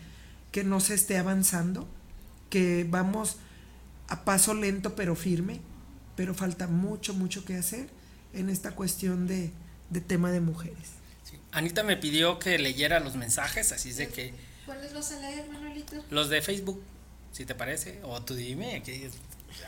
que 0.52 0.64
no 0.64 0.80
se 0.80 0.94
esté 0.94 1.18
avanzando, 1.18 1.88
que 2.52 2.86
vamos 2.88 3.38
a 4.08 4.24
paso 4.24 4.54
lento 4.54 4.96
pero 4.96 5.16
firme, 5.16 5.62
pero 6.16 6.36
falta 6.36 6.68
mucho, 6.68 7.16
mucho 7.16 7.44
que 7.44 7.58
hacer 7.58 7.90
en 8.34 8.52
esta 8.52 8.76
cuestión 8.76 9.26
de, 9.26 9.52
de 9.90 10.02
tema 10.02 10.32
de 10.32 10.42
mujeres. 10.42 11.03
Anita 11.54 11.84
me 11.84 11.98
pidió 11.98 12.40
que 12.40 12.58
leyera 12.58 13.00
los 13.00 13.16
mensajes, 13.16 13.72
así 13.72 13.90
es 13.90 13.98
de 13.98 14.10
que... 14.10 14.34
¿Cuáles 14.66 14.94
vas 14.94 15.12
a 15.12 15.20
leer, 15.20 15.48
Manuelito? 15.50 16.04
Los 16.10 16.30
de 16.30 16.42
Facebook, 16.42 16.84
si 17.32 17.46
te 17.46 17.56
parece, 17.56 18.00
o 18.04 18.22
tú 18.22 18.36
dime, 18.36 18.82
que 18.84 19.10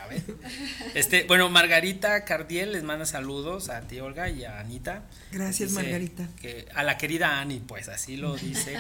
a 0.01 0.07
ver. 0.07 0.23
Este, 0.95 1.23
bueno, 1.25 1.49
Margarita 1.49 2.25
Cardiel 2.25 2.71
les 2.71 2.83
manda 2.83 3.05
saludos 3.05 3.69
a 3.69 3.81
ti 3.81 3.99
Olga 3.99 4.29
y 4.29 4.43
a 4.45 4.59
Anita. 4.59 5.03
Gracias, 5.31 5.71
Margarita. 5.71 6.27
Que 6.41 6.67
a 6.73 6.83
la 6.83 6.97
querida 6.97 7.39
Ani, 7.39 7.59
pues 7.59 7.89
así 7.89 8.17
lo 8.17 8.36
dice. 8.38 8.79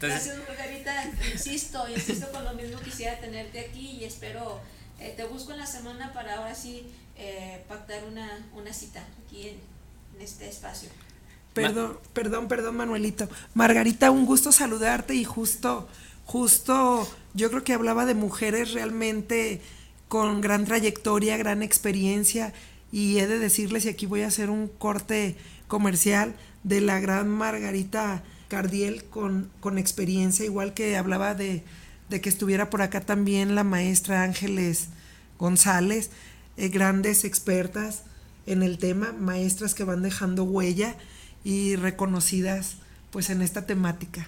Gracias, 0.00 0.36
Margarita. 0.46 1.10
Insisto, 1.32 1.88
insisto 1.88 2.30
con 2.30 2.44
lo 2.44 2.54
mismo 2.54 2.78
quisiera 2.80 3.18
tenerte 3.20 3.60
aquí 3.60 3.98
y 4.00 4.04
espero 4.04 4.60
eh, 5.00 5.14
te 5.16 5.24
busco 5.24 5.52
en 5.52 5.58
la 5.58 5.66
semana 5.66 6.12
para 6.12 6.36
ahora 6.36 6.54
sí 6.54 6.86
eh, 7.16 7.62
pactar 7.68 8.04
una, 8.04 8.46
una 8.54 8.72
cita 8.72 9.04
aquí 9.24 9.48
en, 9.48 9.56
en 10.16 10.22
este 10.22 10.48
espacio. 10.48 10.88
Perdón, 11.54 11.98
perdón, 12.12 12.48
perdón, 12.48 12.76
Manuelito. 12.76 13.28
Margarita, 13.54 14.10
un 14.10 14.26
gusto 14.26 14.50
saludarte 14.50 15.14
y 15.14 15.24
justo, 15.24 15.88
justo, 16.24 17.08
yo 17.32 17.48
creo 17.48 17.62
que 17.62 17.72
hablaba 17.72 18.06
de 18.06 18.14
mujeres 18.14 18.72
realmente 18.72 19.60
con 20.08 20.40
gran 20.40 20.64
trayectoria, 20.64 21.36
gran 21.36 21.62
experiencia 21.62 22.52
y 22.90 23.18
he 23.18 23.26
de 23.26 23.38
decirles, 23.38 23.84
y 23.84 23.88
aquí 23.88 24.06
voy 24.06 24.22
a 24.22 24.28
hacer 24.28 24.50
un 24.50 24.68
corte 24.68 25.36
comercial 25.68 26.34
de 26.64 26.80
la 26.80 27.00
gran 27.00 27.28
Margarita 27.28 28.22
Cardiel 28.48 29.04
con, 29.04 29.50
con 29.60 29.78
experiencia, 29.78 30.44
igual 30.44 30.74
que 30.74 30.96
hablaba 30.96 31.34
de, 31.34 31.62
de, 32.08 32.20
que 32.20 32.28
estuviera 32.28 32.70
por 32.70 32.82
acá 32.82 33.00
también 33.00 33.54
la 33.54 33.64
maestra 33.64 34.22
Ángeles 34.22 34.88
González, 35.38 36.10
eh, 36.56 36.68
grandes 36.68 37.24
expertas 37.24 38.02
en 38.46 38.62
el 38.62 38.78
tema, 38.78 39.12
maestras 39.12 39.74
que 39.74 39.84
van 39.84 40.02
dejando 40.02 40.44
huella 40.44 40.96
y 41.44 41.76
reconocidas 41.76 42.76
pues 43.10 43.30
en 43.30 43.42
esta 43.42 43.66
temática. 43.66 44.26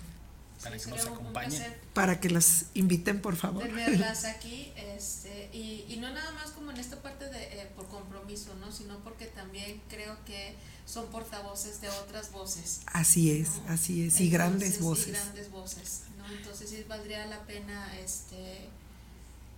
Para 0.62 0.78
que 0.78 0.90
nos 0.90 1.06
acompañen. 1.06 1.74
Para 1.92 2.20
que 2.20 2.30
las 2.30 2.66
inviten, 2.74 3.20
por 3.20 3.36
favor. 3.36 3.64
Tenerlas 3.64 4.24
aquí, 4.24 4.72
este, 4.76 5.50
y, 5.52 5.84
y, 5.88 5.96
no 5.96 6.10
nada 6.12 6.32
más 6.32 6.50
como 6.50 6.70
en 6.70 6.78
esta 6.78 7.00
parte 7.02 7.28
de 7.28 7.38
eh, 7.38 7.68
por 7.74 7.86
compromiso, 7.88 8.54
¿no? 8.56 8.72
Sino 8.72 8.98
porque 9.00 9.26
también 9.26 9.80
creo 9.88 10.16
que 10.24 10.54
son 10.86 11.06
portavoces 11.08 11.80
de 11.80 11.88
otras 11.88 12.32
voces. 12.32 12.80
Así 12.86 13.30
es, 13.30 13.60
así 13.68 14.06
es, 14.06 14.20
y 14.20 14.30
grandes 14.30 14.80
voces. 14.80 15.08
Y 15.08 15.12
grandes 15.12 15.50
voces, 15.50 16.02
¿no? 16.18 16.26
Entonces 16.32 16.70
sí 16.70 16.84
valdría 16.88 17.26
la 17.26 17.44
pena, 17.44 17.96
este 17.98 18.68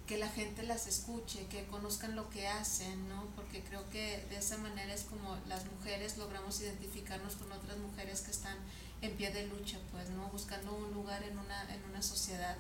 que 0.09 0.17
la 0.17 0.29
gente 0.29 0.63
las 0.63 0.87
escuche, 0.87 1.47
que 1.51 1.65
conozcan 1.67 2.17
lo 2.17 2.31
que 2.31 2.49
hacen, 2.49 3.09
¿no? 3.11 3.27
Porque 3.37 3.61
creo 3.61 3.89
que 3.91 4.25
de 4.31 4.39
esa 4.39 4.57
manera 4.57 4.93
es 4.95 5.03
como 5.03 5.37
las 5.47 5.65
mujeres 5.67 6.17
logramos 6.17 6.61
identificarnos 6.63 7.35
con 7.35 7.53
otras 7.53 7.77
mujeres 7.79 8.23
que 8.23 8.31
están 8.31 8.57
en 9.03 9.13
pie 9.13 9.31
de 9.31 9.47
lucha, 9.47 9.79
pues, 9.93 10.09
¿no? 10.11 10.29
Buscando 10.31 10.75
un 10.75 10.95
lugar 10.95 11.23
en 11.23 11.39
una, 11.39 11.75
en 11.75 11.85
una 11.91 12.03
sociedad 12.03 12.57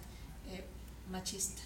eh, 0.50 0.62
machista. 1.10 1.62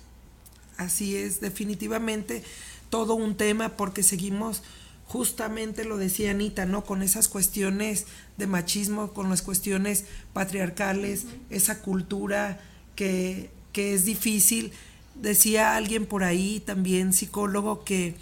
Así 0.78 1.16
es, 1.16 1.41
definitivamente 1.41 2.45
todo 2.89 3.14
un 3.14 3.37
tema 3.37 3.76
porque 3.76 4.05
seguimos 4.05 4.62
justamente 5.07 5.85
lo 5.85 5.99
decía 5.99 6.30
Anita, 6.30 6.64
¿no? 6.64 6.85
Con 6.85 7.03
esas 7.03 7.26
cuestiones 7.26 8.07
de 8.39 8.47
machismo, 8.47 9.12
con 9.12 9.28
las 9.28 9.43
cuestiones 9.43 10.05
patriarcales, 10.33 11.24
esa 11.51 11.83
cultura 11.83 12.61
que, 12.95 13.51
que 13.72 13.95
es 13.95 14.05
difícil 14.05 14.72
Decía 15.15 15.77
alguien 15.77 16.07
por 16.07 16.25
ahí, 16.25 16.61
también 16.61 17.13
psicólogo, 17.13 17.85
que 17.85 18.15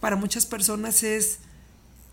para 0.00 0.16
muchas 0.16 0.46
personas 0.46 1.02
es 1.02 1.38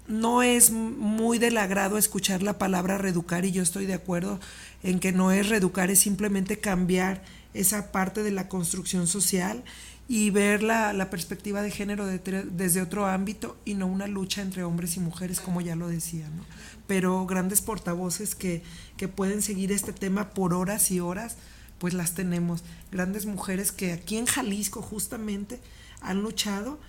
no 0.08 0.44
es 0.44 0.72
muy 0.72 1.38
del 1.38 1.58
agrado 1.58 1.98
escuchar 1.98 2.44
la 2.44 2.58
palabra 2.58 2.98
reeducar 2.98 3.46
y 3.46 3.52
yo 3.52 3.64
estoy 3.64 3.86
de 3.86 3.94
acuerdo 3.94 4.40
en 4.84 5.00
que 5.00 5.12
no 5.12 5.32
es 5.32 5.48
reeducar, 5.50 5.90
es 5.90 6.00
simplemente 6.00 6.60
cambiar 6.60 7.24
esa 7.54 7.92
parte 7.92 8.24
de 8.24 8.32
la 8.32 8.48
construcción 8.48 9.08
social 9.08 9.64
y 10.08 10.30
ver 10.30 10.64
la, 10.64 10.92
la 10.92 11.10
perspectiva 11.10 11.62
de 11.62 11.72
género 11.72 12.06
desde 12.06 12.82
otro 12.82 13.06
ámbito 13.06 13.58
y 13.64 13.76
no 13.76 13.88
una 13.88 14.08
lucha 14.08 14.42
entre 14.42 14.64
hombres 14.64 14.98
y 14.98 15.00
mujeres, 15.00 15.40
como 15.40 15.62
ya 15.62 15.76
lo 15.76 15.88
decía, 15.88 16.28
¿no? 16.30 16.44
Pero 16.88 17.26
grandes 17.26 17.62
portavoces 17.62 18.36
que, 18.36 18.64
que 18.98 19.08
pueden 19.08 19.42
seguir 19.42 19.72
este 19.72 19.94
tema 19.94 20.32
por 20.32 20.54
horas 20.54 20.92
y 20.92 21.00
horas 21.00 21.38
pues 21.82 21.96
las 21.96 22.14
tenemos. 22.14 22.62
Grandes 22.92 23.26
mujeres 23.26 23.72
que 23.72 23.92
aquí 23.92 24.18
en 24.18 24.28
Jalisco 24.28 24.84
justamente 24.84 25.60
han 26.00 26.22
luchado 26.22 26.80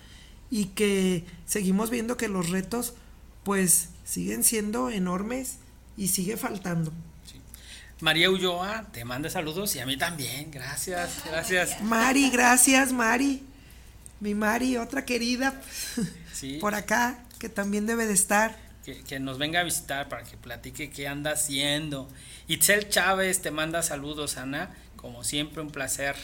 y 0.51 0.65
que 0.65 1.25
seguimos 1.47 1.89
viendo 1.89 2.15
que 2.15 2.27
los 2.27 2.51
retos 2.51 2.93
pues 3.43 3.89
siguen 4.05 4.43
siendo 4.43 4.91
enormes 4.91 5.55
y 5.97 6.09
sigue 6.09 6.37
faltando. 6.37 6.93
María 8.01 8.29
Ulloa 8.29 8.85
te 8.91 9.03
manda 9.03 9.31
saludos 9.31 9.75
y 9.75 9.79
a 9.79 9.87
mí 9.87 9.97
también, 9.97 10.51
gracias, 10.51 11.23
gracias. 11.25 11.81
Mari, 11.81 12.29
gracias 12.29 12.93
Mari. 12.93 13.41
Mi 14.19 14.35
Mari, 14.35 14.77
otra 14.77 15.05
querida 15.05 15.59
por 16.61 16.75
acá, 16.75 17.17
que 17.39 17.49
también 17.49 17.87
debe 17.87 18.05
de 18.05 18.13
estar. 18.13 18.55
Que, 18.83 19.19
nos 19.19 19.37
venga 19.37 19.61
a 19.61 19.63
visitar 19.63 20.09
para 20.09 20.23
que 20.23 20.37
platique 20.37 20.89
qué 20.89 21.07
anda 21.07 21.31
haciendo. 21.31 22.09
Itzel 22.47 22.89
Chávez 22.89 23.41
te 23.41 23.51
manda 23.51 23.81
saludos, 23.81 24.37
Ana. 24.37 24.75
Como 24.97 25.23
siempre, 25.23 25.61
un 25.61 25.71
placer 25.71 26.15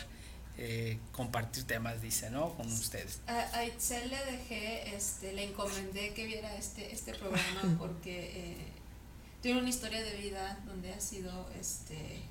eh, 0.57 0.99
compartir 1.13 1.63
temas, 1.63 2.01
dice, 2.01 2.29
¿no? 2.29 2.53
Con 2.55 2.67
ustedes. 2.71 3.21
A, 3.27 3.63
Itzel 3.63 4.09
le 4.09 4.25
dejé, 4.25 4.95
este, 4.95 5.33
le 5.33 5.45
encomendé 5.45 6.13
que 6.13 6.25
viera 6.25 6.53
este, 6.55 6.91
este 6.91 7.13
programa 7.13 7.61
porque 7.79 8.31
eh, 8.35 8.67
tiene 9.41 9.59
una 9.59 9.69
historia 9.69 10.03
de 10.03 10.17
vida 10.17 10.59
donde 10.65 10.93
ha 10.93 10.99
sido 10.99 11.49
este 11.59 12.21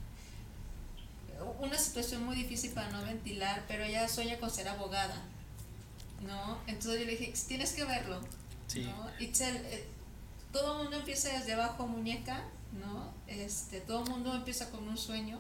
una 1.61 1.79
situación 1.79 2.24
muy 2.24 2.35
difícil 2.35 2.72
para 2.72 2.91
no 2.91 3.05
ventilar, 3.05 3.64
pero 3.68 3.85
ella 3.85 4.09
sueña 4.09 4.39
con 4.39 4.51
ser 4.51 4.68
abogada, 4.68 5.22
¿no? 6.26 6.59
Entonces 6.66 7.01
yo 7.01 7.07
le 7.07 7.12
dije, 7.12 7.33
tienes 7.47 7.72
que 7.72 7.85
verlo, 7.85 8.20
¿no? 8.20 9.11
Itzel, 9.20 9.57
eh, 9.57 9.87
todo 10.53 10.72
el 10.72 10.82
mundo 10.84 10.96
empieza 10.99 11.28
desde 11.38 11.53
abajo 11.53 11.86
muñeca, 11.86 12.42
¿no? 12.80 13.12
Este, 13.26 13.80
todo 13.80 14.05
el 14.05 14.11
mundo 14.11 14.34
empieza 14.34 14.70
con 14.70 14.86
un 14.88 14.96
sueño. 14.96 15.38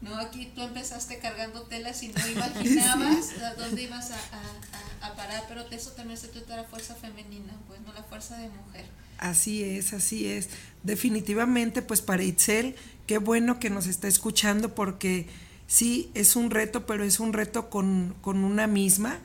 No, 0.00 0.16
aquí 0.16 0.50
tú 0.54 0.62
empezaste 0.62 1.18
cargando 1.18 1.62
telas 1.62 2.02
y 2.02 2.08
no 2.08 2.28
imaginabas 2.32 3.38
a 3.40 3.54
dónde 3.54 3.82
ibas 3.82 4.10
a, 4.10 5.16
parar, 5.16 5.44
pero 5.48 5.62
eso 5.70 5.90
también 5.92 6.18
se 6.18 6.28
trata 6.28 6.56
de 6.56 6.62
la 6.62 6.68
fuerza 6.68 6.94
femenina, 6.94 7.52
pues 7.68 7.80
no 7.82 7.92
la 7.92 8.02
fuerza 8.02 8.38
de 8.38 8.48
mujer. 8.48 8.86
Así 9.18 9.62
es, 9.62 9.92
así 9.92 10.26
es. 10.26 10.48
Definitivamente, 10.82 11.82
pues 11.82 12.00
para 12.00 12.22
Itzel, 12.22 12.74
qué 13.06 13.18
bueno 13.18 13.60
que 13.60 13.68
nos 13.68 13.86
está 13.86 14.08
escuchando 14.08 14.74
porque 14.74 15.28
sí, 15.66 16.10
es 16.14 16.34
un 16.34 16.50
reto, 16.50 16.86
pero 16.86 17.04
es 17.04 17.20
un 17.20 17.32
reto 17.32 17.68
con, 17.68 18.16
una 18.24 18.66
misma 18.66 19.18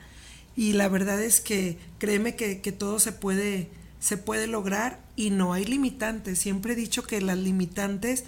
y 0.56 0.74
la 0.74 0.88
verdad 0.88 1.22
es 1.22 1.40
que 1.40 1.78
créeme 1.98 2.36
que, 2.36 2.60
que 2.60 2.72
todo 2.72 3.00
se 3.00 3.12
puede 3.12 3.70
se 4.00 4.16
puede 4.16 4.46
lograr 4.46 5.00
y 5.16 5.30
no 5.30 5.52
hay 5.52 5.64
limitantes. 5.64 6.38
Siempre 6.38 6.72
he 6.72 6.76
dicho 6.76 7.02
que 7.02 7.20
las 7.20 7.38
limitantes 7.38 8.24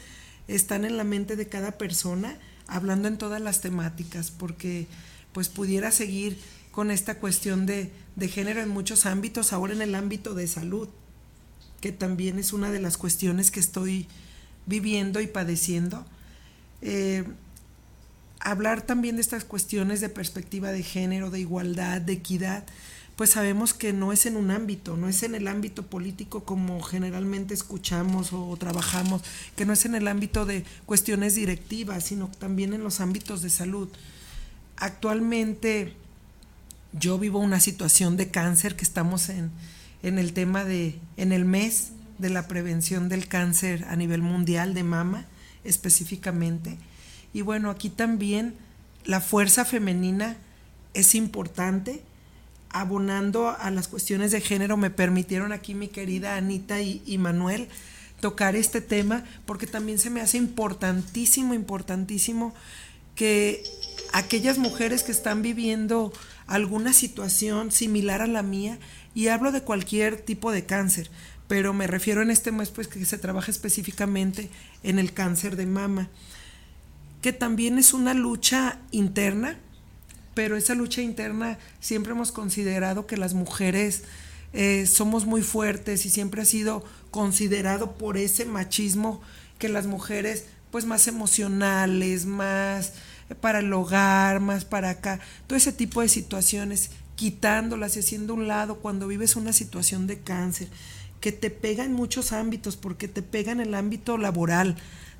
están 0.48 0.84
en 0.84 0.96
la 0.96 1.04
mente 1.04 1.36
de 1.36 1.48
cada 1.48 1.72
persona, 1.72 2.38
hablando 2.66 3.08
en 3.08 3.18
todas 3.18 3.40
las 3.40 3.60
temáticas, 3.60 4.30
porque 4.30 4.86
pues 5.32 5.48
pudiera 5.48 5.90
seguir 5.90 6.38
con 6.70 6.90
esta 6.90 7.18
cuestión 7.18 7.66
de, 7.66 7.90
género 8.28 8.60
en 8.60 8.68
muchos 8.68 9.06
ámbitos, 9.06 9.52
ahora 9.52 9.72
en 9.72 9.82
el 9.82 9.94
ámbito 9.94 10.34
de 10.34 10.46
salud, 10.46 10.88
que 11.80 11.92
también 11.92 12.38
es 12.38 12.52
una 12.52 12.70
de 12.70 12.80
las 12.80 12.96
cuestiones 12.96 13.50
que 13.50 13.60
estoy 13.60 14.06
viviendo 14.66 15.20
y 15.20 15.26
padeciendo. 15.26 16.04
Eh, 16.82 17.24
hablar 18.40 18.82
también 18.82 19.16
de 19.16 19.22
estas 19.22 19.44
cuestiones 19.44 20.00
de 20.00 20.08
perspectiva 20.08 20.72
de 20.72 20.82
género, 20.82 21.30
de 21.30 21.40
igualdad, 21.40 22.00
de 22.00 22.14
equidad, 22.14 22.64
pues 23.20 23.32
sabemos 23.32 23.74
que 23.74 23.92
no 23.92 24.14
es 24.14 24.24
en 24.24 24.34
un 24.34 24.50
ámbito, 24.50 24.96
no 24.96 25.06
es 25.06 25.22
en 25.24 25.34
el 25.34 25.46
ámbito 25.46 25.84
político 25.84 26.42
como 26.44 26.80
generalmente 26.80 27.52
escuchamos 27.52 28.32
o, 28.32 28.56
trabajamos, 28.56 29.20
que 29.56 29.66
no 29.66 29.74
es 29.74 29.84
en 29.84 29.94
el 29.94 30.08
ámbito 30.08 30.46
de 30.46 30.64
cuestiones 30.86 31.34
directivas, 31.34 32.02
sino 32.02 32.30
también 32.38 32.72
en 32.72 32.82
los 32.82 32.98
ámbitos 32.98 33.42
de 33.42 33.50
salud. 33.50 33.90
Actualmente 34.78 35.92
yo 36.98 37.18
vivo 37.18 37.40
una 37.40 37.60
situación 37.60 38.16
de 38.16 38.30
cáncer 38.30 38.74
que 38.74 38.84
estamos 38.84 39.28
en, 39.28 39.50
en 40.02 40.18
el 40.18 40.32
tema 40.32 40.64
de, 40.64 40.98
en 41.18 41.32
el 41.32 41.44
mes 41.44 41.90
de 42.16 42.30
la 42.30 42.48
prevención 42.48 43.10
del 43.10 43.28
cáncer 43.28 43.84
a 43.90 43.96
nivel 43.96 44.22
mundial 44.22 44.72
de 44.72 44.84
mama 44.84 45.26
específicamente. 45.62 46.78
Y 47.34 47.42
bueno, 47.42 47.68
aquí 47.68 47.90
también 47.90 48.54
la 49.04 49.20
fuerza 49.20 49.66
femenina 49.66 50.38
es 50.94 51.14
importante 51.14 52.02
abonando 52.70 53.48
a 53.48 53.70
las 53.70 53.88
cuestiones 53.88 54.30
de 54.30 54.40
género, 54.40 54.76
me 54.76 54.90
permitieron 54.90 55.52
aquí 55.52 55.74
mi 55.74 55.88
querida 55.88 56.36
Anita 56.36 56.80
y, 56.80 57.18
Manuel 57.18 57.68
tocar 58.20 58.54
este 58.54 58.80
tema, 58.80 59.24
porque 59.46 59.66
también 59.66 59.98
se 59.98 60.10
me 60.10 60.20
hace 60.20 60.36
importantísimo, 60.36 61.54
importantísimo 61.54 62.54
que 63.14 63.64
aquellas 64.12 64.58
mujeres 64.58 65.02
que 65.02 65.12
están 65.12 65.40
viviendo 65.40 66.12
alguna 66.46 66.92
situación 66.92 67.72
similar 67.72 68.20
a 68.20 68.26
la 68.26 68.42
mía, 68.42 68.78
y 69.14 69.28
hablo 69.28 69.52
de 69.52 69.62
cualquier 69.62 70.20
tipo 70.20 70.52
de 70.52 70.64
cáncer, 70.64 71.10
pero 71.48 71.72
me 71.72 71.86
refiero 71.86 72.22
en 72.22 72.30
este 72.30 72.52
mes 72.52 72.70
pues 72.70 72.86
que 72.86 73.04
se 73.04 73.18
trabaja 73.18 73.50
específicamente 73.50 74.50
en 74.82 74.98
el 74.98 75.12
cáncer 75.12 75.56
de 75.56 75.66
mama, 75.66 76.08
que 77.22 77.32
también 77.32 77.78
es 77.78 77.92
una 77.92 78.14
lucha 78.14 78.78
interna, 78.92 79.58
pero 80.34 80.56
esa 80.56 80.74
lucha 80.74 81.02
interna 81.02 81.58
siempre 81.80 82.12
hemos 82.12 82.32
considerado 82.32 83.06
que 83.06 83.16
las 83.16 83.34
mujeres 83.34 84.04
eh, 84.52 84.86
somos 84.86 85.26
muy 85.26 85.42
fuertes 85.42 86.06
y 86.06 86.10
siempre 86.10 86.42
ha 86.42 86.44
sido 86.44 86.84
considerado 87.10 87.92
por 87.92 88.16
ese 88.16 88.44
machismo 88.44 89.20
que 89.58 89.68
las 89.68 89.86
mujeres 89.86 90.46
pues 90.70 90.86
más 90.86 91.08
emocionales, 91.08 92.26
más 92.26 92.94
para 93.40 93.60
el 93.60 93.72
hogar, 93.72 94.40
más 94.40 94.64
para 94.64 94.90
acá, 94.90 95.20
todo 95.46 95.56
ese 95.56 95.72
tipo 95.72 96.00
de 96.00 96.08
situaciones, 96.08 96.90
quitándolas 97.16 97.96
y 97.96 98.00
haciendo 98.00 98.34
un 98.34 98.48
lado 98.48 98.76
cuando 98.76 99.06
vives 99.06 99.36
una 99.36 99.52
situación 99.52 100.06
de 100.06 100.20
cáncer, 100.20 100.68
que 101.20 101.32
te 101.32 101.50
pega 101.50 101.84
en 101.84 101.92
muchos 101.92 102.32
ámbitos, 102.32 102.76
porque 102.76 103.08
te 103.08 103.22
pega 103.22 103.52
en 103.52 103.60
el 103.60 103.74
ámbito 103.74 104.16
laboral, 104.16 104.76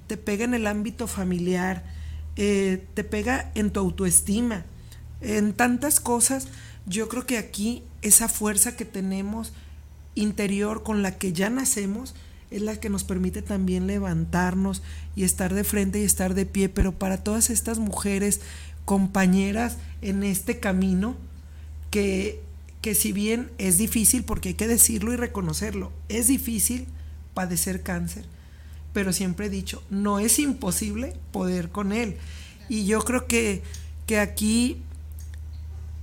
te 0.06 0.16
pega 0.16 0.44
en 0.44 0.54
el 0.54 0.66
ámbito 0.66 1.06
familiar, 1.06 1.84
eh, 2.36 2.84
te 2.94 3.04
pega 3.04 3.52
en 3.54 3.70
tu 3.70 3.80
autoestima, 3.80 4.64
en 5.20 5.52
tantas 5.52 6.00
cosas, 6.00 6.48
yo 6.86 7.08
creo 7.08 7.26
que 7.26 7.38
aquí 7.38 7.82
esa 8.02 8.28
fuerza 8.28 8.76
que 8.76 8.84
tenemos 8.84 9.52
interior 10.14 10.82
con 10.82 11.02
la 11.02 11.18
que 11.18 11.32
ya 11.32 11.50
nacemos 11.50 12.14
es 12.50 12.62
la 12.62 12.78
que 12.80 12.90
nos 12.90 13.04
permite 13.04 13.42
también 13.42 13.86
levantarnos 13.86 14.82
y 15.14 15.24
estar 15.24 15.54
de 15.54 15.64
frente 15.64 16.00
y 16.00 16.04
estar 16.04 16.34
de 16.34 16.46
pie, 16.46 16.68
pero 16.68 16.92
para 16.92 17.22
todas 17.22 17.50
estas 17.50 17.78
mujeres 17.78 18.40
compañeras 18.84 19.76
en 20.02 20.24
este 20.24 20.58
camino 20.58 21.16
que, 21.90 22.40
que 22.80 22.94
si 22.94 23.12
bien 23.12 23.50
es 23.58 23.78
difícil, 23.78 24.24
porque 24.24 24.50
hay 24.50 24.54
que 24.54 24.66
decirlo 24.66 25.12
y 25.12 25.16
reconocerlo, 25.16 25.92
es 26.08 26.26
difícil 26.26 26.86
padecer 27.34 27.82
cáncer, 27.82 28.24
pero 28.92 29.12
siempre 29.12 29.46
he 29.46 29.50
dicho, 29.50 29.82
no 29.90 30.18
es 30.18 30.38
imposible 30.38 31.14
poder 31.30 31.68
con 31.68 31.92
él. 31.92 32.16
Y 32.68 32.86
yo 32.86 33.00
creo 33.02 33.26
que, 33.26 33.62
que 34.06 34.18
aquí 34.18 34.82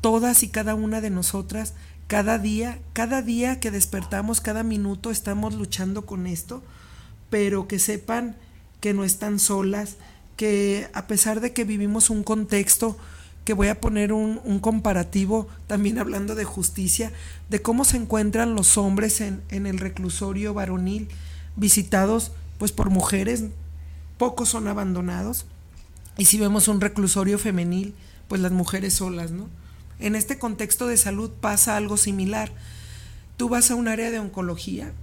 todas 0.07 0.41
y 0.41 0.47
cada 0.47 0.73
una 0.73 1.01
de 1.01 1.09
nosotras, 1.09 1.73
cada 2.07 2.39
día, 2.39 2.79
cada 2.93 3.21
día 3.21 3.59
que 3.59 3.71
despertamos, 3.71 4.39
cada 4.39 4.63
minuto 4.63 5.11
estamos 5.11 5.53
luchando 5.53 6.05
con 6.05 6.27
esto, 6.27 6.63
pero 7.29 7.67
que 7.67 7.77
sepan 7.77 8.37
que 8.79 8.93
no 8.93 9.03
están 9.03 9.37
solas, 9.37 9.97
que 10.37 10.89
a 10.93 11.07
pesar 11.07 11.41
de 11.41 11.51
que 11.51 11.65
vivimos 11.65 12.09
un 12.09 12.23
contexto, 12.23 12.97
que 13.43 13.51
voy 13.51 13.67
a 13.67 13.81
poner 13.81 14.13
un, 14.13 14.59
comparativo 14.61 15.49
también 15.67 15.99
hablando 15.99 16.35
de 16.35 16.45
justicia, 16.45 17.11
de 17.49 17.61
cómo 17.61 17.83
se 17.83 17.97
encuentran 17.97 18.55
los 18.55 18.77
hombres 18.77 19.19
en, 19.19 19.41
en 19.49 19.67
el 19.67 19.77
reclusorio 19.77 20.53
varonil 20.53 21.09
visitados 21.57 22.31
pues 22.59 22.71
por 22.71 22.89
mujeres, 22.89 23.43
pocos 24.17 24.47
son 24.47 24.69
abandonados, 24.69 25.47
y 26.17 26.23
si 26.23 26.39
vemos 26.39 26.69
un 26.69 26.79
reclusorio 26.79 27.37
femenil, 27.37 27.93
pues 28.29 28.39
las 28.39 28.53
mujeres 28.53 28.93
solas, 28.93 29.31
¿no? 29.31 29.49
En 29.99 30.15
este 30.15 30.37
contexto 30.37 30.87
de 30.87 30.97
salud 30.97 31.31
pasa 31.31 31.77
algo 31.77 31.97
similar. 31.97 32.51
Tú 33.35 33.49
vas 33.49 33.71
a 33.71 33.75
un 33.75 33.87
área 33.87 34.11
de 34.11 34.19
oncología 34.19 34.93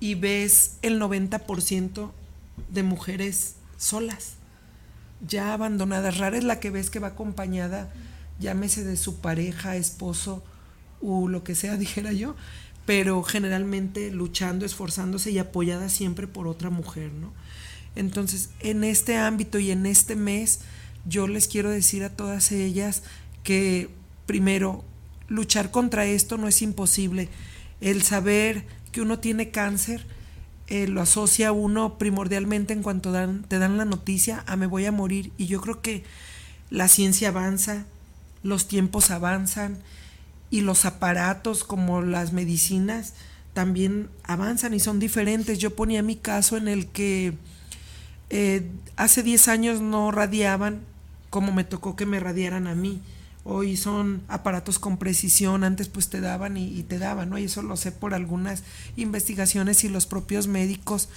y 0.00 0.14
ves 0.14 0.76
el 0.82 1.00
90% 1.00 2.10
de 2.70 2.82
mujeres 2.82 3.56
solas, 3.76 4.34
ya 5.26 5.52
abandonadas. 5.52 6.18
Rara 6.18 6.38
es 6.38 6.44
la 6.44 6.60
que 6.60 6.70
ves 6.70 6.90
que 6.90 6.98
va 6.98 7.08
acompañada, 7.08 7.92
llámese 8.38 8.84
de 8.84 8.96
su 8.96 9.20
pareja, 9.20 9.76
esposo 9.76 10.42
o 11.00 11.28
lo 11.28 11.44
que 11.44 11.54
sea, 11.54 11.76
dijera 11.78 12.12
yo, 12.12 12.36
pero 12.84 13.22
generalmente 13.22 14.10
luchando, 14.10 14.64
esforzándose 14.64 15.30
y 15.30 15.38
apoyada 15.38 15.88
siempre 15.88 16.26
por 16.26 16.46
otra 16.46 16.70
mujer, 16.70 17.12
¿no? 17.12 17.32
Entonces, 17.96 18.50
en 18.60 18.84
este 18.84 19.16
ámbito 19.16 19.58
y 19.58 19.70
en 19.70 19.86
este 19.86 20.16
mes, 20.16 20.60
yo 21.06 21.26
les 21.26 21.48
quiero 21.48 21.70
decir 21.70 22.04
a 22.04 22.10
todas 22.10 22.52
ellas 22.52 23.02
que 23.42 23.88
primero, 24.26 24.84
luchar 25.28 25.70
contra 25.70 26.04
esto 26.04 26.36
no 26.36 26.48
es 26.48 26.62
imposible. 26.62 27.28
El 27.80 28.02
saber 28.02 28.64
que 28.92 29.00
uno 29.00 29.18
tiene 29.18 29.50
cáncer 29.50 30.06
eh, 30.68 30.88
lo 30.88 31.00
asocia 31.00 31.52
uno 31.52 31.96
primordialmente 31.96 32.72
en 32.72 32.82
cuanto 32.82 33.12
dan, 33.12 33.44
te 33.44 33.60
dan 33.60 33.78
la 33.78 33.84
noticia 33.84 34.42
a 34.46 34.56
me 34.56 34.66
voy 34.66 34.84
a 34.84 34.92
morir. 34.92 35.32
Y 35.38 35.46
yo 35.46 35.60
creo 35.60 35.80
que 35.80 36.04
la 36.70 36.88
ciencia 36.88 37.28
avanza, 37.28 37.84
los 38.42 38.66
tiempos 38.66 39.10
avanzan 39.10 39.78
y 40.50 40.62
los 40.62 40.84
aparatos 40.84 41.62
como 41.62 42.02
las 42.02 42.32
medicinas 42.32 43.14
también 43.52 44.08
avanzan 44.24 44.74
y 44.74 44.80
son 44.80 44.98
diferentes. 44.98 45.58
Yo 45.58 45.76
ponía 45.76 46.02
mi 46.02 46.16
caso 46.16 46.56
en 46.56 46.66
el 46.66 46.88
que 46.88 47.34
eh, 48.30 48.68
hace 48.96 49.22
10 49.22 49.48
años 49.48 49.80
no 49.80 50.10
radiaban 50.10 50.80
como 51.30 51.52
me 51.52 51.64
tocó 51.64 51.94
que 51.94 52.06
me 52.06 52.18
radiaran 52.18 52.66
a 52.66 52.74
mí 52.74 53.00
hoy 53.46 53.76
son 53.76 54.22
aparatos 54.28 54.78
con 54.78 54.98
precisión, 54.98 55.62
antes 55.62 55.88
pues 55.88 56.08
te 56.08 56.20
daban 56.20 56.56
y, 56.56 56.82
te 56.82 56.98
daban, 56.98 57.30
¿no? 57.30 57.38
Y 57.38 57.44
eso 57.44 57.62
lo 57.62 57.76
sé 57.76 57.92
por 57.92 58.12
algunas 58.12 58.64
investigaciones 58.96 59.84
y 59.84 59.88
los 59.88 60.06
propios 60.06 60.48
médicos, 60.48 61.08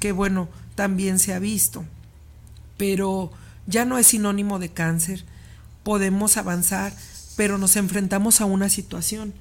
que 0.00 0.12
bueno, 0.12 0.48
también 0.74 1.18
se 1.18 1.34
ha 1.34 1.38
visto. 1.38 1.84
Pero 2.78 3.30
ya 3.66 3.84
no 3.84 3.98
es 3.98 4.08
sinónimo 4.08 4.58
de 4.58 4.70
cáncer, 4.70 5.24
podemos 5.82 6.38
avanzar, 6.38 6.94
pero 7.36 7.58
nos 7.58 7.76
enfrentamos 7.76 8.40
a 8.40 8.46
una 8.46 8.70
situación. 8.70 9.34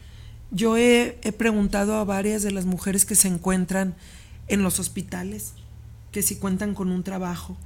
Yo 0.51 0.77
he, 0.77 1.17
he 1.23 1.31
preguntado 1.31 1.95
a 1.95 2.03
varias 2.03 2.43
de 2.43 2.51
las 2.51 2.65
mujeres 2.65 3.05
que 3.05 3.15
se 3.15 3.29
encuentran 3.29 3.95
en 4.47 4.63
los 4.63 4.79
hospitales, 4.79 5.53
que 6.11 6.21
si 6.21 6.35
cuentan 6.35 6.75
con 6.75 6.91
un 6.91 7.03
trabajo, 7.03 7.57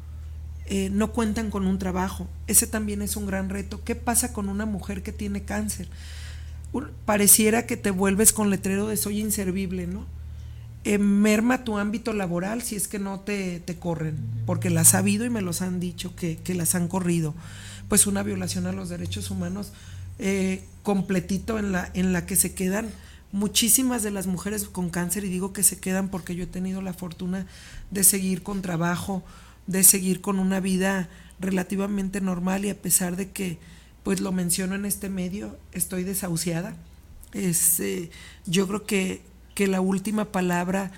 eh, 0.67 0.89
no 0.91 1.11
cuentan 1.11 1.49
con 1.49 1.65
un 1.65 1.79
trabajo. 1.79 2.27
Ese 2.47 2.67
también 2.67 3.01
es 3.01 3.15
un 3.15 3.25
gran 3.25 3.49
reto. 3.49 3.83
¿Qué 3.83 3.95
pasa 3.95 4.33
con 4.33 4.49
una 4.49 4.65
mujer 4.65 5.03
que 5.03 5.11
tiene 5.11 5.43
cáncer? 5.43 5.87
Pareciera 7.05 7.65
que 7.65 7.77
te 7.77 7.91
vuelves 7.91 8.33
con 8.33 8.49
letrero 8.49 8.87
de 8.87 8.97
soy 8.97 9.21
inservible, 9.21 9.87
¿no? 9.87 10.05
Eh, 10.83 10.97
merma 10.99 11.63
tu 11.63 11.77
ámbito 11.77 12.13
laboral 12.13 12.61
si 12.61 12.75
es 12.75 12.87
que 12.87 12.99
no 12.99 13.19
te, 13.19 13.59
te, 13.59 13.77
corren, 13.77 14.17
porque 14.45 14.69
las 14.69 14.93
ha 14.93 14.99
habido 14.99 15.25
y 15.25 15.29
me 15.29 15.41
los 15.41 15.61
han 15.61 15.79
dicho 15.79 16.15
que, 16.15 16.37
que, 16.37 16.53
las 16.53 16.75
han 16.75 16.87
corrido. 16.87 17.33
Pues 17.89 18.07
una 18.07 18.23
violación 18.23 18.67
a 18.67 18.71
los 18.71 18.89
derechos 18.89 19.31
humanos 19.31 19.73
eh, 20.19 20.63
completito 20.83 21.59
en 21.59 21.71
la, 21.71 21.89
en 21.93 22.13
la 22.13 22.25
que 22.25 22.35
se 22.35 22.53
quedan 22.53 22.89
muchísimas 23.31 24.03
de 24.03 24.11
las 24.11 24.27
mujeres 24.27 24.65
con 24.65 24.89
cáncer, 24.89 25.25
y 25.25 25.29
digo 25.29 25.51
que 25.53 25.63
se 25.63 25.79
quedan 25.79 26.09
porque 26.09 26.35
yo 26.35 26.43
he 26.43 26.47
tenido 26.47 26.81
la 26.81 26.93
fortuna 26.93 27.45
de 27.91 28.03
seguir 28.03 28.41
con 28.41 28.61
trabajo, 28.61 29.23
de 29.67 29.83
seguir 29.83 30.21
con 30.21 30.39
una 30.39 30.59
vida 30.59 31.09
relativamente 31.39 32.21
normal 32.21 32.65
y 32.65 32.69
a 32.69 32.81
pesar 32.81 33.15
de 33.15 33.31
que, 33.31 33.59
pues 34.03 34.21
lo 34.21 34.31
menciono 34.31 34.75
en 34.75 34.85
este 34.85 35.09
medio, 35.09 35.57
estoy 35.73 36.03
desahuciada. 36.03 36.75
Es, 37.33 37.79
eh, 37.79 38.09
yo 38.45 38.67
creo 38.67 38.85
que, 38.85 39.21
que 39.53 39.67
la 39.67 39.81
última 39.81 40.31
palabra, 40.31 40.91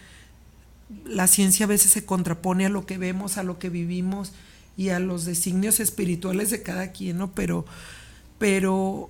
la 1.06 1.28
ciencia 1.28 1.66
a 1.66 1.68
veces 1.68 1.92
se 1.92 2.06
contrapone 2.06 2.66
a 2.66 2.70
lo 2.70 2.86
que 2.86 2.98
vemos, 2.98 3.38
a 3.38 3.44
lo 3.44 3.60
que 3.60 3.70
vivimos 3.70 4.34
y 4.78 4.90
a 4.90 5.00
los 5.00 5.26
designios 5.26 5.80
espirituales 5.80 6.52
de 6.52 6.62
cada 6.62 6.92
quien, 6.92 7.18
¿no? 7.18 7.32
Pero, 7.34 7.66
pero 8.38 9.10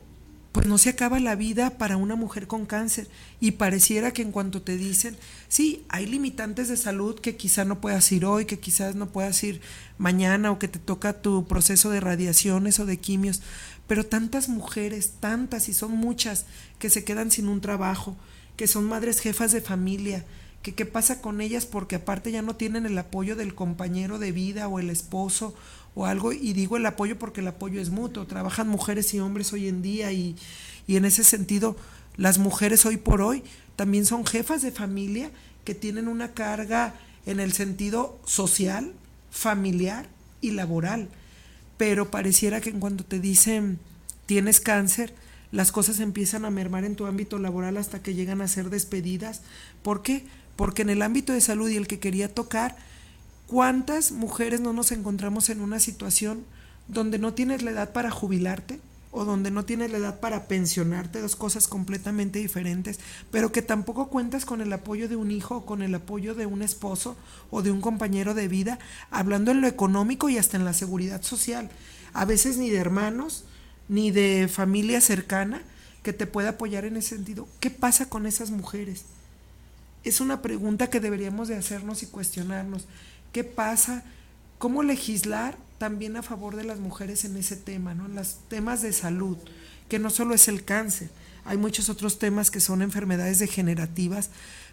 pues 0.52 0.66
no 0.66 0.78
se 0.78 0.90
acaba 0.90 1.20
la 1.20 1.36
vida 1.36 1.78
para 1.78 1.98
una 1.98 2.16
mujer 2.16 2.48
con 2.48 2.66
cáncer. 2.66 3.08
Y 3.40 3.52
pareciera 3.52 4.12
que 4.12 4.22
en 4.22 4.32
cuanto 4.32 4.62
te 4.62 4.78
dicen, 4.78 5.16
sí, 5.48 5.86
hay 5.90 6.06
limitantes 6.06 6.70
de 6.70 6.78
salud 6.78 7.20
que 7.20 7.36
quizá 7.36 7.66
no 7.66 7.80
puedas 7.82 8.12
ir 8.12 8.26
hoy, 8.26 8.46
que 8.46 8.60
quizás 8.60 8.96
no 8.96 9.10
puedas 9.10 9.44
ir 9.44 9.62
mañana 9.98 10.52
o 10.52 10.60
que 10.60 10.68
te 10.68 10.80
toca 10.80 11.22
tu 11.22 11.48
proceso 11.48 11.92
de 11.92 12.00
radiaciones 12.00 12.80
o 12.80 12.86
de 12.86 12.98
quimios, 12.98 13.42
pero 13.88 14.06
tantas 14.06 14.50
mujeres, 14.50 15.14
tantas 15.20 15.70
y 15.70 15.74
son 15.74 15.92
muchas 15.92 16.46
que 16.80 16.90
se 16.90 17.04
quedan 17.04 17.32
sin 17.32 17.48
un 17.48 17.62
trabajo, 17.62 18.18
que 18.56 18.68
son 18.68 18.86
madres 18.86 19.20
jefas 19.20 19.52
de 19.52 19.62
familia, 19.62 20.26
que 20.62 20.76
qué 20.76 20.86
pasa 20.86 21.22
con 21.22 21.42
ellas 21.42 21.66
porque 21.66 21.96
aparte 21.96 22.32
ya 22.32 22.42
no 22.42 22.56
tienen 22.56 22.86
el 22.86 22.98
apoyo 22.98 23.36
del 23.36 23.56
compañero 23.56 24.20
de 24.20 24.32
vida 24.32 24.68
o 24.68 24.80
el 24.80 24.90
esposo 24.90 25.56
o 25.96 26.06
algo, 26.06 26.32
y 26.32 26.54
digo 26.54 26.78
el 26.78 26.86
apoyo 26.86 27.18
porque 27.18 27.42
el 27.42 27.48
apoyo 27.48 27.82
es 27.82 27.90
mutuo, 27.90 28.26
trabajan 28.26 28.68
mujeres 28.68 29.14
y 29.14 29.20
hombres 29.20 29.52
hoy 29.54 29.68
en 29.68 29.82
día 29.82 30.12
y, 30.12 30.36
y 30.88 30.96
en 30.96 31.06
ese 31.06 31.24
sentido 31.24 31.76
las 32.16 32.38
mujeres 32.38 32.86
hoy 32.86 32.98
por 32.98 33.22
hoy 33.22 33.44
también 33.76 34.06
son 34.06 34.26
jefas 34.26 34.62
de 34.62 34.72
familia 34.72 35.32
que 35.64 35.76
tienen 35.76 36.08
una 36.08 36.34
carga 36.34 36.96
en 37.26 37.40
el 37.40 37.54
sentido 37.54 38.20
social, 38.26 38.94
familiar 39.32 40.08
y 40.42 40.52
laboral, 40.52 41.10
pero 41.78 42.12
pareciera 42.12 42.62
que 42.62 42.70
en 42.70 42.80
cuanto 42.80 43.06
te 43.06 43.20
dicen 43.20 43.80
tienes 44.26 44.60
cáncer, 44.60 45.14
las 45.52 45.72
cosas 45.72 46.00
empiezan 46.00 46.46
a 46.46 46.52
mermar 46.52 46.84
en 46.84 46.96
tu 46.96 47.08
ámbito 47.08 47.40
laboral 47.40 47.78
hasta 47.78 48.04
que 48.04 48.14
llegan 48.14 48.42
a 48.42 48.48
ser 48.48 48.70
despedidas. 48.70 49.42
¿Por 49.82 50.04
qué? 50.04 50.26
Porque 50.56 50.84
en 50.84 50.90
el 50.90 51.02
ámbito 51.02 51.34
de 51.34 51.42
salud 51.42 51.70
y 51.70 51.78
el 51.78 51.88
que 51.88 52.00
quería 52.00 52.34
tocar, 52.34 52.78
¿Cuántas 53.50 54.12
mujeres 54.12 54.62
no 54.62 54.74
nos 54.74 54.92
encontramos 54.92 55.50
en 55.50 55.62
una 55.62 55.80
situación 55.80 56.46
donde 56.88 57.18
no 57.18 57.34
tienes 57.34 57.64
la 57.64 57.72
edad 57.72 57.94
para 57.94 58.12
jubilarte 58.12 58.80
o 59.10 59.26
donde 59.26 59.50
no 59.50 59.66
tienes 59.66 59.92
la 59.92 59.98
edad 59.98 60.20
para 60.20 60.48
pensionarte, 60.48 61.20
dos 61.20 61.36
cosas 61.36 61.68
completamente 61.68 62.38
diferentes, 62.38 63.00
pero 63.32 63.52
que 63.52 63.64
tampoco 63.64 64.10
cuentas 64.10 64.46
con 64.46 64.62
el 64.62 64.72
apoyo 64.72 65.10
de 65.10 65.16
un 65.16 65.32
hijo 65.32 65.58
o 65.58 65.66
con 65.66 65.82
el 65.82 65.96
apoyo 65.96 66.36
de 66.36 66.46
un 66.46 66.62
esposo 66.62 67.18
o 67.50 67.64
de 67.64 67.72
un 67.72 67.82
compañero 67.82 68.36
de 68.36 68.48
vida, 68.48 68.78
hablando 69.10 69.50
en 69.50 69.62
lo 69.62 69.68
económico 69.68 70.30
y 70.30 70.38
hasta 70.38 70.56
en 70.56 70.64
la 70.64 70.74
seguridad 70.74 71.24
social, 71.24 71.72
a 72.14 72.26
veces 72.26 72.58
ni 72.58 72.70
de 72.70 72.78
hermanos, 72.78 73.46
ni 73.88 74.12
de 74.12 74.48
familia 74.48 75.02
cercana 75.02 75.64
que 76.04 76.14
te 76.14 76.28
pueda 76.28 76.50
apoyar 76.50 76.86
en 76.86 76.98
ese 76.98 77.16
sentido. 77.16 77.48
¿Qué 77.60 77.72
pasa 77.72 78.10
con 78.10 78.28
esas 78.28 78.52
mujeres? 78.52 79.06
Es 80.04 80.22
una 80.22 80.44
pregunta 80.44 80.92
que 80.92 81.00
deberíamos 81.00 81.48
de 81.48 81.56
hacernos 81.56 82.04
y 82.04 82.06
cuestionarnos. 82.06 82.86
¿Qué 83.32 83.44
pasa? 83.44 84.04
¿Cómo 84.58 84.84
legislar 84.84 85.58
también 85.78 86.18
a 86.18 86.24
favor 86.24 86.56
de 86.56 86.64
las 86.64 86.80
mujeres 86.80 87.26
en 87.26 87.38
ese 87.38 87.56
tema, 87.56 87.94
¿no? 87.94 88.06
En 88.06 88.16
los 88.16 88.40
temas 88.50 88.82
de 88.82 88.94
salud, 88.94 89.38
que 89.88 90.00
no 90.00 90.10
solo 90.10 90.34
es 90.34 90.48
el 90.48 90.66
cáncer, 90.66 91.10
hay 91.46 91.58
muchos 91.58 91.90
otros 91.90 92.20
temas 92.20 92.52
que 92.52 92.60
son 92.60 92.82
enfermedades 92.82 93.40
degenerativas, 93.40 94.30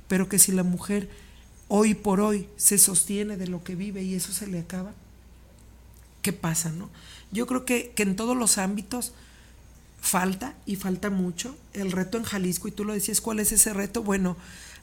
pero 0.08 0.28
que 0.28 0.38
si 0.38 0.52
la 0.52 0.62
mujer 0.62 1.08
hoy 1.68 1.94
por 1.94 2.20
hoy 2.20 2.48
se 2.56 2.78
sostiene 2.78 3.36
de 3.36 3.46
lo 3.46 3.62
que 3.64 3.74
vive 3.74 4.02
y 4.02 4.14
eso 4.14 4.32
se 4.32 4.46
le 4.46 4.58
acaba, 4.58 4.92
¿qué 6.22 6.32
pasa, 6.32 6.70
no? 6.70 6.90
Yo 7.30 7.46
creo 7.46 7.64
que, 7.64 7.92
que 7.94 8.02
en 8.02 8.16
todos 8.16 8.36
los 8.36 8.58
ámbitos 8.58 9.12
falta 10.00 10.54
y 10.66 10.76
falta 10.76 11.10
mucho. 11.10 11.56
El 11.72 11.92
reto 11.92 12.18
en 12.18 12.24
Jalisco, 12.24 12.68
y 12.68 12.72
tú 12.72 12.84
lo 12.84 12.92
decías, 12.92 13.20
¿cuál 13.20 13.40
es 13.40 13.52
ese 13.52 13.72
reto? 13.72 14.02
Bueno, 14.02 14.36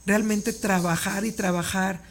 realmente 0.06 0.52
trabajar 0.54 1.26
y 1.26 1.32
trabajar 1.32 2.02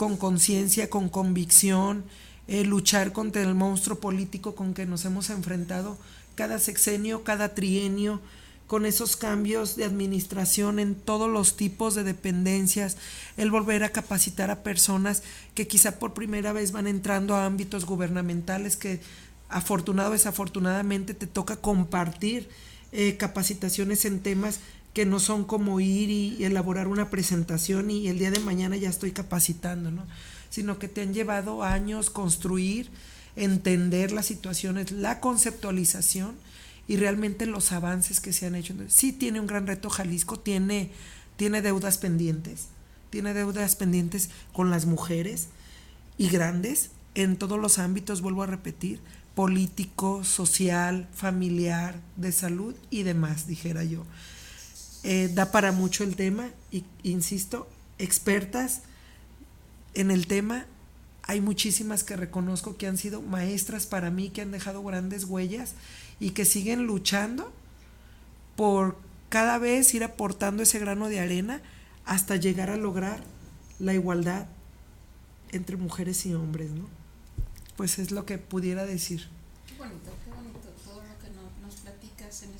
con 0.00 0.16
conciencia, 0.16 0.88
con 0.88 1.10
convicción, 1.10 2.04
eh, 2.48 2.64
luchar 2.64 3.12
contra 3.12 3.42
el 3.42 3.54
monstruo 3.54 4.00
político 4.00 4.54
con 4.54 4.72
que 4.72 4.86
nos 4.86 5.04
hemos 5.04 5.28
enfrentado 5.28 5.98
cada 6.36 6.58
sexenio, 6.58 7.22
cada 7.22 7.54
trienio, 7.54 8.18
con 8.66 8.86
esos 8.86 9.14
cambios 9.14 9.76
de 9.76 9.84
administración 9.84 10.78
en 10.78 10.94
todos 10.94 11.28
los 11.28 11.54
tipos 11.54 11.94
de 11.94 12.04
dependencias, 12.04 12.96
el 13.36 13.50
volver 13.50 13.84
a 13.84 13.90
capacitar 13.92 14.50
a 14.50 14.62
personas 14.62 15.22
que 15.54 15.68
quizá 15.68 15.98
por 15.98 16.14
primera 16.14 16.54
vez 16.54 16.72
van 16.72 16.86
entrando 16.86 17.34
a 17.34 17.44
ámbitos 17.44 17.84
gubernamentales 17.84 18.78
que 18.78 19.00
afortunado 19.50 20.08
o 20.08 20.12
desafortunadamente 20.12 21.12
te 21.12 21.26
toca 21.26 21.56
compartir 21.56 22.48
eh, 22.92 23.18
capacitaciones 23.18 24.06
en 24.06 24.20
temas 24.20 24.60
que 24.92 25.06
no 25.06 25.20
son 25.20 25.44
como 25.44 25.80
ir 25.80 26.10
y, 26.10 26.44
elaborar 26.44 26.88
una 26.88 27.10
presentación 27.10 27.90
y 27.90 28.08
el 28.08 28.18
día 28.18 28.30
de 28.30 28.40
mañana 28.40 28.76
ya 28.76 28.88
estoy 28.88 29.12
capacitando, 29.12 29.90
¿no? 29.90 30.06
Sino 30.50 30.78
que 30.78 30.88
te 30.88 31.02
han 31.02 31.14
llevado 31.14 31.62
años 31.62 32.10
construir, 32.10 32.90
entender 33.36 34.10
las 34.10 34.26
situaciones, 34.26 34.90
la 34.90 35.20
conceptualización 35.20 36.34
y 36.88 36.96
realmente 36.96 37.46
los 37.46 37.70
avances 37.70 38.18
que 38.20 38.32
se 38.32 38.46
han 38.46 38.56
hecho. 38.56 38.74
Sí 38.88 39.12
tiene 39.12 39.38
un 39.38 39.46
gran 39.46 39.66
reto 39.66 39.90
Jalisco, 39.90 40.40
tiene, 40.40 40.90
tiene 41.36 41.62
deudas 41.62 41.98
pendientes, 41.98 42.66
tiene 43.10 43.32
deudas 43.32 43.76
pendientes 43.76 44.30
con 44.52 44.70
las 44.70 44.86
mujeres 44.86 45.48
y 46.18 46.28
grandes 46.28 46.90
en 47.14 47.36
todos 47.36 47.58
los 47.60 47.78
ámbitos, 47.78 48.22
vuelvo 48.22 48.42
a 48.42 48.46
repetir, 48.46 49.00
político, 49.34 50.24
social, 50.24 51.08
familiar, 51.14 52.00
de 52.16 52.32
salud 52.32 52.74
y 52.90 53.04
demás, 53.04 53.46
dijera 53.46 53.84
yo. 53.84 54.04
Eh, 55.02 55.30
da 55.32 55.50
para 55.50 55.72
mucho 55.72 56.04
el 56.04 56.14
tema 56.14 56.50
y 56.70 56.84
insisto, 57.02 57.68
expertas 57.98 58.82
en 59.94 60.10
el 60.10 60.26
tema, 60.26 60.66
hay 61.22 61.40
muchísimas 61.40 62.04
que 62.04 62.16
reconozco 62.16 62.76
que 62.76 62.86
han 62.86 62.98
sido 62.98 63.22
maestras 63.22 63.86
para 63.86 64.10
mí, 64.10 64.30
que 64.30 64.42
han 64.42 64.50
dejado 64.50 64.82
grandes 64.82 65.24
huellas 65.24 65.74
y 66.18 66.30
que 66.30 66.44
siguen 66.44 66.84
luchando 66.86 67.52
por 68.56 68.98
cada 69.28 69.58
vez 69.58 69.94
ir 69.94 70.04
aportando 70.04 70.62
ese 70.62 70.78
grano 70.78 71.08
de 71.08 71.20
arena 71.20 71.62
hasta 72.04 72.36
llegar 72.36 72.68
a 72.68 72.76
lograr 72.76 73.22
la 73.78 73.94
igualdad 73.94 74.46
entre 75.52 75.76
mujeres 75.76 76.26
y 76.26 76.34
hombres, 76.34 76.70
¿no? 76.70 76.88
Pues 77.76 77.98
es 77.98 78.10
lo 78.10 78.26
que 78.26 78.38
pudiera 78.38 78.84
decir. 78.84 79.28
Qué 79.66 79.74
bonito, 79.78 80.10
qué 80.24 80.30
bonito 80.30 80.68
todo 80.84 80.96
lo 80.96 81.18
que 81.18 81.30
nos 81.62 81.74
platicas 81.76 82.42
en 82.42 82.54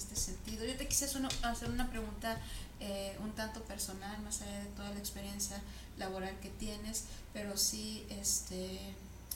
Yo 0.67 0.77
te 0.77 0.87
quise 0.87 1.07
hacer 1.07 1.71
una 1.71 1.91
pregunta 1.91 2.39
eh, 2.83 3.15
un 3.23 3.33
tanto 3.33 3.63
personal, 3.65 4.23
más 4.23 4.41
allá 4.41 4.59
de 4.61 4.71
toda 4.71 4.91
la 4.91 4.99
experiencia 4.99 5.61
laboral 5.99 6.35
que 6.41 6.49
tienes, 6.49 7.05
pero 7.35 7.59
sí 7.59 8.07
este, 8.09 8.79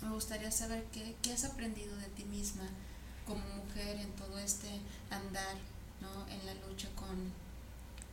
me 0.00 0.10
gustaría 0.10 0.50
saber 0.50 0.82
qué, 0.94 1.14
qué 1.20 1.34
has 1.34 1.44
aprendido 1.44 1.94
de 1.96 2.06
ti 2.06 2.24
misma 2.24 2.64
como 3.26 3.42
mujer 3.66 3.98
en 3.98 4.10
todo 4.12 4.38
este 4.38 4.68
andar, 5.10 5.56
¿no? 6.00 6.26
en 6.32 6.46
la 6.46 6.54
lucha 6.66 6.88
con, 6.96 7.32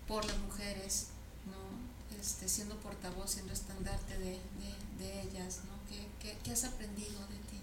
por 0.05 0.25
las 0.25 0.37
mujeres, 0.39 1.07
¿no? 1.45 2.19
este, 2.19 2.49
siendo 2.49 2.75
portavoz, 2.77 3.31
siendo 3.31 3.53
estandarte 3.53 4.17
de, 4.17 4.37
de, 4.99 5.21
ellas. 5.21 5.61
¿no? 5.65 5.71
¿Qué, 5.89 6.07
qué, 6.21 6.37
qué 6.43 6.51
has 6.51 6.65
aprendido 6.65 7.19
de 7.27 7.37
ti? 7.49 7.61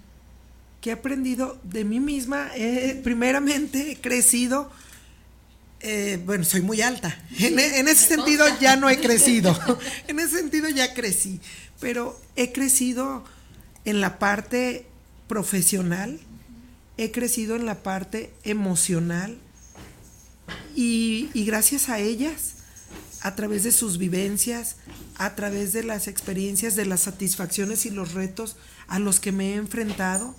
que 0.80 0.90
he 0.90 0.92
aprendido 0.92 1.58
de 1.64 1.84
mí 1.84 2.00
misma, 2.00 2.50
eh, 2.54 3.00
primeramente 3.02 3.90
he 3.90 4.00
crecido, 4.00 4.70
eh, 5.80 6.20
bueno, 6.24 6.44
soy 6.44 6.62
muy 6.62 6.82
alta, 6.82 7.16
en, 7.38 7.58
en 7.58 7.88
ese 7.88 8.16
sentido 8.16 8.44
ya 8.60 8.76
no 8.76 8.90
he 8.90 8.98
crecido, 8.98 9.58
en 10.08 10.18
ese 10.18 10.38
sentido 10.38 10.68
ya 10.68 10.94
crecí, 10.94 11.40
pero 11.80 12.20
he 12.36 12.52
crecido 12.52 13.24
en 13.84 14.00
la 14.00 14.18
parte 14.18 14.86
profesional, 15.28 16.18
he 16.96 17.12
crecido 17.12 17.54
en 17.54 17.64
la 17.64 17.82
parte 17.82 18.32
emocional 18.42 19.38
y, 20.74 21.30
gracias 21.44 21.88
a 21.88 21.98
ellas, 21.98 22.54
a 23.22 23.34
través 23.34 23.64
de 23.64 23.72
sus 23.72 23.98
vivencias, 23.98 24.76
a 25.16 25.34
través 25.34 25.72
de 25.72 25.82
las 25.82 26.06
experiencias, 26.06 26.76
de 26.76 26.86
las 26.86 27.00
satisfacciones 27.00 27.86
y 27.86 27.90
los 27.90 28.14
retos 28.14 28.56
a 28.86 28.98
los 28.98 29.20
que 29.20 29.32
me 29.32 29.52
he 29.52 29.54
enfrentado, 29.56 30.34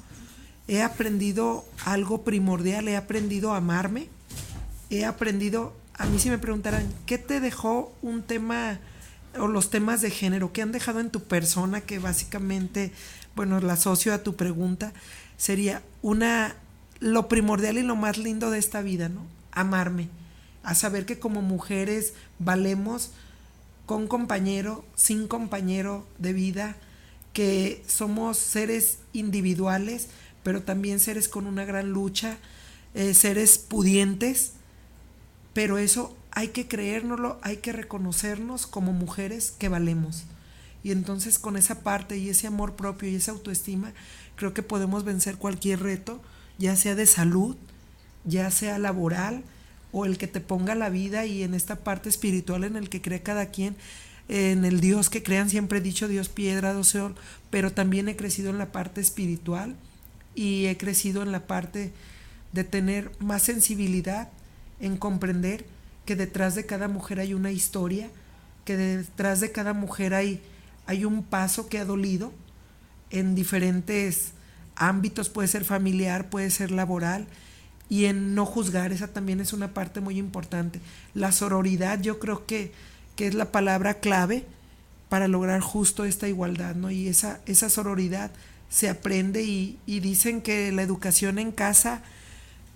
he 0.68 0.82
aprendido 0.82 1.66
algo 1.84 2.24
primordial, 2.24 2.88
he 2.88 2.96
aprendido 2.96 3.54
a 3.54 3.58
amarme, 3.58 4.08
he 4.90 5.06
aprendido, 5.06 5.74
a 5.94 6.06
mí 6.06 6.20
si 6.20 6.30
me 6.30 6.38
preguntaran, 6.38 6.88
¿qué 7.06 7.18
te 7.18 7.40
dejó 7.40 7.94
un 8.02 8.24
tema 8.24 8.80
o 9.38 9.48
los 9.48 9.70
temas 9.70 10.02
de 10.02 10.10
género? 10.10 10.54
¿Qué 10.54 10.62
han 10.62 10.72
dejado 10.72 11.00
en 11.00 11.12
tu 11.12 11.24
persona 11.24 11.82
que 11.82 12.00
básicamente, 12.00 12.92
bueno, 13.36 13.60
la 13.60 13.74
asocio 13.74 14.14
a 14.14 14.24
tu 14.24 14.36
pregunta? 14.36 14.94
sería 15.40 15.82
una 16.02 16.56
lo 17.00 17.30
primordial 17.30 17.78
y 17.78 17.84
lo 17.84 17.96
más 17.96 18.18
lindo 18.18 18.52
de 18.52 18.60
esta 18.60 18.82
vida, 18.82 19.08
¿no? 19.08 19.26
Amarme, 19.52 20.10
a 20.64 20.76
saber 20.76 21.06
que 21.06 21.18
como 21.18 21.42
mujeres 21.42 22.14
valemos 22.38 23.12
con 23.86 24.08
compañero, 24.08 24.84
sin 24.96 25.28
compañero 25.28 26.06
de 26.20 26.34
vida, 26.34 26.76
que 27.32 27.84
somos 27.88 28.38
seres 28.38 29.00
individuales, 29.14 30.10
pero 30.44 30.62
también 30.62 31.00
seres 31.00 31.30
con 31.30 31.48
una 31.48 31.64
gran 31.64 31.90
lucha, 31.90 32.38
eh, 32.94 33.14
seres 33.14 33.58
pudientes, 33.58 34.54
pero 35.54 35.78
eso 35.78 36.16
hay 36.32 36.50
que 36.50 36.68
creérnoslo, 36.68 37.40
hay 37.42 37.58
que 37.58 37.74
reconocernos 37.74 38.68
como 38.68 38.94
mujeres 38.94 39.54
que 39.58 39.70
valemos. 39.70 40.24
Y 40.84 40.92
entonces 40.92 41.40
con 41.40 41.58
esa 41.58 41.82
parte 41.82 42.18
y 42.18 42.30
ese 42.30 42.48
amor 42.48 42.76
propio 42.76 43.10
y 43.10 43.16
esa 43.16 43.32
autoestima, 43.32 43.94
creo 44.36 44.54
que 44.54 44.64
podemos 44.64 45.04
vencer 45.04 45.38
cualquier 45.38 45.82
reto, 45.82 46.22
ya 46.58 46.76
sea 46.76 46.96
de 46.96 47.06
salud, 47.06 47.58
ya 48.26 48.52
sea 48.52 48.80
laboral 48.80 49.44
o 49.92 50.06
el 50.06 50.18
que 50.18 50.28
te 50.28 50.40
ponga 50.40 50.76
la 50.76 50.90
vida 50.90 51.26
y 51.26 51.44
en 51.44 51.54
esta 51.54 51.78
parte 51.78 52.10
espiritual 52.10 52.64
en 52.64 52.76
el 52.76 52.90
que 52.90 53.02
cree 53.02 53.22
cada 53.22 53.48
quien, 53.48 53.76
en 54.28 54.64
el 54.64 54.80
Dios 54.80 55.10
que 55.10 55.24
crean, 55.24 55.50
siempre 55.50 55.80
he 55.80 55.82
dicho 55.82 56.08
Dios 56.08 56.30
piedra, 56.30 56.74
Dios 56.74 56.96
pero 57.50 57.72
también 57.72 58.08
he 58.08 58.16
crecido 58.16 58.52
en 58.52 58.60
la 58.60 58.72
parte 58.72 59.02
espiritual 59.02 59.76
y 60.36 60.68
he 60.68 60.78
crecido 60.78 61.24
en 61.24 61.32
la 61.32 61.48
parte 61.48 61.92
de 62.54 62.64
tener 62.64 63.12
más 63.20 63.42
sensibilidad 63.44 64.30
en 64.80 64.98
comprender 64.98 65.66
que 66.06 66.16
detrás 66.16 66.56
de 66.56 66.66
cada 66.66 66.88
mujer 66.88 67.20
hay 67.20 67.34
una 67.34 67.52
historia, 67.52 68.10
que 68.66 68.78
detrás 68.78 69.40
de 69.40 69.52
cada 69.52 69.74
mujer 69.74 70.14
hay, 70.14 70.42
hay 70.86 71.06
un 71.06 71.24
paso 71.24 71.70
que 71.70 71.80
ha 71.80 71.86
dolido, 71.86 72.34
en 73.12 73.36
diferentes 73.36 74.34
ámbitos, 74.76 75.30
puede 75.30 75.48
ser 75.48 75.66
familiar, 75.66 76.30
puede 76.30 76.50
ser 76.50 76.72
laboral, 76.72 77.28
y 77.90 78.06
en 78.06 78.36
no 78.36 78.46
juzgar, 78.46 78.92
esa 78.92 79.08
también 79.08 79.40
es 79.40 79.52
una 79.52 79.74
parte 79.74 80.00
muy 80.00 80.18
importante. 80.20 80.80
La 81.16 81.32
sororidad 81.32 82.00
yo 82.02 82.20
creo 82.20 82.46
que, 82.46 82.72
que 83.16 83.28
es 83.28 83.34
la 83.34 83.52
palabra 83.52 83.96
clave 83.96 84.46
para 85.10 85.28
lograr 85.28 85.62
justo 85.62 86.06
esta 86.06 86.28
igualdad, 86.28 86.76
¿no? 86.76 86.92
Y 86.92 87.08
esa, 87.08 87.40
esa 87.48 87.68
sororidad 87.70 88.32
se 88.70 88.90
aprende 88.90 89.42
y, 89.42 89.80
y 89.88 90.02
dicen 90.02 90.42
que 90.42 90.72
la 90.72 90.84
educación 90.84 91.40
en 91.40 91.52
casa 91.52 92.04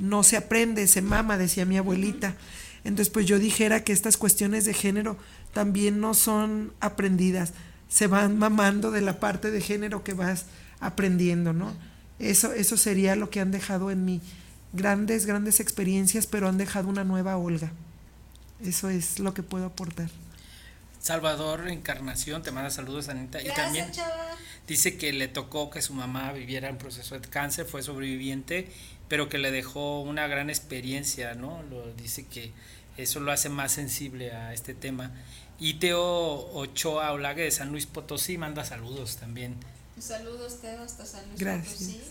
no 0.03 0.21
se 0.23 0.35
aprende, 0.35 0.85
se 0.87 1.01
mama, 1.01 1.37
decía 1.37 1.65
mi 1.65 1.77
abuelita. 1.77 2.35
Entonces, 2.83 3.09
pues 3.09 3.25
yo 3.25 3.39
dijera 3.39 3.85
que 3.85 3.93
estas 3.93 4.17
cuestiones 4.17 4.65
de 4.65 4.73
género 4.73 5.17
también 5.53 6.01
no 6.01 6.13
son 6.13 6.73
aprendidas, 6.81 7.53
se 7.87 8.07
van 8.07 8.37
mamando 8.37 8.91
de 8.91 8.99
la 8.99 9.19
parte 9.21 9.49
de 9.49 9.61
género 9.61 10.03
que 10.03 10.13
vas 10.13 10.45
aprendiendo, 10.81 11.53
¿no? 11.53 11.73
Eso, 12.19 12.51
eso 12.51 12.75
sería 12.75 13.15
lo 13.15 13.29
que 13.29 13.39
han 13.39 13.51
dejado 13.51 13.91
en 13.91 14.03
mí. 14.03 14.21
Grandes, 14.73 15.25
grandes 15.25 15.61
experiencias, 15.61 16.27
pero 16.27 16.49
han 16.49 16.57
dejado 16.57 16.89
una 16.89 17.05
nueva 17.05 17.37
Olga. 17.37 17.71
Eso 18.61 18.89
es 18.89 19.19
lo 19.19 19.33
que 19.33 19.43
puedo 19.43 19.65
aportar. 19.65 20.09
Salvador 20.99 21.67
Encarnación 21.67 22.43
te 22.43 22.51
manda 22.51 22.69
saludos, 22.69 23.09
Anita. 23.09 23.41
y 23.41 23.53
también 23.53 23.91
dice 24.67 24.97
que 24.97 25.11
le 25.11 25.27
tocó 25.27 25.69
que 25.69 25.81
su 25.81 25.93
mamá 25.93 26.31
viviera 26.31 26.69
un 26.69 26.77
proceso 26.77 27.19
de 27.19 27.27
cáncer, 27.27 27.65
fue 27.65 27.83
sobreviviente, 27.83 28.71
pero 29.07 29.29
que 29.29 29.37
le 29.37 29.51
dejó 29.51 30.01
una 30.01 30.27
gran 30.27 30.49
experiencia, 30.49 31.33
¿no? 31.35 31.61
Lo, 31.63 31.93
dice 31.93 32.25
que 32.25 32.51
eso 32.97 33.19
lo 33.19 33.31
hace 33.31 33.49
más 33.49 33.71
sensible 33.71 34.31
a 34.31 34.53
este 34.53 34.73
tema. 34.73 35.11
Y 35.59 35.75
Teo 35.75 36.01
Ochoa 36.53 37.11
Olague 37.11 37.43
de 37.43 37.51
San 37.51 37.69
Luis 37.69 37.85
Potosí 37.85 38.37
manda 38.37 38.65
saludos 38.65 39.17
también. 39.17 39.55
Saludos 39.99 40.61
Teo 40.61 40.81
hasta 40.81 41.05
San 41.05 41.23
Luis 41.29 41.43
Potosí. 41.43 42.01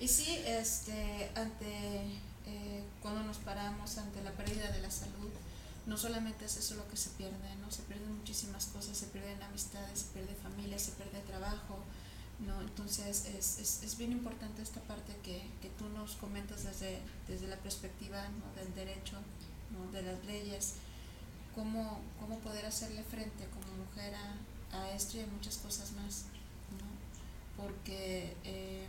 Y 0.00 0.08
sí, 0.08 0.40
este, 0.46 1.30
ante 1.34 1.66
eh, 2.46 2.82
cuando 3.02 3.22
nos 3.24 3.38
paramos 3.38 3.98
ante 3.98 4.22
la 4.22 4.30
pérdida 4.32 4.70
de 4.70 4.80
la 4.80 4.90
salud, 4.90 5.30
no 5.86 5.96
solamente 5.96 6.44
es 6.44 6.56
eso 6.56 6.74
lo 6.76 6.88
que 6.88 6.96
se 6.96 7.10
pierde, 7.10 7.56
¿no? 7.60 7.70
Se 7.70 7.82
pierden 7.82 8.16
muchísimas 8.16 8.66
cosas, 8.66 8.96
se 8.96 9.06
pierden 9.06 9.42
amistades, 9.42 10.00
se 10.00 10.06
pierde 10.12 10.34
familia, 10.42 10.78
se 10.78 10.92
pierde 10.92 11.20
trabajo, 11.26 11.78
¿no? 12.40 12.60
Entonces 12.60 13.26
es, 13.26 13.58
es, 13.58 13.82
es 13.82 13.98
bien 13.98 14.12
importante 14.12 14.62
esta 14.62 14.80
parte 14.82 15.16
que, 15.22 15.42
que, 15.60 15.68
tú 15.70 15.88
nos 15.88 16.14
comentas 16.16 16.64
desde, 16.64 17.00
desde 17.26 17.48
la 17.48 17.56
perspectiva 17.56 18.22
del 18.56 18.74
derecho, 18.74 19.16
¿no? 19.72 19.90
de 19.90 20.02
las 20.02 20.24
leyes, 20.24 20.74
cómo, 21.54 22.00
cómo 22.20 22.38
poder 22.38 22.66
hacerle 22.66 23.02
frente 23.02 23.46
como 23.46 23.84
mujer 23.84 24.14
a, 24.14 24.78
a 24.78 24.90
esto 24.92 25.16
y 25.16 25.20
a 25.20 25.26
muchas 25.26 25.56
cosas 25.56 25.92
más, 25.92 26.24
¿no? 26.78 27.62
Porque 27.62 28.36
eh, 28.44 28.86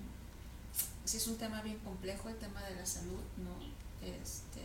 si 1.06 1.18
es 1.18 1.28
un 1.28 1.38
tema 1.38 1.62
bien 1.62 1.80
complejo 1.80 2.30
el 2.30 2.38
tema 2.38 2.62
de 2.64 2.76
la 2.76 2.86
salud, 2.86 3.24
¿no? 3.38 4.06
Este, 4.06 4.62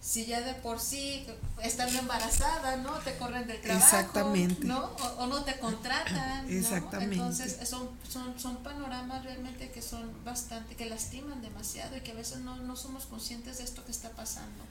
si 0.00 0.26
ya 0.26 0.40
de 0.40 0.54
por 0.54 0.78
sí 0.80 1.26
estando 1.62 1.98
embarazada, 1.98 2.76
¿no? 2.76 2.92
Te 3.00 3.16
corren 3.16 3.46
del 3.46 3.60
trabajo, 3.60 3.84
Exactamente. 3.84 4.64
¿no? 4.64 4.84
O, 5.18 5.26
no 5.26 5.42
te 5.44 5.58
contratan, 5.58 6.27
Exactamente. 6.76 7.16
Entonces 7.16 7.68
son, 7.68 7.88
son, 8.08 8.38
son 8.38 8.56
panoramas 8.62 9.24
realmente 9.24 9.70
que 9.70 9.82
son 9.82 10.10
bastante, 10.24 10.74
que 10.74 10.86
lastiman 10.86 11.42
demasiado 11.42 11.96
y 11.96 12.00
que 12.00 12.12
a 12.12 12.14
veces 12.14 12.40
no, 12.40 12.56
no 12.56 12.76
somos 12.76 13.06
conscientes 13.06 13.58
de 13.58 13.64
esto 13.64 13.84
que 13.84 13.92
está 13.92 14.10
pasando 14.10 14.64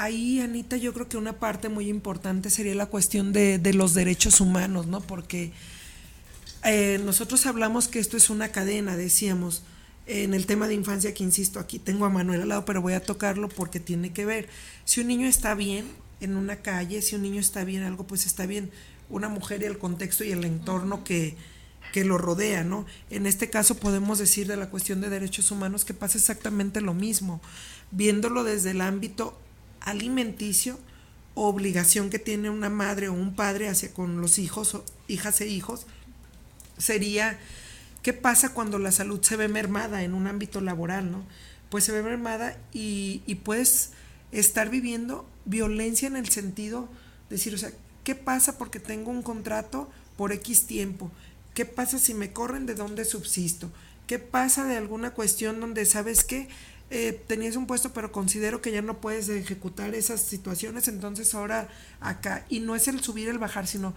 ahí, 0.00 0.40
Anita, 0.40 0.78
yo 0.78 0.94
creo 0.94 1.08
que 1.08 1.18
una 1.18 1.34
parte 1.34 1.68
muy 1.68 1.90
importante 1.90 2.48
sería 2.48 2.74
la 2.74 2.86
cuestión 2.86 3.34
de, 3.34 3.58
de 3.58 3.74
los 3.74 3.92
derechos 3.92 4.40
humanos, 4.40 4.86
¿no? 4.86 5.02
Porque 5.02 5.52
eh, 6.64 6.98
nosotros 7.04 7.44
hablamos 7.44 7.86
que 7.86 7.98
esto 7.98 8.16
es 8.16 8.30
una 8.30 8.48
cadena, 8.48 8.96
decíamos, 8.96 9.62
en 10.06 10.32
el 10.32 10.46
tema 10.46 10.68
de 10.68 10.74
infancia, 10.74 11.12
que 11.12 11.22
insisto, 11.22 11.60
aquí 11.60 11.78
tengo 11.78 12.06
a 12.06 12.10
Manuel 12.10 12.42
al 12.42 12.48
lado, 12.48 12.64
pero 12.64 12.80
voy 12.80 12.94
a 12.94 13.02
tocarlo 13.02 13.48
porque 13.48 13.78
tiene 13.78 14.12
que 14.12 14.24
ver. 14.24 14.48
Si 14.84 15.00
un 15.00 15.06
niño 15.06 15.26
está 15.26 15.54
bien 15.54 15.86
en 16.20 16.34
una 16.34 16.56
calle, 16.56 17.02
si 17.02 17.14
un 17.14 17.22
niño 17.22 17.40
está 17.40 17.64
bien 17.64 17.82
algo, 17.82 18.06
pues 18.06 18.26
está 18.26 18.46
bien 18.46 18.70
una 19.10 19.28
mujer 19.28 19.62
y 19.62 19.66
el 19.66 19.78
contexto 19.78 20.24
y 20.24 20.32
el 20.32 20.44
entorno 20.44 21.04
que, 21.04 21.36
que 21.92 22.04
lo 22.04 22.18
rodea, 22.18 22.64
¿no? 22.64 22.86
En 23.10 23.26
este 23.26 23.50
caso 23.50 23.76
podemos 23.76 24.18
decir 24.18 24.46
de 24.46 24.56
la 24.56 24.70
cuestión 24.70 25.00
de 25.00 25.10
derechos 25.10 25.50
humanos 25.50 25.84
que 25.84 25.94
pasa 25.94 26.18
exactamente 26.18 26.80
lo 26.80 26.94
mismo, 26.94 27.40
viéndolo 27.90 28.44
desde 28.44 28.70
el 28.70 28.80
ámbito 28.80 29.38
alimenticio, 29.80 30.78
obligación 31.34 32.10
que 32.10 32.18
tiene 32.18 32.50
una 32.50 32.70
madre 32.70 33.08
o 33.08 33.12
un 33.12 33.34
padre 33.34 33.68
hacia 33.68 33.92
con 33.92 34.20
los 34.20 34.38
hijos, 34.38 34.74
o 34.74 34.84
hijas 35.08 35.40
e 35.40 35.46
hijos, 35.46 35.86
sería 36.78 37.38
qué 38.02 38.12
pasa 38.12 38.54
cuando 38.54 38.78
la 38.78 38.92
salud 38.92 39.20
se 39.22 39.36
ve 39.36 39.48
mermada 39.48 40.02
en 40.02 40.14
un 40.14 40.26
ámbito 40.26 40.60
laboral, 40.60 41.10
¿no? 41.10 41.24
Pues 41.68 41.84
se 41.84 41.92
ve 41.92 42.02
mermada 42.02 42.58
y, 42.72 43.22
y 43.26 43.36
puedes 43.36 43.90
estar 44.32 44.70
viviendo 44.70 45.28
violencia 45.44 46.08
en 46.08 46.16
el 46.16 46.28
sentido 46.28 46.88
de 47.28 47.36
decir, 47.36 47.54
o 47.54 47.58
sea, 47.58 47.70
¿qué 48.10 48.16
pasa 48.16 48.58
porque 48.58 48.80
tengo 48.80 49.12
un 49.12 49.22
contrato 49.22 49.88
por 50.16 50.32
X 50.32 50.66
tiempo? 50.66 51.12
¿Qué 51.54 51.64
pasa 51.64 51.96
si 51.96 52.12
me 52.12 52.32
corren 52.32 52.66
de 52.66 52.74
dónde 52.74 53.04
subsisto? 53.04 53.70
¿Qué 54.08 54.18
pasa 54.18 54.64
de 54.64 54.76
alguna 54.76 55.12
cuestión 55.12 55.60
donde, 55.60 55.86
¿sabes 55.86 56.24
qué? 56.24 56.48
Eh, 56.90 57.22
tenías 57.28 57.54
un 57.54 57.68
puesto, 57.68 57.92
pero 57.92 58.10
considero 58.10 58.60
que 58.60 58.72
ya 58.72 58.82
no 58.82 59.00
puedes 59.00 59.28
ejecutar 59.28 59.94
esas 59.94 60.22
situaciones, 60.22 60.88
entonces 60.88 61.32
ahora 61.36 61.68
acá, 62.00 62.44
y 62.48 62.58
no 62.58 62.74
es 62.74 62.88
el 62.88 63.00
subir, 63.00 63.28
el 63.28 63.38
bajar, 63.38 63.68
sino 63.68 63.94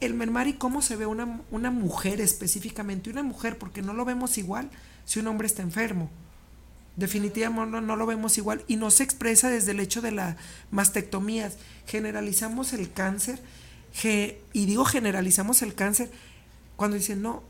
el 0.00 0.14
mermar 0.14 0.48
y 0.48 0.54
cómo 0.54 0.80
se 0.80 0.96
ve 0.96 1.04
una, 1.04 1.42
una 1.50 1.70
mujer 1.70 2.22
específicamente, 2.22 3.10
una 3.10 3.22
mujer, 3.22 3.58
porque 3.58 3.82
no 3.82 3.92
lo 3.92 4.06
vemos 4.06 4.38
igual 4.38 4.70
si 5.04 5.20
un 5.20 5.26
hombre 5.26 5.48
está 5.48 5.60
enfermo. 5.60 6.08
Definitivamente 6.96 7.72
no, 7.72 7.80
no, 7.80 7.96
lo 7.96 8.06
vemos 8.06 8.38
igual 8.38 8.64
y 8.68 8.76
no 8.76 8.90
se 8.90 9.02
expresa 9.02 9.50
desde 9.50 9.72
el 9.72 9.80
hecho 9.80 10.00
de 10.00 10.12
las 10.12 10.36
mastectomías. 10.70 11.56
Generalizamos 11.86 12.72
el 12.72 12.92
cáncer, 12.92 13.40
y 14.02 14.66
digo 14.66 14.84
generalizamos 14.84 15.62
el 15.62 15.74
cáncer 15.74 16.10
cuando 16.76 16.96
dicen, 16.96 17.22
no, 17.22 17.42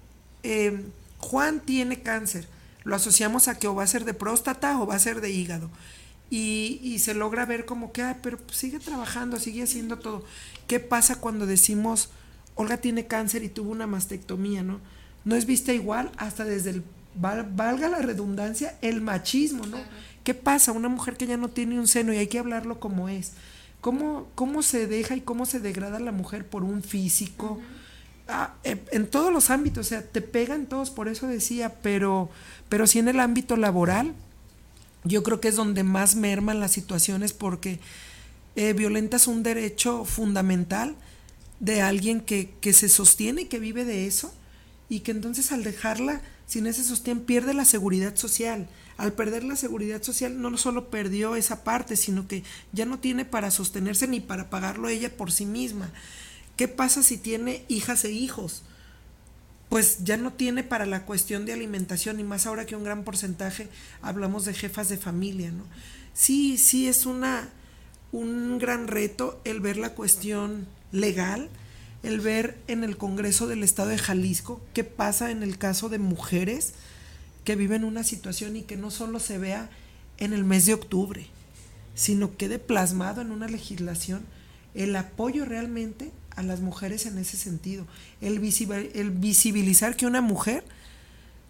eh, 0.43 0.85
Juan 1.19 1.61
tiene 1.61 2.03
cáncer, 2.03 2.47
lo 2.85 2.97
asociamos 2.97 3.49
a 3.49 3.59
que 3.59 3.67
o 3.67 3.75
va 3.75 3.83
a 3.83 3.87
ser 3.87 4.05
de 4.05 4.15
próstata 4.15 4.79
o 4.81 4.87
va 4.87 4.95
a 4.95 4.99
ser 4.99 5.21
de 5.21 5.31
hígado. 5.31 5.71
Y, 6.31 6.81
y 6.83 6.99
se 6.99 7.15
logra 7.15 7.47
ver 7.47 7.65
como 7.65 7.93
que, 7.93 8.03
ah, 8.03 8.19
pero 8.23 8.39
sigue 8.51 8.81
trabajando, 8.81 9.39
sigue 9.39 9.63
haciendo 9.63 9.99
todo. 9.99 10.25
¿Qué 10.67 10.81
pasa 10.81 11.17
cuando 11.17 11.47
decimos, 11.47 12.11
Olga 12.55 12.79
tiene 12.79 13.07
cáncer 13.07 13.43
y 13.43 13.49
tuvo 13.49 13.71
una 13.71 13.87
mastectomía, 13.87 14.63
¿no? 14.63 14.81
No 15.25 15.37
es 15.37 15.47
vista 15.47 15.73
igual 15.73 16.13
hasta 16.17 16.45
desde 16.45 16.71
el, 16.71 16.85
valga 17.15 17.89
la 17.89 17.99
redundancia, 17.99 18.77
el 18.83 19.01
machismo, 19.01 19.67
¿no? 19.67 19.79
¿Qué 20.25 20.35
pasa? 20.35 20.73
Una 20.73 20.89
mujer 20.89 21.17
que 21.17 21.27
ya 21.27 21.37
no 21.37 21.49
tiene 21.49 21.79
un 21.79 21.87
seno 21.87 22.13
y 22.13 22.17
hay 22.17 22.27
que 22.27 22.39
hablarlo 22.39 22.81
como 22.81 23.09
es. 23.09 23.33
¿Cómo, 23.81 24.29
cómo 24.35 24.63
se 24.63 24.87
deja 24.87 25.15
y 25.15 25.21
cómo 25.21 25.45
se 25.45 25.61
degrada 25.61 26.01
la 26.01 26.13
mujer 26.13 26.47
por 26.47 26.65
un 26.65 26.83
físico? 26.83 27.61
Ah, 28.27 28.55
eh, 28.65 28.83
en 28.93 29.07
todos 29.07 29.31
los 29.31 29.51
ámbitos, 29.51 29.87
o 29.87 29.89
sea, 29.91 30.03
te 30.03 30.23
pegan 30.23 30.67
todos, 30.67 30.89
por 30.89 31.09
eso 31.09 31.27
decía, 31.27 31.75
pero, 31.83 32.31
pero 32.71 32.87
sí 32.87 32.99
en 32.99 33.09
el 33.09 33.21
ámbito 33.21 33.59
laboral, 33.59 34.15
yo 35.05 35.23
creo 35.23 35.41
que 35.41 35.49
es 35.49 35.57
donde 35.57 35.83
más 35.83 36.17
merman 36.17 36.61
las 36.61 36.73
situaciones 36.73 37.35
porque 37.35 37.79
eh, 38.57 38.73
violentas 38.73 39.27
un 39.27 39.43
derecho 39.43 40.07
fundamental 40.07 40.97
de 41.61 41.83
alguien 41.83 42.23
que, 42.23 42.55
que 42.63 42.73
se 42.73 42.89
sostiene 42.89 43.43
y 43.43 43.47
que 43.47 43.59
vive 43.59 43.85
de 43.85 44.07
eso 44.07 44.33
y 44.89 45.01
que 45.01 45.11
entonces 45.11 45.53
al 45.53 45.63
dejarla 45.63 46.23
sin 46.47 46.67
ese 46.67 46.85
sostén 46.85 47.21
pierde 47.21 47.55
la 47.55 47.65
seguridad 47.65 48.17
social. 48.17 48.69
Al 48.97 49.13
perder 49.13 49.43
la 49.45 49.57
seguridad 49.57 50.03
social 50.03 50.41
no 50.41 50.57
solo 50.57 50.89
perdió 50.89 51.35
esa 51.37 51.65
parte, 51.65 51.97
sino 51.97 52.29
que 52.29 52.45
ya 52.73 52.85
no 52.85 52.99
tiene 52.99 53.25
para 53.25 53.51
sostenerse 53.51 54.07
ni 54.07 54.21
para 54.21 54.51
pagarlo 54.51 54.89
ella 54.89 55.17
por 55.17 55.33
sí 55.33 55.47
misma. 55.47 55.91
¿Qué 56.57 56.69
pasa 56.69 57.03
si 57.03 57.19
tiene 57.19 57.65
hijas 57.69 58.05
e 58.05 58.13
hijos? 58.13 58.63
Pues 59.69 60.05
ya 60.05 60.17
no 60.17 60.33
tiene 60.33 60.63
para 60.63 60.87
la 60.87 61.05
cuestión 61.05 61.47
de 61.47 61.53
alimentación, 61.53 62.21
y 62.21 62.25
más 62.25 62.47
ahora 62.47 62.67
que 62.67 62.77
un 62.77 62.85
gran 62.85 63.03
porcentaje 63.03 63.69
hablamos 64.03 64.45
de 64.45 64.55
jefas 64.55 64.89
de 64.89 64.99
familia, 64.99 65.51
¿no? 65.51 65.65
Sí, 66.13 66.59
sí 66.59 66.87
es 66.87 67.07
una 67.07 67.49
un 68.13 68.59
gran 68.59 68.87
reto 68.87 69.41
el 69.45 69.59
ver 69.59 69.77
la 69.77 69.95
cuestión 69.95 70.69
legal, 70.93 71.51
el 72.05 72.21
ver 72.21 72.57
en 72.69 72.85
el 72.85 72.97
Congreso 72.97 73.47
del 73.47 73.63
Estado 73.63 73.89
de 73.89 73.99
Jalisco 73.99 74.61
qué 74.75 74.85
pasa 74.85 75.31
en 75.31 75.43
el 75.43 75.59
caso 75.59 75.89
de 75.89 75.99
mujeres 75.99 76.75
que 77.45 77.57
viven 77.57 77.85
una 77.85 78.05
situación 78.05 78.57
y 78.57 78.63
que 78.63 78.77
no 78.77 78.91
solo 78.91 79.19
se 79.19 79.39
vea 79.39 79.71
en 80.19 80.33
el 80.33 80.45
mes 80.45 80.67
de 80.67 80.75
octubre, 80.75 81.27
sino 81.95 82.37
quede 82.37 82.59
plasmado 82.59 83.21
en 83.21 83.31
una 83.31 83.49
legislación 83.49 84.23
el 84.75 84.95
apoyo 84.97 85.45
realmente 85.45 86.11
a 86.37 86.43
las 86.43 86.61
mujeres 86.61 87.07
en 87.07 87.19
ese 87.19 87.37
sentido. 87.37 87.87
El, 88.21 88.39
visibilizar 88.39 89.97
que 89.97 90.07
una 90.07 90.21
mujer 90.21 90.65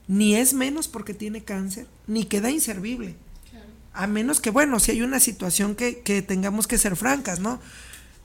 ni 0.07 0.37
es 0.37 0.53
menos 0.53 0.89
porque 0.89 1.15
tiene 1.15 1.43
cáncer, 1.43 1.87
ni 2.07 2.25
queda 2.25 2.51
inservible. 2.51 3.17
A 3.93 4.07
menos 4.09 4.41
que, 4.41 4.51
bueno, 4.51 4.81
si 4.81 4.91
hay 4.91 5.03
una 5.03 5.21
situación 5.21 5.75
que, 5.77 6.25
tengamos 6.27 6.67
que 6.67 6.79
ser 6.79 6.97
francas, 6.97 7.41
¿no? 7.41 7.61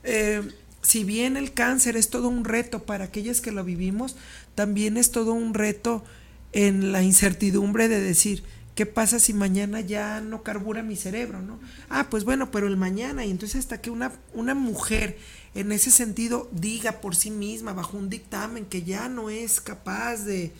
Eh, 0.02 0.42
si 0.82 1.04
bien 1.04 1.36
el 1.36 1.52
cáncer 1.52 1.96
es 1.96 2.10
todo 2.10 2.28
un 2.28 2.44
reto 2.44 2.84
para 2.84 3.04
aquellas 3.04 3.40
que 3.40 3.52
lo 3.52 3.64
vivimos, 3.64 4.16
también 4.54 4.96
es 4.96 5.10
todo 5.10 5.32
un 5.32 5.54
reto 5.54 6.04
en 6.52 6.92
la 6.92 7.02
incertidumbre 7.02 7.88
de 7.88 8.00
decir, 8.00 8.42
¿qué 8.74 8.86
pasa 8.86 9.20
si 9.20 9.34
mañana 9.34 9.80
ya 9.80 10.20
no 10.20 10.42
carbura 10.42 10.82
mi 10.82 10.96
cerebro, 10.96 11.42
no? 11.42 11.60
Ah, 11.88 12.08
pues 12.10 12.24
bueno, 12.24 12.50
pero 12.50 12.66
el 12.66 12.76
mañana, 12.76 13.24
y 13.24 13.30
entonces 13.30 13.60
hasta 13.60 13.80
que 13.80 13.90
una, 13.90 14.12
una 14.32 14.54
mujer 14.54 15.18
en 15.54 15.72
ese 15.72 15.90
sentido 15.90 16.48
diga 16.52 17.00
por 17.00 17.16
sí 17.16 17.30
misma, 17.30 17.72
bajo 17.72 17.96
un 17.96 18.08
dictamen, 18.08 18.66
que 18.66 18.82
ya 18.82 19.08
no 19.08 19.30
es 19.30 19.60
capaz 19.60 20.24
de, 20.24 20.52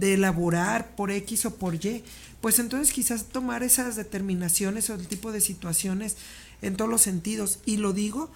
elaborar 0.00 0.96
por 0.96 1.10
X 1.10 1.46
o 1.46 1.54
por 1.54 1.74
Y, 1.76 2.02
pues 2.40 2.58
entonces 2.58 2.92
quizás 2.92 3.26
tomar 3.26 3.62
esas 3.62 3.96
determinaciones 3.96 4.90
o 4.90 4.94
el 4.94 5.06
tipo 5.06 5.30
de 5.30 5.40
situaciones 5.40 6.16
en 6.62 6.76
todos 6.76 6.90
los 6.90 7.00
sentidos. 7.00 7.60
Y 7.64 7.76
lo 7.76 7.92
digo 7.92 8.30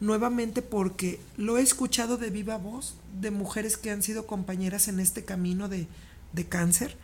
nuevamente 0.00 0.62
porque 0.62 1.20
lo 1.36 1.58
he 1.58 1.62
escuchado 1.62 2.16
de 2.16 2.30
viva 2.30 2.56
voz 2.56 2.94
de 3.20 3.30
mujeres 3.30 3.76
que 3.76 3.90
han 3.90 4.02
sido 4.02 4.26
compañeras 4.26 4.88
en 4.88 4.98
este 4.98 5.24
camino 5.24 5.68
de, 5.68 5.86
de 6.32 6.44
cáncer 6.46 6.96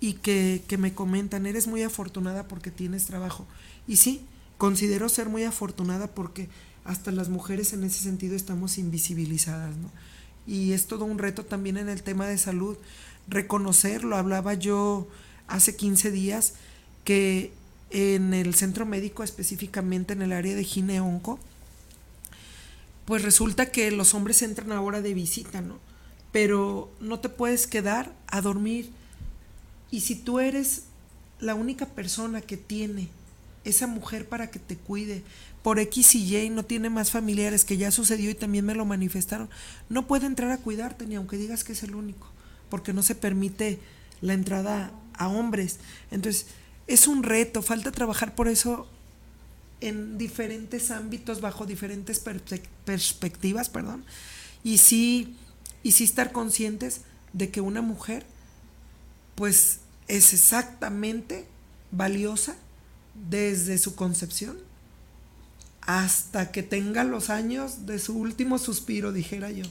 y 0.00 0.14
que, 0.14 0.62
que, 0.68 0.78
me 0.78 0.94
comentan, 0.94 1.46
eres 1.46 1.66
muy 1.66 1.82
afortunada 1.82 2.46
porque 2.46 2.70
tienes 2.70 3.06
trabajo. 3.06 3.46
Y 3.86 3.96
sí, 3.96 4.22
considero 4.58 5.08
ser 5.08 5.28
muy 5.28 5.44
afortunada 5.44 6.08
porque 6.08 6.48
hasta 6.84 7.10
las 7.10 7.28
mujeres 7.28 7.72
en 7.72 7.84
ese 7.84 8.02
sentido 8.02 8.36
estamos 8.36 8.78
invisibilizadas, 8.78 9.76
¿no? 9.76 9.90
Y 10.46 10.72
es 10.72 10.86
todo 10.86 11.04
un 11.04 11.18
reto 11.18 11.44
también 11.44 11.76
en 11.76 11.88
el 11.88 12.02
tema 12.02 12.26
de 12.26 12.38
salud, 12.38 12.76
reconocerlo. 13.28 14.16
Hablaba 14.16 14.54
yo 14.54 15.06
hace 15.46 15.76
15 15.76 16.10
días 16.10 16.54
que 17.04 17.52
en 17.90 18.34
el 18.34 18.54
centro 18.54 18.86
médico, 18.86 19.22
específicamente 19.22 20.12
en 20.12 20.22
el 20.22 20.32
área 20.32 20.54
de 20.54 20.64
gineonco, 20.64 21.38
pues 23.04 23.22
resulta 23.22 23.66
que 23.66 23.90
los 23.90 24.14
hombres 24.14 24.42
entran 24.42 24.72
ahora 24.72 25.02
de 25.02 25.14
visita, 25.14 25.60
¿no? 25.60 25.78
Pero 26.32 26.92
no 27.00 27.20
te 27.20 27.28
puedes 27.28 27.66
quedar 27.66 28.14
a 28.28 28.40
dormir. 28.40 28.90
Y 29.90 30.00
si 30.02 30.14
tú 30.14 30.38
eres 30.38 30.84
la 31.40 31.54
única 31.54 31.86
persona 31.86 32.40
que 32.40 32.56
tiene 32.56 33.08
esa 33.64 33.86
mujer 33.86 34.28
para 34.28 34.50
que 34.50 34.58
te 34.58 34.76
cuide, 34.76 35.22
por 35.62 35.78
X 35.78 36.14
y 36.14 36.36
Y 36.36 36.50
no 36.50 36.64
tiene 36.64 36.88
más 36.88 37.10
familiares, 37.10 37.64
que 37.64 37.76
ya 37.76 37.90
sucedió 37.90 38.30
y 38.30 38.34
también 38.34 38.64
me 38.64 38.74
lo 38.74 38.84
manifestaron, 38.84 39.50
no 39.88 40.06
puede 40.06 40.26
entrar 40.26 40.50
a 40.50 40.58
cuidarte 40.58 41.06
ni 41.06 41.16
aunque 41.16 41.36
digas 41.36 41.64
que 41.64 41.72
es 41.72 41.82
el 41.82 41.94
único, 41.94 42.28
porque 42.68 42.92
no 42.92 43.02
se 43.02 43.14
permite 43.14 43.78
la 44.20 44.32
entrada 44.32 44.92
a 45.14 45.28
hombres. 45.28 45.78
Entonces, 46.10 46.46
es 46.86 47.06
un 47.06 47.22
reto, 47.22 47.62
falta 47.62 47.92
trabajar 47.92 48.34
por 48.34 48.48
eso 48.48 48.88
en 49.80 50.18
diferentes 50.18 50.90
ámbitos, 50.90 51.40
bajo 51.40 51.66
diferentes 51.66 52.22
perspectivas, 52.84 53.68
perdón, 53.68 54.04
y 54.62 54.78
sí, 54.78 55.36
y 55.82 55.92
sí 55.92 56.04
estar 56.04 56.32
conscientes 56.32 57.02
de 57.32 57.50
que 57.50 57.60
una 57.60 57.82
mujer, 57.82 58.26
pues, 59.34 59.80
es 60.08 60.32
exactamente 60.32 61.46
valiosa 61.92 62.56
desde 63.28 63.78
su 63.78 63.94
concepción 63.94 64.58
hasta 65.82 66.52
que 66.52 66.62
tenga 66.62 67.04
los 67.04 67.30
años 67.30 67.86
de 67.86 67.98
su 67.98 68.16
último 68.18 68.58
suspiro, 68.58 69.12
dijera 69.12 69.50
yo. 69.50 69.64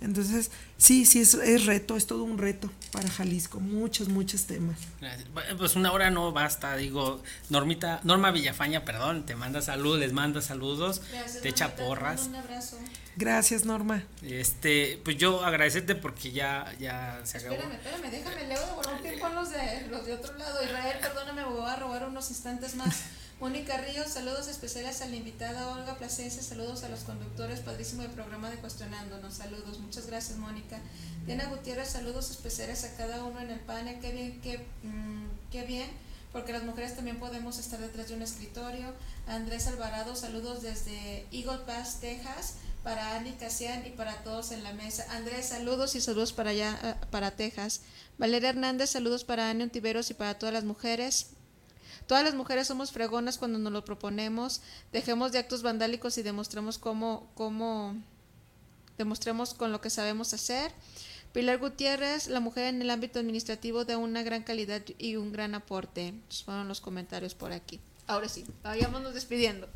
Entonces, 0.00 0.50
sí, 0.76 1.06
sí, 1.06 1.20
es, 1.20 1.34
es 1.34 1.66
reto, 1.66 1.96
es 1.96 2.06
todo 2.06 2.24
un 2.24 2.38
reto 2.38 2.70
para 2.92 3.08
Jalisco, 3.08 3.60
muchos, 3.60 4.08
muchos 4.08 4.44
temas. 4.44 4.76
Pues 5.56 5.76
una 5.76 5.92
hora 5.92 6.10
no 6.10 6.32
basta, 6.32 6.76
digo, 6.76 7.22
Normita, 7.50 8.00
Norma 8.04 8.30
Villafaña, 8.30 8.84
perdón, 8.84 9.26
te 9.26 9.34
manda 9.36 9.62
saludos, 9.62 10.00
les 10.00 10.12
manda 10.12 10.40
saludos, 10.40 11.02
te 11.42 11.48
echa 11.48 11.76
porras. 11.76 12.26
Un 12.26 12.36
abrazo. 12.36 12.78
Gracias, 13.16 13.64
Norma. 13.64 14.02
Este, 14.22 15.00
pues 15.04 15.16
yo 15.16 15.44
agradecerte 15.44 15.94
porque 15.94 16.32
ya, 16.32 16.74
ya 16.80 17.20
se 17.24 17.38
acabó. 17.38 17.54
Espérame, 17.54 17.76
espérame, 17.76 18.10
déjame, 18.10 18.48
le 18.48 18.54
voy 18.54 18.84
a 18.86 19.02
tiempo 19.02 19.26
a 19.26 19.30
los 19.30 19.50
de, 19.50 19.86
los 19.88 20.04
de 20.04 20.12
otro 20.14 20.36
lado. 20.36 20.64
Israel, 20.64 20.96
perdóname, 21.00 21.44
me 21.44 21.48
voy 21.48 21.70
a 21.70 21.76
robar 21.76 22.08
unos 22.08 22.30
instantes 22.30 22.74
más. 22.74 23.04
Mónica 23.40 23.76
Ríos, 23.78 24.08
saludos 24.08 24.46
especiales 24.48 25.02
a 25.02 25.06
la 25.06 25.16
invitada 25.16 25.72
Olga 25.72 25.98
Plasencia, 25.98 26.40
saludos 26.40 26.84
a 26.84 26.88
los 26.88 27.00
conductores, 27.00 27.60
padrísimo 27.60 28.02
el 28.02 28.10
programa 28.10 28.48
de 28.48 28.56
Cuestionándonos, 28.56 29.34
saludos, 29.34 29.80
muchas 29.80 30.06
gracias 30.06 30.38
Mónica. 30.38 30.78
Diana 31.26 31.46
Gutiérrez, 31.46 31.88
saludos 31.88 32.30
especiales 32.30 32.84
a 32.84 32.96
cada 32.96 33.24
uno 33.24 33.40
en 33.40 33.50
el 33.50 33.60
panel, 33.60 33.98
qué 34.00 34.12
bien, 34.12 34.40
qué, 34.40 34.64
mm, 34.84 35.66
bien, 35.66 35.90
porque 36.32 36.52
las 36.52 36.62
mujeres 36.62 36.94
también 36.94 37.18
podemos 37.18 37.58
estar 37.58 37.80
detrás 37.80 38.08
de 38.08 38.14
un 38.14 38.22
escritorio. 38.22 38.94
Andrés 39.26 39.66
Alvarado, 39.66 40.14
saludos 40.14 40.62
desde 40.62 41.26
Eagle 41.32 41.64
Pass, 41.66 42.00
Texas, 42.00 42.54
para 42.84 43.16
Annie 43.16 43.34
Casian 43.34 43.84
y 43.86 43.90
para 43.90 44.22
todos 44.22 44.52
en 44.52 44.62
la 44.62 44.72
mesa. 44.72 45.06
Andrés, 45.10 45.46
saludos 45.46 45.96
y 45.96 46.00
saludos 46.00 46.32
para 46.32 46.50
allá, 46.50 46.78
eh, 46.82 46.94
para 47.10 47.32
Texas. 47.32 47.80
Valeria 48.16 48.50
Hernández, 48.50 48.90
saludos 48.90 49.24
para 49.24 49.50
Annie 49.50 49.64
Ontiveros 49.64 50.10
y 50.10 50.14
para 50.14 50.38
todas 50.38 50.52
las 50.52 50.64
mujeres. 50.64 51.33
Todas 52.06 52.24
las 52.24 52.34
mujeres 52.34 52.66
somos 52.66 52.92
fregonas 52.92 53.38
cuando 53.38 53.58
nos 53.58 53.72
lo 53.72 53.84
proponemos, 53.84 54.60
dejemos 54.92 55.32
de 55.32 55.38
actos 55.38 55.62
vandálicos 55.62 56.18
y 56.18 56.22
demostremos 56.22 56.78
cómo, 56.78 57.30
cómo 57.34 57.96
demostremos 58.98 59.54
con 59.54 59.72
lo 59.72 59.80
que 59.80 59.90
sabemos 59.90 60.34
hacer. 60.34 60.72
Pilar 61.32 61.58
Gutiérrez, 61.58 62.28
la 62.28 62.40
mujer 62.40 62.66
en 62.66 62.80
el 62.80 62.90
ámbito 62.90 63.18
administrativo 63.18 63.84
de 63.84 63.96
una 63.96 64.22
gran 64.22 64.44
calidad 64.44 64.82
y 64.98 65.16
un 65.16 65.32
gran 65.32 65.54
aporte. 65.54 66.14
Esos 66.30 66.44
fueron 66.44 66.68
los 66.68 66.80
comentarios 66.80 67.34
por 67.34 67.52
aquí. 67.52 67.80
Ahora 68.06 68.28
sí, 68.28 68.44
vayámonos 68.62 69.14
despidiendo. 69.14 69.68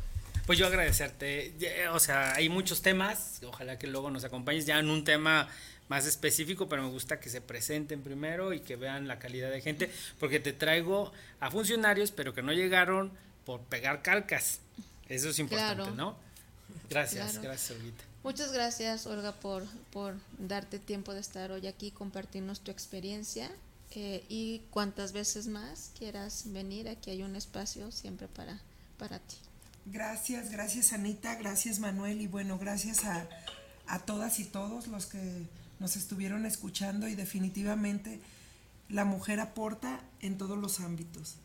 Pues 0.45 0.57
yo 0.57 0.67
agradecerte. 0.67 1.53
O 1.91 1.99
sea, 1.99 2.33
hay 2.33 2.47
muchos 2.47 2.81
temas. 2.81 3.41
Ojalá 3.45 3.77
que 3.77 3.87
luego 3.87 4.09
nos 4.09 4.23
acompañes 4.23 4.65
ya 4.65 4.79
en 4.79 4.89
un 4.89 5.03
tema 5.03 5.49
más 5.89 6.05
específico, 6.05 6.69
pero 6.69 6.83
me 6.83 6.89
gusta 6.89 7.19
que 7.19 7.29
se 7.29 7.41
presenten 7.41 8.01
primero 8.01 8.53
y 8.53 8.61
que 8.61 8.75
vean 8.75 9.07
la 9.07 9.19
calidad 9.19 9.51
de 9.51 9.59
gente, 9.59 9.91
porque 10.19 10.39
te 10.39 10.53
traigo 10.53 11.11
a 11.39 11.51
funcionarios, 11.51 12.11
pero 12.11 12.33
que 12.33 12.41
no 12.41 12.53
llegaron 12.53 13.11
por 13.45 13.61
pegar 13.61 14.01
calcas. 14.01 14.59
Eso 15.09 15.29
es 15.29 15.39
importante, 15.39 15.91
¿no? 15.91 16.15
Gracias, 16.89 17.41
gracias, 17.41 17.71
Olguita. 17.77 18.03
Muchas 18.23 18.51
gracias, 18.51 19.07
Olga, 19.07 19.31
por, 19.31 19.65
por 19.91 20.13
darte 20.37 20.77
tiempo 20.77 21.13
de 21.13 21.21
estar 21.21 21.51
hoy 21.51 21.65
aquí, 21.67 21.89
compartirnos 21.89 22.59
tu 22.59 22.69
experiencia 22.69 23.49
eh, 23.91 24.23
y 24.29 24.61
cuantas 24.69 25.13
veces 25.13 25.47
más 25.47 25.91
quieras 25.97 26.43
venir, 26.47 26.89
aquí 26.89 27.09
hay 27.09 27.23
un 27.23 27.35
espacio 27.35 27.91
siempre 27.91 28.27
para, 28.27 28.59
para 28.97 29.19
ti. 29.19 29.37
Gracias, 29.85 30.51
gracias 30.51 30.93
Anita, 30.93 31.35
gracias 31.35 31.79
Manuel 31.79 32.21
y 32.21 32.27
bueno, 32.27 32.59
gracias 32.59 33.05
a, 33.05 33.27
a 33.87 33.99
todas 33.99 34.39
y 34.39 34.45
todos 34.45 34.87
los 34.87 35.07
que 35.07 35.47
nos 35.79 35.95
estuvieron 35.95 36.45
escuchando 36.45 37.07
y 37.07 37.15
definitivamente 37.15 38.19
la 38.89 39.05
mujer 39.05 39.39
aporta 39.39 40.01
en 40.19 40.37
todos 40.37 40.57
los 40.57 40.79
ámbitos. 40.79 41.35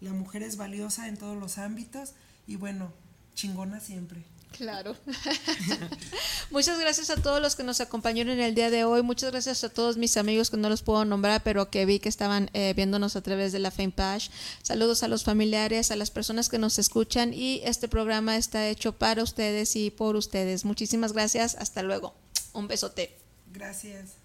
La 0.00 0.12
mujer 0.12 0.42
es 0.42 0.56
valiosa 0.56 1.08
en 1.08 1.16
todos 1.16 1.36
los 1.36 1.58
ámbitos 1.58 2.12
y 2.46 2.56
bueno, 2.56 2.92
chingona 3.34 3.80
siempre. 3.80 4.24
Claro. 4.52 4.96
Muchas 6.50 6.78
gracias 6.78 7.10
a 7.10 7.16
todos 7.16 7.40
los 7.40 7.54
que 7.54 7.62
nos 7.62 7.80
acompañaron 7.80 8.32
en 8.32 8.40
el 8.40 8.54
día 8.54 8.70
de 8.70 8.84
hoy. 8.84 9.02
Muchas 9.02 9.30
gracias 9.30 9.62
a 9.64 9.68
todos 9.68 9.96
mis 9.96 10.16
amigos 10.16 10.50
que 10.50 10.56
no 10.56 10.68
los 10.68 10.82
puedo 10.82 11.04
nombrar, 11.04 11.42
pero 11.42 11.70
que 11.70 11.86
vi 11.86 12.00
que 12.00 12.08
estaban 12.08 12.50
eh, 12.52 12.74
viéndonos 12.74 13.16
a 13.16 13.22
través 13.22 13.52
de 13.52 13.60
la 13.60 13.70
FamePage. 13.70 14.30
Saludos 14.62 15.02
a 15.02 15.08
los 15.08 15.24
familiares, 15.24 15.90
a 15.90 15.96
las 15.96 16.10
personas 16.10 16.48
que 16.48 16.58
nos 16.58 16.78
escuchan 16.78 17.32
y 17.32 17.60
este 17.64 17.88
programa 17.88 18.36
está 18.36 18.68
hecho 18.68 18.92
para 18.92 19.22
ustedes 19.22 19.76
y 19.76 19.90
por 19.90 20.16
ustedes. 20.16 20.64
Muchísimas 20.64 21.12
gracias. 21.12 21.54
Hasta 21.54 21.82
luego. 21.82 22.14
Un 22.52 22.66
besote. 22.66 23.19
Gracias. 23.52 24.19